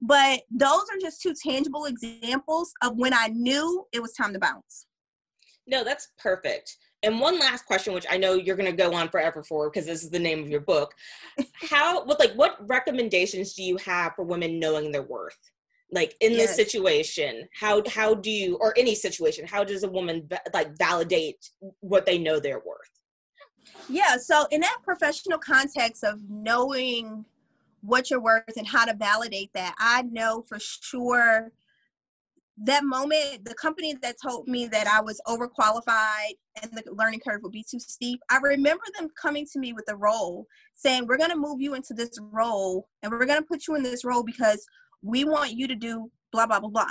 But 0.00 0.42
those 0.50 0.82
are 0.92 0.98
just 1.00 1.22
two 1.22 1.34
tangible 1.34 1.86
examples 1.86 2.72
of 2.82 2.96
when 2.96 3.14
I 3.14 3.28
knew 3.28 3.86
it 3.92 4.00
was 4.00 4.12
time 4.12 4.32
to 4.32 4.38
bounce. 4.38 4.86
No, 5.66 5.82
that's 5.82 6.08
perfect. 6.18 6.76
And 7.02 7.20
one 7.20 7.38
last 7.38 7.66
question, 7.66 7.92
which 7.92 8.06
I 8.10 8.16
know 8.16 8.34
you're 8.34 8.56
going 8.56 8.70
to 8.70 8.76
go 8.76 8.94
on 8.94 9.08
forever 9.08 9.42
for 9.42 9.70
because 9.70 9.86
this 9.86 10.02
is 10.02 10.10
the 10.10 10.18
name 10.18 10.42
of 10.42 10.48
your 10.48 10.60
book. 10.60 10.94
How, 11.54 12.04
what, 12.04 12.18
like, 12.18 12.32
what 12.34 12.56
recommendations 12.68 13.54
do 13.54 13.62
you 13.62 13.76
have 13.78 14.14
for 14.14 14.24
women 14.24 14.58
knowing 14.58 14.90
their 14.90 15.02
worth? 15.02 15.38
Like 15.94 16.16
in 16.20 16.32
yes. 16.32 16.48
this 16.48 16.56
situation, 16.56 17.48
how 17.58 17.82
how 17.88 18.14
do 18.14 18.30
you, 18.30 18.56
or 18.56 18.74
any 18.76 18.94
situation, 18.96 19.46
how 19.46 19.62
does 19.62 19.84
a 19.84 19.88
woman 19.88 20.28
like 20.52 20.76
validate 20.76 21.48
what 21.80 22.04
they 22.04 22.18
know 22.18 22.40
they're 22.40 22.62
worth? 22.66 22.90
Yeah. 23.88 24.16
So 24.16 24.46
in 24.50 24.60
that 24.62 24.78
professional 24.82 25.38
context 25.38 26.02
of 26.02 26.18
knowing 26.28 27.24
what 27.80 28.10
you're 28.10 28.20
worth 28.20 28.56
and 28.56 28.66
how 28.66 28.84
to 28.86 28.94
validate 28.94 29.52
that, 29.54 29.74
I 29.78 30.02
know 30.02 30.42
for 30.48 30.58
sure 30.58 31.52
that 32.62 32.84
moment, 32.84 33.44
the 33.44 33.54
company 33.54 33.94
that 34.00 34.16
told 34.22 34.46
me 34.46 34.66
that 34.68 34.86
I 34.86 35.00
was 35.00 35.20
overqualified 35.26 36.34
and 36.62 36.70
the 36.72 36.84
learning 36.92 37.20
curve 37.26 37.42
would 37.42 37.52
be 37.52 37.64
too 37.68 37.80
steep, 37.80 38.20
I 38.30 38.38
remember 38.38 38.84
them 38.96 39.08
coming 39.20 39.44
to 39.52 39.58
me 39.58 39.72
with 39.72 39.86
a 39.88 39.96
role 39.96 40.46
saying, 40.74 41.06
We're 41.06 41.18
going 41.18 41.30
to 41.30 41.36
move 41.36 41.60
you 41.60 41.74
into 41.74 41.94
this 41.94 42.16
role 42.20 42.88
and 43.02 43.10
we're 43.10 43.26
going 43.26 43.40
to 43.40 43.46
put 43.46 43.66
you 43.66 43.74
in 43.74 43.82
this 43.82 44.04
role 44.04 44.22
because 44.22 44.64
we 45.04 45.24
want 45.24 45.52
you 45.52 45.68
to 45.68 45.74
do 45.74 46.10
blah, 46.32 46.46
blah, 46.46 46.60
blah, 46.60 46.70
blah. 46.70 46.90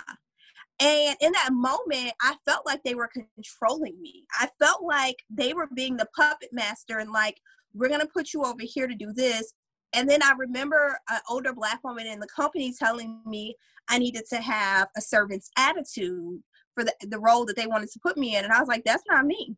And 0.79 1.15
in 1.21 1.31
that 1.33 1.49
moment, 1.51 2.13
I 2.21 2.35
felt 2.45 2.65
like 2.65 2.83
they 2.83 2.95
were 2.95 3.09
controlling 3.35 4.01
me. 4.01 4.25
I 4.39 4.49
felt 4.59 4.83
like 4.83 5.17
they 5.29 5.53
were 5.53 5.67
being 5.75 5.97
the 5.97 6.07
puppet 6.15 6.49
master 6.51 6.99
and 6.99 7.11
like, 7.11 7.37
we're 7.73 7.89
going 7.89 8.01
to 8.01 8.07
put 8.07 8.33
you 8.33 8.43
over 8.43 8.61
here 8.61 8.87
to 8.87 8.95
do 8.95 9.11
this. 9.13 9.53
And 9.93 10.09
then 10.09 10.23
I 10.23 10.33
remember 10.37 10.97
an 11.09 11.19
older 11.29 11.53
black 11.53 11.83
woman 11.83 12.07
in 12.07 12.19
the 12.19 12.27
company 12.35 12.73
telling 12.77 13.21
me 13.25 13.55
I 13.89 13.99
needed 13.99 14.23
to 14.29 14.37
have 14.37 14.87
a 14.97 15.01
servant's 15.01 15.49
attitude 15.57 16.41
for 16.73 16.83
the, 16.83 16.93
the 17.01 17.19
role 17.19 17.45
that 17.45 17.55
they 17.55 17.67
wanted 17.67 17.91
to 17.91 17.99
put 17.99 18.17
me 18.17 18.35
in. 18.35 18.43
And 18.43 18.53
I 18.53 18.59
was 18.59 18.67
like, 18.67 18.83
that's 18.83 19.03
not 19.09 19.25
me. 19.25 19.55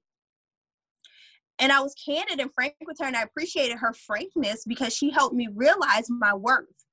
And 1.60 1.72
I 1.72 1.80
was 1.80 1.96
candid 1.96 2.42
and 2.42 2.54
frank 2.54 2.76
with 2.86 2.98
her, 3.00 3.06
and 3.06 3.16
I 3.16 3.22
appreciated 3.22 3.78
her 3.78 3.94
frankness 3.94 4.66
because 4.68 4.94
she 4.94 5.10
helped 5.10 5.36
me 5.36 5.48
realize 5.54 6.10
my 6.10 6.34
worth. 6.34 6.85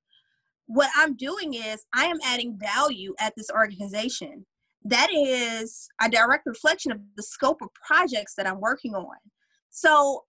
What 0.73 0.89
I'm 0.97 1.17
doing 1.17 1.53
is 1.53 1.85
I 1.95 2.07
am 2.07 2.17
adding 2.25 2.59
value 2.59 3.15
at 3.21 3.35
this 3.37 3.51
organization. 3.51 4.47
That 4.85 5.11
is 5.13 5.87
a 6.01 6.09
direct 6.09 6.47
reflection 6.47 6.93
of 6.93 6.99
the 7.15 7.23
scope 7.23 7.61
of 7.61 7.69
projects 7.87 8.35
that 8.37 8.47
I'm 8.47 8.59
working 8.59 8.95
on. 8.95 9.17
So 9.69 10.25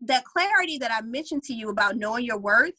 that 0.00 0.24
clarity 0.24 0.78
that 0.78 0.90
I 0.90 1.00
mentioned 1.02 1.44
to 1.44 1.54
you 1.54 1.68
about 1.68 1.96
knowing 1.96 2.24
your 2.24 2.38
worth, 2.38 2.74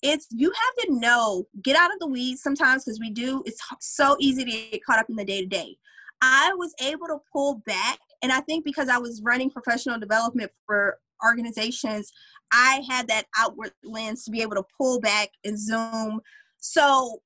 it's 0.00 0.28
you 0.30 0.52
have 0.52 0.86
to 0.86 0.94
know, 1.00 1.44
get 1.60 1.74
out 1.74 1.92
of 1.92 1.98
the 1.98 2.06
weeds 2.06 2.40
sometimes 2.40 2.84
because 2.84 3.00
we 3.00 3.10
do, 3.10 3.42
it's 3.44 3.60
so 3.80 4.16
easy 4.20 4.44
to 4.44 4.50
get 4.50 4.84
caught 4.84 5.00
up 5.00 5.10
in 5.10 5.16
the 5.16 5.24
day 5.24 5.40
to 5.40 5.46
day. 5.46 5.76
I 6.20 6.52
was 6.54 6.72
able 6.80 7.08
to 7.08 7.18
pull 7.32 7.62
back, 7.66 7.98
and 8.22 8.30
I 8.30 8.42
think 8.42 8.64
because 8.64 8.88
I 8.88 8.98
was 8.98 9.22
running 9.24 9.50
professional 9.50 9.98
development 9.98 10.52
for 10.66 10.98
organizations, 11.24 12.12
I 12.52 12.82
had 12.88 13.08
that 13.08 13.26
outward 13.36 13.72
lens 13.84 14.24
to 14.24 14.30
be 14.30 14.42
able 14.42 14.56
to 14.56 14.64
pull 14.76 15.00
back 15.00 15.30
and 15.44 15.58
zoom. 15.58 16.20
So 16.58 17.20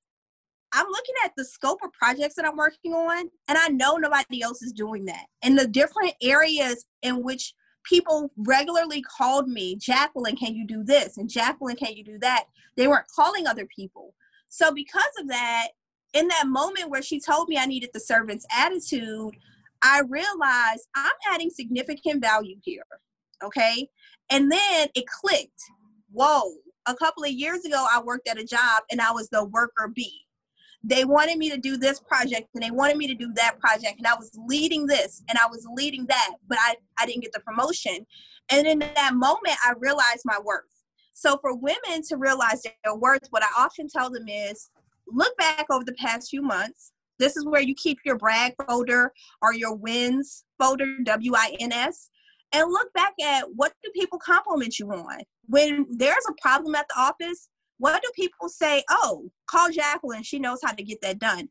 I'm 0.73 0.87
looking 0.87 1.15
at 1.25 1.33
the 1.37 1.45
scope 1.45 1.81
of 1.85 1.93
projects 1.93 2.35
that 2.37 2.47
I'm 2.47 2.57
working 2.57 2.95
on, 2.95 3.29
and 3.49 3.59
I 3.59 3.69
know 3.69 3.97
nobody 3.97 4.43
else 4.43 4.63
is 4.63 4.73
doing 4.73 5.05
that. 5.07 5.27
And 5.43 5.59
the 5.59 5.67
different 5.67 6.15
areas 6.23 6.87
in 7.03 7.23
which 7.23 7.55
people 7.85 8.31
regularly 8.37 9.03
called 9.03 9.49
me, 9.49 9.77
Jacqueline, 9.77 10.37
can 10.37 10.55
you 10.55 10.67
do 10.67 10.83
this? 10.83 11.19
And 11.19 11.29
Jacqueline, 11.29 11.77
can 11.77 11.95
you 11.95 12.05
do 12.05 12.19
that? 12.21 12.45
They 12.77 12.87
weren't 12.89 13.09
calling 13.15 13.47
other 13.47 13.67
people. 13.67 14.15
So, 14.49 14.73
because 14.73 15.13
of 15.21 15.29
that, 15.29 15.69
in 16.15 16.29
that 16.29 16.47
moment 16.47 16.91
where 16.91 17.03
she 17.03 17.21
told 17.21 17.49
me 17.49 17.59
I 17.59 17.67
needed 17.67 17.91
the 17.93 18.01
servant's 18.01 18.47
attitude, 18.55 19.35
I 19.83 20.03
realized 20.09 20.87
I'm 20.95 21.13
adding 21.31 21.51
significant 21.51 22.23
value 22.23 22.57
here. 22.63 22.85
Okay. 23.43 23.89
And 24.31 24.51
then 24.51 24.89
it 24.95 25.05
clicked. 25.07 25.61
Whoa. 26.11 26.55
A 26.87 26.95
couple 26.95 27.25
of 27.25 27.31
years 27.31 27.65
ago, 27.65 27.87
I 27.93 28.03
worked 28.03 28.29
at 28.29 28.39
a 28.39 28.45
job 28.45 28.83
and 28.91 29.01
I 29.01 29.13
was 29.13 29.29
the 29.29 29.45
worker 29.45 29.91
bee 29.95 30.23
they 30.85 31.05
wanted 31.05 31.39
me 31.39 31.49
to 31.51 31.57
do 31.57 31.77
this 31.77 32.01
project 32.01 32.49
and 32.55 32.63
they 32.63 32.71
wanted 32.71 32.97
me 32.97 33.07
to 33.07 33.15
do 33.15 33.33
that 33.35 33.59
project 33.61 33.99
and 33.99 34.07
i 34.07 34.15
was 34.15 34.31
leading 34.47 34.87
this 34.87 35.23
and 35.29 35.39
i 35.39 35.47
was 35.47 35.67
leading 35.75 36.07
that 36.07 36.31
but 36.49 36.59
i, 36.61 36.75
I 36.99 37.07
didn't 37.07 37.23
get 37.23 37.33
the 37.33 37.41
promotion 37.41 38.07
and 38.51 38.67
in 38.67 38.81
that 38.81 39.15
moment 39.15 39.57
i 39.65 39.75
realized 39.79 40.23
my 40.25 40.39
worth 40.45 40.65
so 41.13 41.39
for 41.41 41.55
women 41.55 42.03
to 42.09 42.17
realize 42.17 42.63
their 42.63 42.95
worth 42.95 43.27
what 43.31 43.45
i 43.45 43.63
often 43.63 43.89
tell 43.89 44.11
them 44.11 44.29
is 44.29 44.71
look 45.07 45.37
back 45.37 45.67
over 45.71 45.85
the 45.85 45.95
past 45.95 46.31
few 46.31 46.43
months 46.43 46.93
this 47.19 47.37
is 47.37 47.47
where 47.47 47.63
you 47.63 47.75
keep 47.75 47.99
your 48.05 48.19
brag 48.19 48.55
folder 48.67 49.13
or 49.41 49.55
your 49.55 49.75
wins 49.75 50.45
folder 50.59 50.97
w-i-n-s 51.05 52.11
and 52.53 52.71
look 52.71 52.93
back 52.93 53.15
at 53.23 53.45
what 53.55 53.73
do 53.83 53.91
people 53.95 54.19
compliment 54.19 54.79
you 54.79 54.91
on 54.91 55.21
when 55.47 55.87
there's 55.91 56.27
a 56.29 56.41
problem 56.41 56.75
at 56.75 56.87
the 56.89 57.01
office 57.01 57.49
what 57.83 58.01
do 58.01 58.09
people 58.15 58.49
say? 58.49 58.85
Oh, 58.89 59.29
call 59.51 59.69
Jacqueline. 59.73 60.23
She 60.23 60.39
knows 60.39 60.61
how 60.65 60.73
to 60.73 60.85
get 60.85 61.01
that 61.03 61.19
done. 61.19 61.49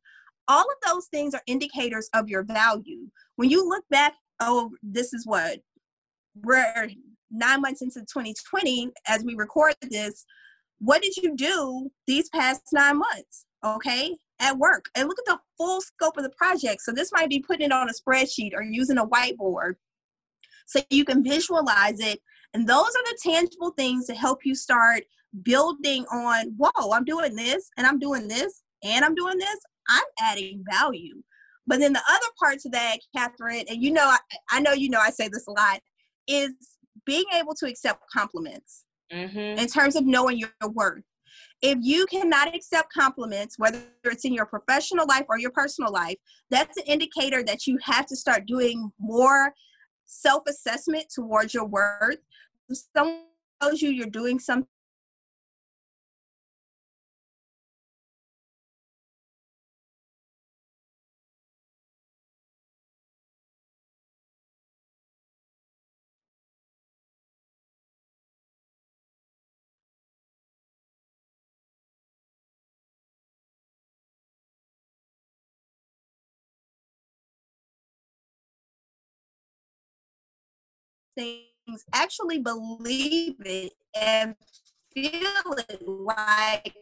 All 0.47 0.61
of 0.61 0.77
those 0.87 1.07
things 1.07 1.33
are 1.33 1.41
indicators 1.45 2.09
of 2.13 2.29
your 2.29 2.43
value. 2.43 3.09
When 3.35 3.49
you 3.49 3.67
look 3.67 3.83
back, 3.89 4.13
oh, 4.39 4.71
this 4.81 5.11
is 5.13 5.27
what 5.27 5.59
we're 6.41 6.89
nine 7.29 7.59
months 7.59 7.81
into 7.81 7.99
2020 7.99 8.91
as 9.09 9.25
we 9.25 9.35
record 9.35 9.75
this. 9.81 10.23
What 10.79 11.01
did 11.01 11.17
you 11.17 11.35
do 11.35 11.91
these 12.07 12.29
past 12.29 12.61
nine 12.71 12.99
months? 12.99 13.45
Okay, 13.65 14.15
at 14.39 14.57
work. 14.57 14.85
And 14.95 15.09
look 15.09 15.19
at 15.19 15.33
the 15.33 15.39
full 15.57 15.81
scope 15.81 16.15
of 16.15 16.23
the 16.23 16.29
project. 16.29 16.81
So 16.81 16.93
this 16.93 17.11
might 17.11 17.29
be 17.29 17.43
putting 17.45 17.65
it 17.65 17.73
on 17.73 17.89
a 17.89 17.91
spreadsheet 17.91 18.53
or 18.53 18.61
using 18.61 18.99
a 18.99 19.05
whiteboard 19.05 19.73
so 20.71 20.81
you 20.89 21.03
can 21.03 21.23
visualize 21.23 21.99
it. 21.99 22.19
And 22.53 22.67
those 22.67 22.89
are 22.89 23.03
the 23.05 23.17
tangible 23.23 23.71
things 23.71 24.07
to 24.07 24.13
help 24.13 24.39
you 24.45 24.55
start 24.55 25.03
building 25.43 26.05
on, 26.05 26.55
whoa, 26.57 26.93
I'm 26.93 27.05
doing 27.05 27.35
this 27.35 27.69
and 27.77 27.85
I'm 27.85 27.99
doing 27.99 28.27
this 28.27 28.63
and 28.83 29.03
I'm 29.03 29.15
doing 29.15 29.37
this, 29.37 29.59
I'm 29.89 30.03
adding 30.21 30.63
value. 30.69 31.21
But 31.67 31.79
then 31.79 31.93
the 31.93 32.01
other 32.09 32.27
part 32.41 32.59
to 32.59 32.69
that, 32.69 32.97
Catherine, 33.15 33.65
and 33.69 33.81
you 33.81 33.91
know, 33.91 34.05
I, 34.05 34.17
I 34.49 34.59
know 34.61 34.71
you 34.71 34.89
know 34.89 34.99
I 34.99 35.11
say 35.11 35.27
this 35.27 35.47
a 35.47 35.51
lot, 35.51 35.79
is 36.27 36.51
being 37.05 37.25
able 37.33 37.53
to 37.55 37.67
accept 37.67 38.01
compliments 38.11 38.85
mm-hmm. 39.11 39.59
in 39.59 39.67
terms 39.67 39.95
of 39.95 40.05
knowing 40.05 40.37
your 40.37 40.49
worth. 40.73 41.03
If 41.61 41.77
you 41.81 42.07
cannot 42.07 42.55
accept 42.55 42.91
compliments, 42.91 43.59
whether 43.59 43.81
it's 44.03 44.25
in 44.25 44.33
your 44.33 44.47
professional 44.47 45.05
life 45.07 45.25
or 45.29 45.37
your 45.37 45.51
personal 45.51 45.91
life, 45.91 46.17
that's 46.49 46.77
an 46.77 46.83
indicator 46.87 47.43
that 47.43 47.67
you 47.67 47.77
have 47.83 48.07
to 48.07 48.15
start 48.15 48.47
doing 48.47 48.91
more 48.99 49.53
self 50.11 50.43
assessment 50.47 51.05
towards 51.09 51.53
your 51.53 51.65
worth. 51.65 52.17
If 52.69 52.79
someone 52.95 53.23
tells 53.61 53.81
you 53.81 53.89
you're 53.89 54.07
doing 54.07 54.39
something 54.39 54.67
things 81.15 81.85
actually 81.93 82.39
believe 82.39 83.35
it 83.39 83.73
and 83.99 84.35
feel 84.93 85.55
it 85.69 85.81
like 85.87 86.75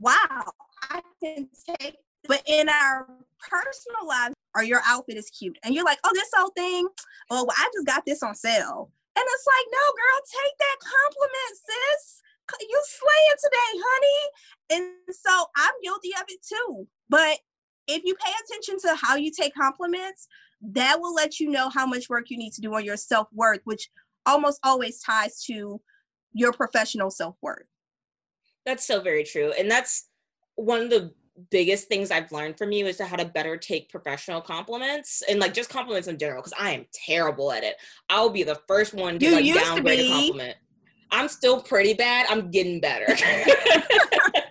wow 0.00 0.44
i 0.90 1.00
can 1.22 1.48
take 1.78 1.96
but 2.28 2.42
in 2.46 2.68
our 2.68 3.06
personal 3.38 4.06
lives 4.06 4.34
or 4.54 4.62
your 4.62 4.80
outfit 4.86 5.16
is 5.16 5.30
cute 5.30 5.58
and 5.64 5.74
you're 5.74 5.84
like 5.84 5.98
oh 6.04 6.10
this 6.14 6.30
whole 6.36 6.50
thing? 6.50 6.88
Oh 7.30 7.44
well, 7.44 7.56
i 7.56 7.68
just 7.74 7.86
got 7.86 8.04
this 8.06 8.22
on 8.22 8.34
sale. 8.34 8.90
And 9.14 9.24
it's 9.26 9.46
like 9.46 9.66
no 9.70 9.86
girl 9.92 10.20
take 10.24 10.58
that 10.58 10.76
compliment 10.80 11.54
sis. 11.66 12.22
You 12.60 12.82
slaying 12.84 13.38
today 13.42 13.82
honey. 13.86 14.20
And 14.70 15.14
so 15.14 15.46
i'm 15.56 15.74
guilty 15.82 16.10
of 16.20 16.24
it 16.28 16.40
too. 16.46 16.86
But 17.08 17.38
if 17.88 18.02
you 18.04 18.14
pay 18.14 18.32
attention 18.44 18.78
to 18.88 18.96
how 18.96 19.16
you 19.16 19.30
take 19.30 19.54
compliments 19.54 20.28
that 20.62 21.00
will 21.00 21.14
let 21.14 21.40
you 21.40 21.50
know 21.50 21.68
how 21.68 21.86
much 21.86 22.08
work 22.08 22.30
you 22.30 22.38
need 22.38 22.52
to 22.54 22.60
do 22.60 22.74
on 22.74 22.84
your 22.84 22.96
self 22.96 23.28
worth, 23.32 23.60
which 23.64 23.90
almost 24.26 24.60
always 24.62 25.00
ties 25.00 25.42
to 25.44 25.80
your 26.32 26.52
professional 26.52 27.10
self 27.10 27.36
worth. 27.42 27.66
That's 28.64 28.86
so 28.86 29.00
very 29.00 29.24
true. 29.24 29.52
And 29.58 29.70
that's 29.70 30.08
one 30.54 30.82
of 30.82 30.90
the 30.90 31.12
biggest 31.50 31.88
things 31.88 32.10
I've 32.10 32.30
learned 32.30 32.58
from 32.58 32.72
you 32.72 32.86
is 32.86 32.98
to 32.98 33.04
how 33.06 33.16
to 33.16 33.24
better 33.24 33.56
take 33.56 33.88
professional 33.88 34.40
compliments 34.40 35.22
and 35.28 35.40
like 35.40 35.54
just 35.54 35.70
compliments 35.70 36.06
in 36.06 36.18
general 36.18 36.42
because 36.42 36.54
I 36.58 36.72
am 36.72 36.86
terrible 36.92 37.52
at 37.52 37.64
it. 37.64 37.76
I'll 38.08 38.30
be 38.30 38.42
the 38.42 38.60
first 38.68 38.94
one 38.94 39.18
to 39.18 39.24
you 39.24 39.54
like 39.54 39.64
downgrade 39.64 39.98
to 39.98 40.06
a 40.06 40.10
compliment. 40.10 40.56
I'm 41.10 41.28
still 41.28 41.60
pretty 41.60 41.94
bad. 41.94 42.26
I'm 42.30 42.50
getting 42.50 42.80
better. 42.80 43.06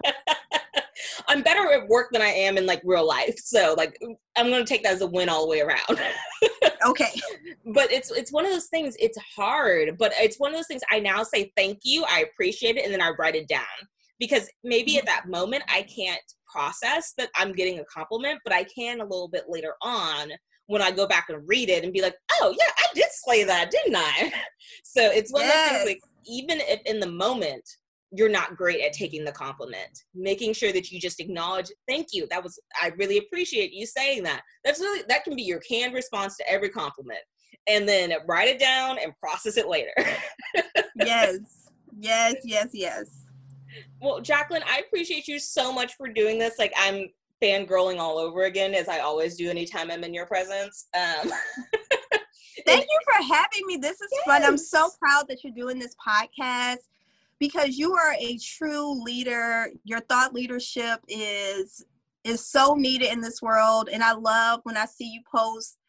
I'm 1.32 1.44
better 1.44 1.72
at 1.72 1.88
work 1.88 2.10
than 2.12 2.22
I 2.22 2.28
am 2.28 2.58
in 2.58 2.66
like 2.66 2.82
real 2.84 3.08
life. 3.08 3.36
So 3.38 3.74
like 3.78 3.98
I'm 4.36 4.50
gonna 4.50 4.66
take 4.66 4.84
that 4.84 4.94
as 4.94 5.02
a 5.02 5.08
win 5.08 5.30
all 5.30 5.44
the 5.44 5.50
way 5.50 5.62
around. 5.62 6.02
okay. 6.86 7.10
But 7.74 7.90
it's 7.90 8.12
it's 8.12 8.34
one 8.34 8.46
of 8.46 8.52
those 8.52 8.68
things, 8.68 8.98
it's 9.00 9.18
hard, 9.36 9.98
but 9.98 10.12
it's 10.20 10.40
one 10.40 10.52
of 10.52 10.58
those 10.58 10.68
things 10.68 10.82
I 10.92 11.00
now 11.00 11.24
say 11.24 11.54
thank 11.56 11.80
you, 11.84 12.04
I 12.10 12.26
appreciate 12.30 12.76
it, 12.76 12.84
and 12.84 12.94
then 12.94 13.02
I 13.02 13.12
write 13.18 13.36
it 13.36 13.48
down. 13.48 13.64
Because 14.20 14.50
maybe 14.66 14.98
at 14.98 15.06
mm-hmm. 15.06 15.08
that 15.08 15.30
moment 15.30 15.64
I 15.70 15.84
can't 15.84 16.22
process 16.52 17.14
that 17.18 17.30
I'm 17.36 17.54
getting 17.54 17.80
a 17.80 17.86
compliment, 17.86 18.40
but 18.44 18.54
I 18.54 18.66
can 18.66 19.00
a 19.00 19.06
little 19.06 19.30
bit 19.30 19.46
later 19.48 19.76
on 19.82 20.32
when 20.68 20.82
I 20.82 20.92
go 20.92 21.08
back 21.08 21.28
and 21.30 21.48
read 21.48 21.70
it 21.70 21.86
and 21.86 21.94
be 21.94 22.02
like, 22.02 22.16
oh 22.42 22.54
yeah, 22.58 22.72
I 22.78 22.88
did 22.94 23.08
slay 23.10 23.46
that, 23.46 23.72
didn't 23.72 23.96
I? 23.96 24.34
so 24.84 25.10
it's 25.12 25.32
one 25.32 25.44
yes. 25.44 25.54
of 25.54 25.72
those 25.72 25.78
things 25.78 25.90
like 25.90 26.02
even 26.26 26.60
if 26.60 26.82
in 26.86 27.00
the 27.00 27.10
moment 27.10 27.64
you're 28.12 28.30
not 28.30 28.58
great 28.58 28.82
at 28.82 28.94
taking 28.94 29.24
the 29.24 29.32
compliment. 29.32 30.04
Making 30.14 30.54
sure 30.54 30.74
that 30.74 30.92
you 30.92 31.00
just 31.00 31.20
acknowledge 31.20 31.72
thank 31.88 32.08
you. 32.12 32.28
That 32.30 32.44
was 32.44 32.60
i 32.82 32.92
really 32.98 33.18
appreciate 33.18 33.74
you 33.74 33.86
saying 33.86 34.24
that. 34.24 34.42
That's 34.64 34.80
really 34.80 35.04
that 35.08 35.24
can 35.24 35.36
be 35.36 35.44
your 35.44 35.60
canned 35.60 35.94
response 35.94 36.38
to 36.38 36.50
every 36.50 36.70
compliment. 36.70 37.22
And 37.68 37.88
then 37.88 38.14
write 38.28 38.50
it 38.50 38.60
down 38.60 38.98
and 39.02 39.14
process 39.20 39.58
it 39.58 39.68
later. 39.68 39.94
Yes. 41.04 41.40
Yes 42.00 42.36
yes 42.44 42.68
yes. 42.74 43.26
Well 44.02 44.20
jacqueline 44.22 44.64
i 44.68 44.80
appreciate 44.80 45.28
you 45.28 45.40
so 45.40 45.74
much 45.74 45.96
for 45.96 46.08
doing 46.08 46.38
this. 46.38 46.60
Like 46.60 46.74
i'm 46.78 47.08
fangirling 47.42 47.98
all 47.98 48.20
over 48.20 48.44
again 48.44 48.76
as 48.76 48.88
i 48.88 49.00
always 49.00 49.36
do 49.36 49.50
anytime 49.50 49.90
i'm 49.90 50.04
in 50.04 50.14
your 50.14 50.28
presence. 50.28 50.88
Um 50.94 51.32
Thank 52.68 52.86
you 52.86 53.00
for 53.06 53.34
having 53.34 53.66
me. 53.66 53.78
This 53.78 54.00
is 54.02 54.10
yes. 54.12 54.24
fun. 54.26 54.44
I'm 54.44 54.58
so 54.58 54.92
proud 55.00 55.28
that 55.30 55.44
you're 55.44 55.54
doing 55.54 55.80
this 55.80 55.96
podcast 55.96 56.78
because 57.42 57.76
you 57.76 57.94
are 57.96 58.14
a 58.20 58.38
true 58.38 59.04
leader. 59.04 59.68
Your 59.84 60.00
thought 60.02 60.32
leadership 60.34 61.00
is 61.10 61.84
is 62.24 62.48
so 62.48 62.76
needed 62.76 63.12
in 63.12 63.20
this 63.20 63.42
world 63.42 63.90
and 63.92 64.04
I 64.04 64.14
love 64.14 64.60
when 64.62 64.78
I 64.78 64.86
see 64.86 65.06
you 65.06 65.22
post 65.36 65.80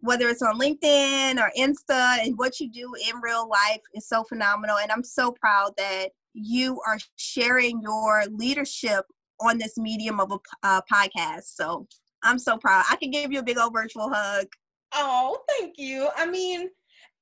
whether 0.00 0.26
it's 0.28 0.40
on 0.40 0.58
LinkedIn 0.58 1.38
or 1.38 1.52
Insta 1.58 2.18
and 2.24 2.38
what 2.38 2.58
you 2.60 2.70
do 2.70 2.90
in 3.06 3.20
real 3.20 3.46
life 3.46 3.82
is 3.92 4.08
so 4.08 4.24
phenomenal 4.24 4.78
and 4.78 4.90
I'm 4.90 5.04
so 5.04 5.32
proud 5.32 5.72
that 5.76 6.12
you 6.32 6.80
are 6.86 6.96
sharing 7.16 7.82
your 7.82 8.24
leadership 8.30 9.04
on 9.38 9.58
this 9.58 9.76
medium 9.76 10.18
of 10.18 10.32
a 10.32 10.38
uh, 10.62 10.80
podcast. 10.90 11.54
So 11.56 11.86
I'm 12.22 12.38
so 12.38 12.56
proud. 12.56 12.84
I 12.90 12.96
can 12.96 13.10
give 13.10 13.32
you 13.32 13.40
a 13.40 13.44
big 13.44 13.58
old 13.58 13.74
virtual 13.74 14.08
hug. 14.10 14.46
Oh, 14.94 15.42
thank 15.50 15.74
you. 15.76 16.08
I 16.16 16.24
mean, 16.24 16.70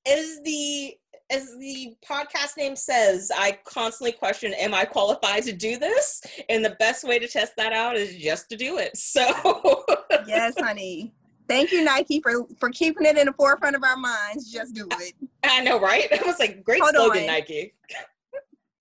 is 0.06 0.40
the 0.44 0.94
as 1.30 1.56
the 1.58 1.94
podcast 2.08 2.56
name 2.56 2.76
says, 2.76 3.30
I 3.34 3.58
constantly 3.64 4.12
question, 4.12 4.52
am 4.54 4.74
I 4.74 4.84
qualified 4.84 5.44
to 5.44 5.52
do 5.52 5.78
this? 5.78 6.22
And 6.48 6.64
the 6.64 6.76
best 6.78 7.04
way 7.04 7.18
to 7.18 7.26
test 7.26 7.54
that 7.56 7.72
out 7.72 7.96
is 7.96 8.16
just 8.16 8.48
to 8.50 8.56
do 8.56 8.78
it. 8.78 8.96
So 9.14 9.84
Yes, 10.26 10.54
honey. 10.58 11.12
Thank 11.48 11.70
you, 11.72 11.84
Nike, 11.84 12.20
for 12.20 12.46
for 12.58 12.70
keeping 12.70 13.06
it 13.06 13.16
in 13.16 13.26
the 13.26 13.32
forefront 13.34 13.76
of 13.76 13.84
our 13.84 13.96
minds. 13.96 14.50
Just 14.50 14.74
do 14.74 14.88
it. 14.92 15.14
I 15.44 15.60
know, 15.60 15.78
right? 15.78 16.10
It 16.10 16.24
was 16.24 16.38
like 16.38 16.64
great 16.64 16.82
Hold 16.82 16.94
slogan, 16.94 17.22
on. 17.22 17.26
Nike. 17.28 17.74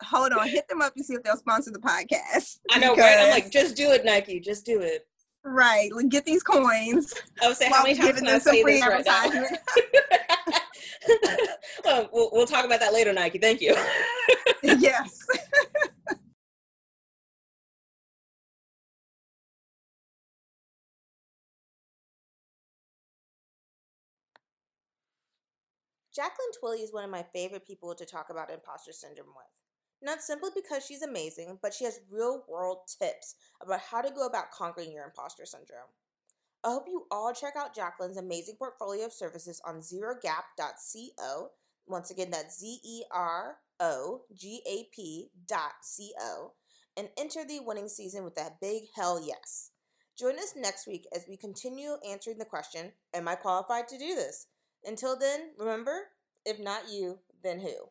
Hold 0.01 0.33
on, 0.33 0.47
hit 0.47 0.67
them 0.67 0.81
up 0.81 0.93
and 0.95 1.05
see 1.05 1.13
if 1.13 1.23
they'll 1.23 1.37
sponsor 1.37 1.71
the 1.71 1.79
podcast. 1.79 2.59
I 2.71 2.79
know, 2.79 2.95
right? 2.95 3.19
I'm 3.19 3.29
like, 3.29 3.51
just 3.51 3.75
do 3.75 3.91
it, 3.91 4.03
Nike. 4.03 4.39
Just 4.39 4.65
do 4.65 4.81
it. 4.81 5.07
Right. 5.43 5.93
Like, 5.93 6.09
get 6.09 6.25
these 6.25 6.43
coins. 6.43 7.13
I 7.41 7.49
was 7.49 7.57
saying, 7.57 7.71
how 7.73 7.83
many 7.83 7.95
times 7.95 8.19
can 8.19 8.27
I 8.27 8.39
say 8.39 8.63
this 8.63 8.81
right 8.81 9.05
now? 9.05 9.29
well, 11.85 12.09
well, 12.13 12.29
we'll 12.31 12.45
talk 12.45 12.65
about 12.65 12.79
that 12.79 12.93
later, 12.93 13.13
Nike. 13.13 13.39
Thank 13.39 13.61
you. 13.61 13.75
yes. 14.63 15.25
Jacqueline 26.15 26.51
Twillie 26.61 26.83
is 26.83 26.93
one 26.93 27.03
of 27.03 27.09
my 27.09 27.25
favorite 27.33 27.65
people 27.65 27.95
to 27.95 28.05
talk 28.05 28.29
about 28.29 28.51
imposter 28.51 28.93
syndrome 28.93 29.27
with. 29.35 29.62
Not 30.03 30.21
simply 30.21 30.49
because 30.53 30.85
she's 30.85 31.01
amazing, 31.01 31.59
but 31.61 31.73
she 31.73 31.85
has 31.85 32.01
real 32.11 32.43
world 32.49 32.79
tips 32.99 33.35
about 33.61 33.79
how 33.79 34.01
to 34.01 34.11
go 34.11 34.27
about 34.27 34.51
conquering 34.51 34.91
your 34.91 35.05
imposter 35.05 35.45
syndrome. 35.45 35.87
I 36.61 36.71
hope 36.71 36.87
you 36.87 37.05
all 37.09 37.33
check 37.33 37.55
out 37.57 37.73
Jacqueline's 37.73 38.17
amazing 38.17 38.55
portfolio 38.57 39.05
of 39.05 39.13
services 39.13 39.61
on 39.65 39.79
zerogap.co. 39.79 41.51
Once 41.87 42.11
again, 42.11 42.31
that's 42.31 42.59
Z 42.59 42.79
E 42.83 43.03
R 43.11 43.55
O 43.79 44.23
G 44.33 44.61
A 44.67 44.89
P 44.93 45.29
dot 45.47 45.71
C 45.81 46.11
O. 46.19 46.51
And 46.97 47.07
enter 47.17 47.45
the 47.45 47.61
winning 47.61 47.87
season 47.87 48.25
with 48.25 48.35
that 48.35 48.59
big 48.59 48.83
hell 48.95 49.25
yes. 49.25 49.71
Join 50.19 50.35
us 50.35 50.53
next 50.55 50.85
week 50.85 51.07
as 51.15 51.25
we 51.27 51.37
continue 51.37 51.95
answering 52.07 52.37
the 52.39 52.45
question 52.45 52.91
Am 53.13 53.27
I 53.29 53.35
qualified 53.35 53.87
to 53.87 53.97
do 53.97 54.15
this? 54.15 54.47
Until 54.85 55.17
then, 55.17 55.51
remember, 55.57 56.09
if 56.45 56.59
not 56.59 56.89
you, 56.91 57.19
then 57.41 57.61
who? 57.61 57.89